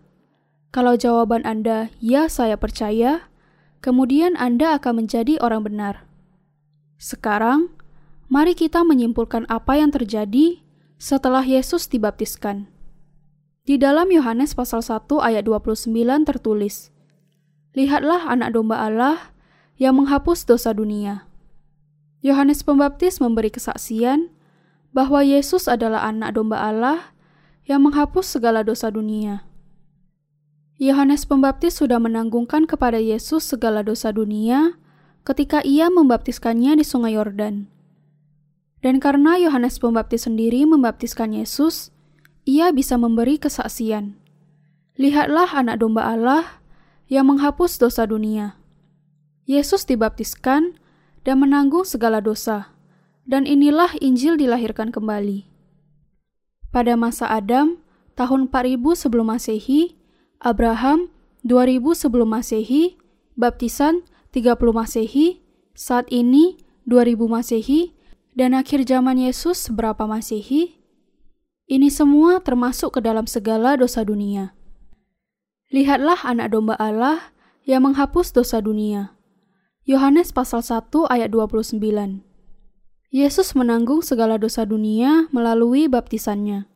[0.75, 3.31] Kalau jawaban Anda "ya, saya percaya",
[3.79, 6.10] kemudian Anda akan menjadi orang benar.
[7.01, 7.73] Sekarang,
[8.29, 10.61] mari kita menyimpulkan apa yang terjadi
[11.01, 12.69] setelah Yesus dibaptiskan.
[13.65, 15.89] Di dalam Yohanes pasal 1 ayat 29
[16.29, 16.93] tertulis,
[17.73, 19.33] Lihatlah anak domba Allah
[19.81, 21.25] yang menghapus dosa dunia.
[22.21, 24.29] Yohanes Pembaptis memberi kesaksian
[24.93, 27.17] bahwa Yesus adalah anak domba Allah
[27.65, 29.41] yang menghapus segala dosa dunia.
[30.77, 34.77] Yohanes Pembaptis sudah menanggungkan kepada Yesus segala dosa dunia
[35.21, 37.69] ketika ia membaptiskannya di Sungai Yordan.
[38.81, 41.93] Dan karena Yohanes Pembaptis sendiri membaptiskan Yesus,
[42.49, 44.17] ia bisa memberi kesaksian.
[44.97, 46.61] Lihatlah anak domba Allah
[47.05, 48.57] yang menghapus dosa dunia.
[49.45, 50.77] Yesus dibaptiskan
[51.21, 52.73] dan menanggung segala dosa.
[53.21, 55.45] Dan inilah Injil dilahirkan kembali.
[56.73, 57.77] Pada masa Adam,
[58.17, 59.93] tahun 4000 sebelum Masehi,
[60.41, 61.13] Abraham
[61.45, 62.97] 2000 sebelum Masehi,
[63.37, 64.01] baptisan
[64.31, 65.43] 30 Masehi,
[65.75, 66.55] saat ini
[66.87, 67.91] 2000 Masehi,
[68.31, 70.79] dan akhir zaman Yesus seberapa Masehi?
[71.67, 74.55] Ini semua termasuk ke dalam segala dosa dunia.
[75.71, 77.35] Lihatlah anak domba Allah
[77.67, 79.15] yang menghapus dosa dunia.
[79.83, 81.79] Yohanes pasal 1 ayat 29.
[83.11, 86.71] Yesus menanggung segala dosa dunia melalui baptisannya.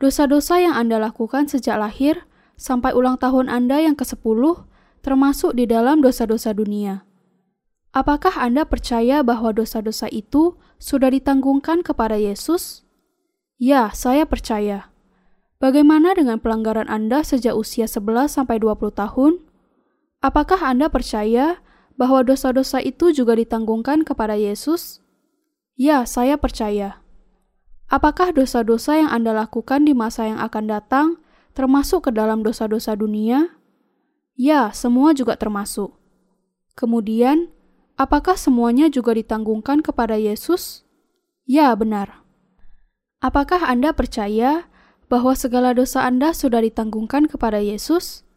[0.00, 2.24] Dosa-dosa yang Anda lakukan sejak lahir
[2.56, 4.75] sampai ulang tahun Anda yang ke-10
[5.06, 7.06] termasuk di dalam dosa-dosa dunia.
[7.94, 12.82] Apakah Anda percaya bahwa dosa-dosa itu sudah ditanggungkan kepada Yesus?
[13.62, 14.90] Ya, saya percaya.
[15.62, 19.40] Bagaimana dengan pelanggaran Anda sejak usia 11 sampai 20 tahun?
[20.20, 21.62] Apakah Anda percaya
[21.96, 25.00] bahwa dosa-dosa itu juga ditanggungkan kepada Yesus?
[25.78, 27.00] Ya, saya percaya.
[27.88, 31.06] Apakah dosa-dosa yang Anda lakukan di masa yang akan datang
[31.56, 33.56] termasuk ke dalam dosa-dosa dunia?
[34.36, 35.96] Ya, semua juga termasuk.
[36.76, 37.48] Kemudian,
[37.96, 40.84] apakah semuanya juga ditanggungkan kepada Yesus?
[41.48, 42.20] Ya, benar.
[43.24, 44.68] Apakah Anda percaya
[45.08, 48.28] bahwa segala dosa Anda sudah ditanggungkan kepada Yesus?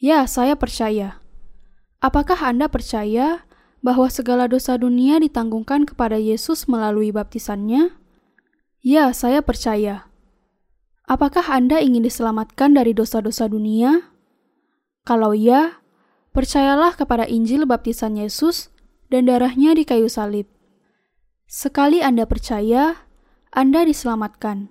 [0.00, 1.20] Ya, saya percaya.
[2.00, 3.44] Apakah Anda percaya
[3.84, 7.92] bahwa segala dosa dunia ditanggungkan kepada Yesus melalui baptisannya?
[8.80, 10.08] Ya, saya percaya.
[11.04, 14.15] Apakah Anda ingin diselamatkan dari dosa-dosa dunia?
[15.06, 15.78] Kalau ya,
[16.34, 18.74] percayalah kepada Injil baptisan Yesus
[19.06, 20.50] dan darahnya di kayu salib.
[21.46, 23.06] Sekali Anda percaya,
[23.54, 24.66] Anda diselamatkan.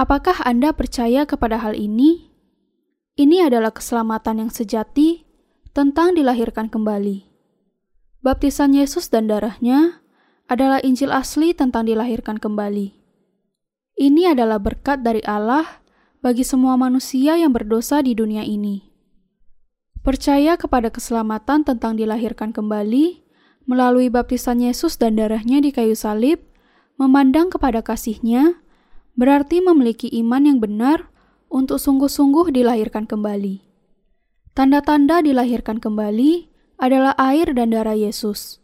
[0.00, 2.32] Apakah Anda percaya kepada hal ini?
[3.20, 5.28] Ini adalah keselamatan yang sejati
[5.76, 7.28] tentang dilahirkan kembali.
[8.24, 10.00] Baptisan Yesus dan darahnya
[10.48, 12.96] adalah Injil asli tentang dilahirkan kembali.
[14.00, 15.84] Ini adalah berkat dari Allah
[16.24, 18.93] bagi semua manusia yang berdosa di dunia ini.
[20.04, 23.24] Percaya kepada keselamatan tentang dilahirkan kembali
[23.64, 26.44] melalui baptisan Yesus dan darahnya di kayu salib,
[27.00, 28.60] memandang kepada kasihnya,
[29.16, 31.08] berarti memiliki iman yang benar
[31.48, 33.64] untuk sungguh-sungguh dilahirkan kembali.
[34.52, 38.60] Tanda-tanda dilahirkan kembali adalah air dan darah Yesus.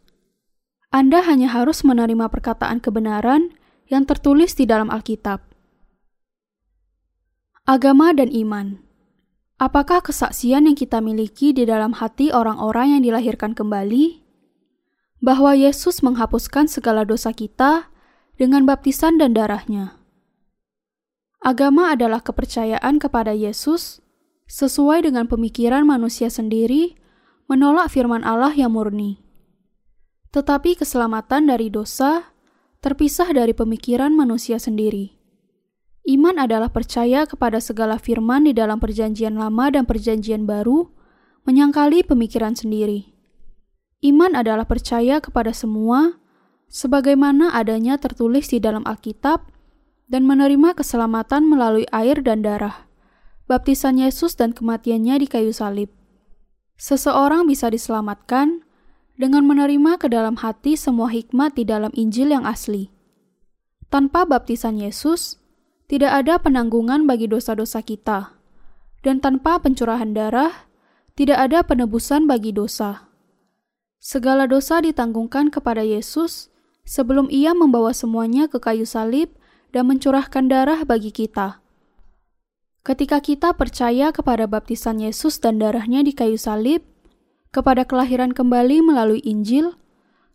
[0.93, 3.55] Anda hanya harus menerima perkataan kebenaran
[3.89, 5.41] yang tertulis di dalam Alkitab.
[7.65, 8.90] Agama dan iman.
[9.61, 14.21] Apakah kesaksian yang kita miliki di dalam hati orang-orang yang dilahirkan kembali?
[15.21, 17.93] bahwa Yesus menghapuskan segala dosa kita
[18.41, 20.01] dengan baptisan dan darahnya.
[21.41, 24.01] Agama adalah kepercayaan kepada Yesus
[24.49, 26.97] sesuai dengan pemikiran manusia sendiri
[27.45, 29.21] menolak firman Allah yang murni.
[30.33, 32.33] Tetapi keselamatan dari dosa
[32.81, 35.20] terpisah dari pemikiran manusia sendiri.
[36.01, 40.89] Iman adalah percaya kepada segala firman di dalam Perjanjian Lama dan Perjanjian Baru,
[41.45, 43.13] menyangkali pemikiran sendiri.
[44.01, 46.17] Iman adalah percaya kepada semua,
[46.65, 49.45] sebagaimana adanya tertulis di dalam Alkitab
[50.09, 52.89] dan menerima keselamatan melalui air dan darah,
[53.45, 55.93] baptisan Yesus dan kematiannya di kayu salib.
[56.81, 58.65] Seseorang bisa diselamatkan
[59.21, 62.89] dengan menerima ke dalam hati semua hikmat di dalam Injil yang asli.
[63.93, 65.40] Tanpa baptisan Yesus,
[65.91, 68.31] tidak ada penanggungan bagi dosa-dosa kita,
[69.03, 70.71] dan tanpa pencurahan darah,
[71.19, 73.11] tidak ada penebusan bagi dosa.
[73.99, 76.47] Segala dosa ditanggungkan kepada Yesus
[76.87, 79.35] sebelum Ia membawa semuanya ke kayu salib
[79.75, 81.59] dan mencurahkan darah bagi kita.
[82.87, 86.87] Ketika kita percaya kepada baptisan Yesus dan darahnya di kayu salib,
[87.51, 89.75] kepada kelahiran kembali melalui Injil,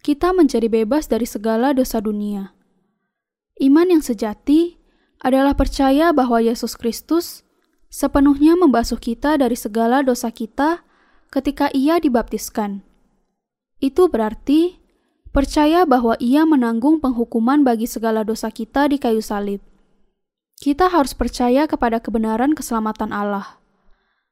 [0.04, 2.52] kita menjadi bebas dari segala dosa dunia.
[3.56, 4.84] Iman yang sejati
[5.20, 7.46] adalah percaya bahwa Yesus Kristus
[7.88, 10.84] sepenuhnya membasuh kita dari segala dosa kita
[11.32, 12.84] ketika Ia dibaptiskan.
[13.80, 14.80] Itu berarti
[15.36, 19.60] percaya bahwa ia menanggung penghukuman bagi segala dosa kita di kayu salib.
[20.56, 23.60] Kita harus percaya kepada kebenaran keselamatan Allah.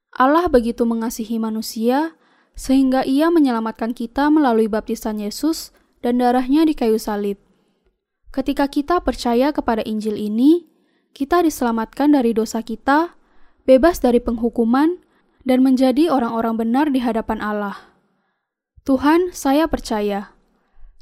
[0.09, 2.17] Allah begitu mengasihi manusia
[2.57, 5.69] sehingga ia menyelamatkan kita melalui baptisan Yesus
[6.01, 7.37] dan darahnya di kayu salib.
[8.33, 10.65] Ketika kita percaya kepada Injil ini,
[11.15, 13.15] kita diselamatkan dari dosa kita,
[13.63, 14.99] bebas dari penghukuman,
[15.47, 17.95] dan menjadi orang-orang benar di hadapan Allah.
[18.83, 20.35] Tuhan, saya percaya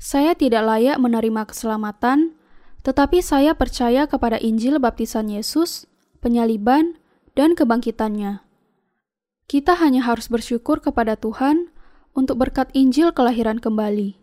[0.03, 2.35] saya tidak layak menerima keselamatan,
[2.83, 5.87] tetapi saya percaya kepada Injil baptisan Yesus,
[6.19, 6.99] penyaliban,
[7.39, 8.43] dan kebangkitannya.
[9.47, 11.71] Kita hanya harus bersyukur kepada Tuhan
[12.11, 14.19] untuk berkat Injil kelahiran kembali.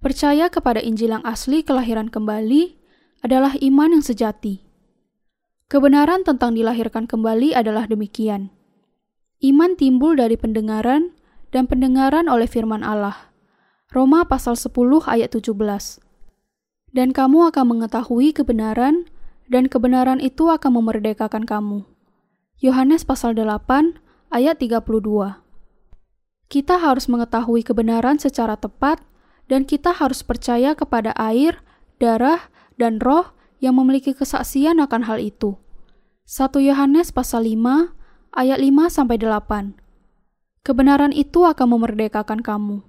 [0.00, 2.80] Percaya kepada Injil yang asli kelahiran kembali
[3.20, 4.69] adalah iman yang sejati.
[5.70, 8.50] Kebenaran tentang dilahirkan kembali adalah demikian.
[9.38, 11.14] Iman timbul dari pendengaran
[11.54, 13.30] dan pendengaran oleh firman Allah.
[13.94, 15.54] Roma pasal 10 ayat 17.
[16.90, 19.06] Dan kamu akan mengetahui kebenaran,
[19.46, 21.86] dan kebenaran itu akan memerdekakan kamu.
[22.58, 23.94] Yohanes pasal 8
[24.34, 25.38] ayat 32.
[26.50, 29.06] Kita harus mengetahui kebenaran secara tepat,
[29.46, 31.62] dan kita harus percaya kepada air,
[32.02, 35.60] darah, dan roh yang memiliki kesaksian akan hal itu.
[36.26, 37.92] 1 Yohanes pasal 5
[38.32, 39.76] ayat 5 sampai 8.
[40.64, 42.84] Kebenaran itu akan memerdekakan kamu.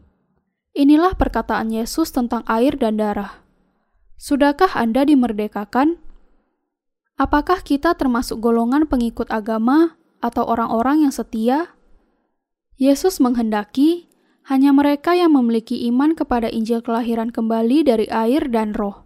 [0.71, 3.43] Inilah perkataan Yesus tentang air dan darah.
[4.15, 5.99] Sudahkah Anda dimerdekakan?
[7.19, 11.75] Apakah kita termasuk golongan pengikut agama atau orang-orang yang setia?
[12.79, 14.09] Yesus menghendaki
[14.49, 19.00] hanya mereka yang memiliki iman kepada Injil kelahiran kembali dari air dan roh.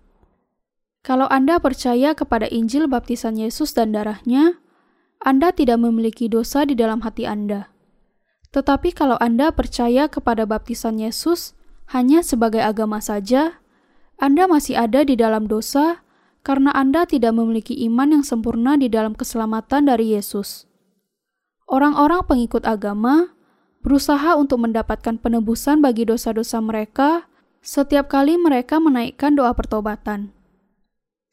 [1.06, 4.57] Kalau Anda percaya kepada Injil baptisan Yesus dan darahnya,
[5.22, 7.69] Anda tidak memiliki dosa di dalam hati Anda.
[8.49, 11.53] Tetapi kalau Anda percaya kepada baptisan Yesus
[11.94, 13.61] hanya sebagai agama saja,
[14.18, 16.02] Anda masih ada di dalam dosa
[16.41, 20.65] karena Anda tidak memiliki iman yang sempurna di dalam keselamatan dari Yesus.
[21.69, 23.30] Orang-orang pengikut agama
[23.86, 27.30] berusaha untuk mendapatkan penebusan bagi dosa-dosa mereka
[27.61, 30.34] setiap kali mereka menaikkan doa pertobatan.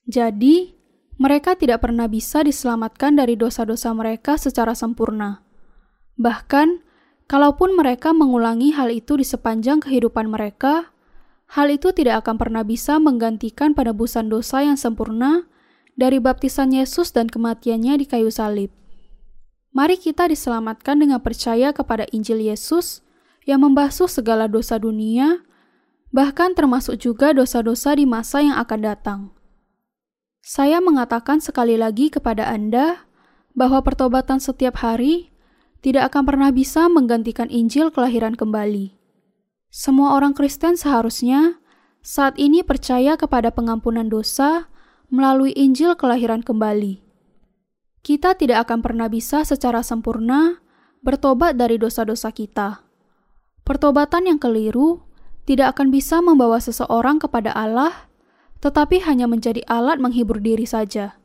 [0.06, 0.74] Jadi,
[1.18, 5.46] mereka tidak pernah bisa diselamatkan dari dosa-dosa mereka secara sempurna.
[6.18, 6.92] Bahkan,
[7.32, 10.92] Kalaupun mereka mengulangi hal itu di sepanjang kehidupan mereka,
[11.48, 15.48] hal itu tidak akan pernah bisa menggantikan penebusan dosa yang sempurna
[15.96, 18.68] dari baptisan Yesus dan kematiannya di kayu salib.
[19.72, 23.00] Mari kita diselamatkan dengan percaya kepada Injil Yesus
[23.48, 25.40] yang membasuh segala dosa dunia,
[26.12, 29.20] bahkan termasuk juga dosa-dosa di masa yang akan datang.
[30.42, 33.06] Saya mengatakan sekali lagi kepada Anda
[33.54, 35.30] bahwa pertobatan setiap hari
[35.86, 38.98] tidak akan pernah bisa menggantikan Injil kelahiran kembali.
[39.70, 41.62] Semua orang Kristen seharusnya
[42.02, 44.66] saat ini percaya kepada pengampunan dosa
[45.14, 46.98] melalui Injil kelahiran kembali.
[48.02, 50.58] Kita tidak akan pernah bisa secara sempurna
[51.06, 52.82] bertobat dari dosa-dosa kita.
[53.62, 55.06] Pertobatan yang keliru
[55.46, 58.10] tidak akan bisa membawa seseorang kepada Allah,
[58.62, 61.18] tetapi hanya menjadi alat menghibur diri saja.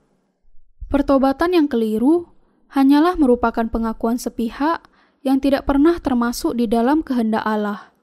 [0.90, 2.34] Pertobatan yang keliru
[2.74, 4.90] hanyalah merupakan pengakuan sepihak
[5.22, 7.94] yang tidak pernah termasuk di dalam kehendak Allah.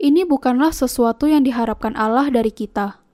[0.00, 3.04] ini bukanlah sesuatu yang diharapkan Allah dari kita.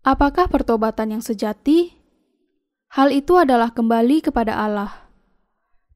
[0.00, 1.92] Apakah pertobatan yang sejati?
[2.88, 5.12] Hal itu adalah kembali kepada Allah.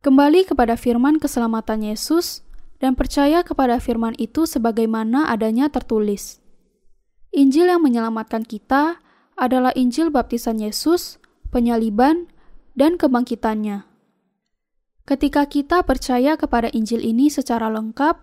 [0.04, 2.44] Kembali kepada firman keselamatan Yesus
[2.84, 6.41] dan percaya kepada firman itu sebagaimana adanya tertulis.
[7.32, 9.00] Injil yang menyelamatkan kita
[9.40, 11.16] adalah Injil baptisan Yesus,
[11.48, 12.28] penyaliban,
[12.76, 13.88] dan kebangkitannya.
[15.08, 18.20] Ketika kita percaya kepada Injil ini secara lengkap,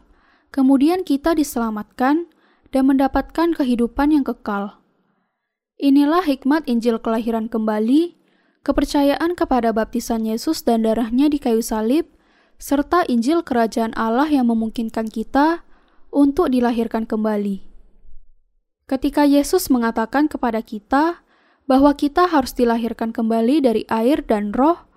[0.54, 2.30] kemudian kita diselamatkan
[2.70, 4.78] dan mendapatkan kehidupan yang kekal.
[5.82, 8.14] Inilah hikmat Injil kelahiran kembali,
[8.62, 12.06] kepercayaan kepada baptisan Yesus dan darahnya di kayu salib,
[12.62, 15.66] serta Injil kerajaan Allah yang memungkinkan kita
[16.14, 17.69] untuk dilahirkan kembali.
[18.90, 21.22] Ketika Yesus mengatakan kepada kita
[21.70, 24.90] bahwa kita harus dilahirkan kembali dari air dan roh,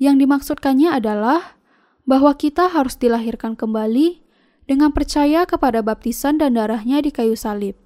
[0.00, 1.60] yang dimaksudkannya adalah
[2.08, 4.24] bahwa kita harus dilahirkan kembali
[4.64, 7.76] dengan percaya kepada baptisan dan darahnya di kayu salib.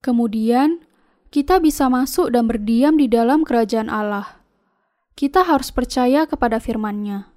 [0.00, 0.80] Kemudian,
[1.28, 4.40] kita bisa masuk dan berdiam di dalam kerajaan Allah.
[5.12, 7.28] Kita harus percaya kepada firman-Nya.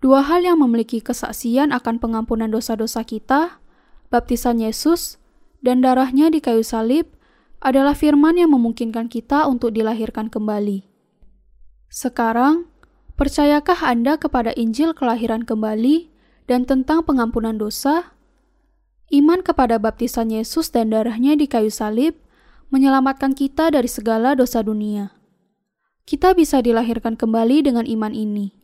[0.00, 3.60] Dua hal yang memiliki kesaksian akan pengampunan dosa-dosa kita,
[4.08, 5.20] baptisan Yesus,
[5.60, 7.08] dan darahnya di kayu salib,
[7.60, 10.86] adalah firman yang memungkinkan kita untuk dilahirkan kembali.
[11.88, 12.68] Sekarang,
[13.16, 16.12] percayakah Anda kepada Injil kelahiran kembali
[16.46, 18.12] dan tentang pengampunan dosa?
[19.08, 22.18] Iman kepada baptisan Yesus dan darahnya di kayu salib
[22.74, 25.14] menyelamatkan kita dari segala dosa dunia.
[26.06, 28.54] Kita bisa dilahirkan kembali dengan iman ini.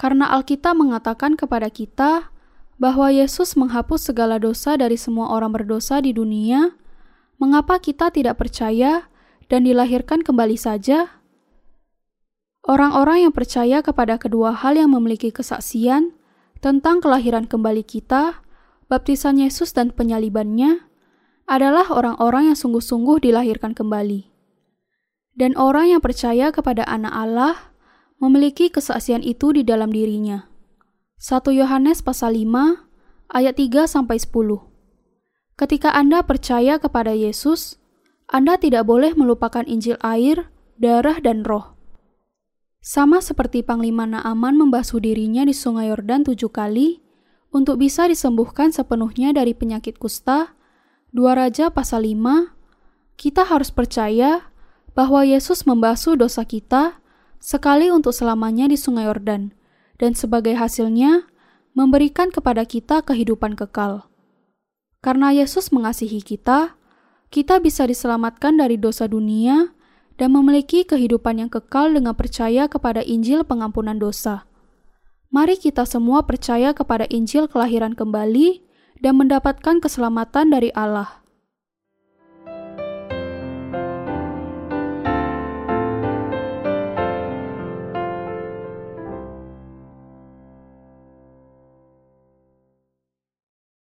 [0.00, 2.32] Karena Alkitab mengatakan kepada kita
[2.80, 6.72] bahwa Yesus menghapus segala dosa dari semua orang berdosa di dunia,
[7.36, 9.12] mengapa kita tidak percaya
[9.52, 11.20] dan dilahirkan kembali saja?
[12.64, 16.16] Orang-orang yang percaya kepada kedua hal yang memiliki kesaksian
[16.64, 18.40] tentang kelahiran kembali kita,
[18.88, 20.88] baptisan Yesus dan penyalibannya,
[21.44, 24.28] adalah orang-orang yang sungguh-sungguh dilahirkan kembali.
[25.36, 27.54] Dan orang yang percaya kepada anak Allah
[28.20, 30.49] memiliki kesaksian itu di dalam dirinya.
[31.20, 32.80] 1 Yohanes pasal 5
[33.28, 34.40] ayat 3 sampai 10.
[35.52, 37.76] Ketika Anda percaya kepada Yesus,
[38.24, 40.48] Anda tidak boleh melupakan Injil air,
[40.80, 41.76] darah dan roh.
[42.80, 47.04] Sama seperti Panglima Naaman membasuh dirinya di Sungai Yordan tujuh kali
[47.52, 50.56] untuk bisa disembuhkan sepenuhnya dari penyakit kusta,
[51.12, 52.56] Dua Raja pasal 5,
[53.20, 54.48] kita harus percaya
[54.96, 56.96] bahwa Yesus membasuh dosa kita
[57.36, 59.59] sekali untuk selamanya di Sungai Yordan,
[60.00, 61.28] dan sebagai hasilnya
[61.76, 64.08] memberikan kepada kita kehidupan kekal.
[65.04, 66.74] Karena Yesus mengasihi kita,
[67.30, 69.70] kita bisa diselamatkan dari dosa dunia
[70.16, 74.44] dan memiliki kehidupan yang kekal dengan percaya kepada Injil pengampunan dosa.
[75.30, 78.66] Mari kita semua percaya kepada Injil kelahiran kembali
[78.98, 81.19] dan mendapatkan keselamatan dari Allah.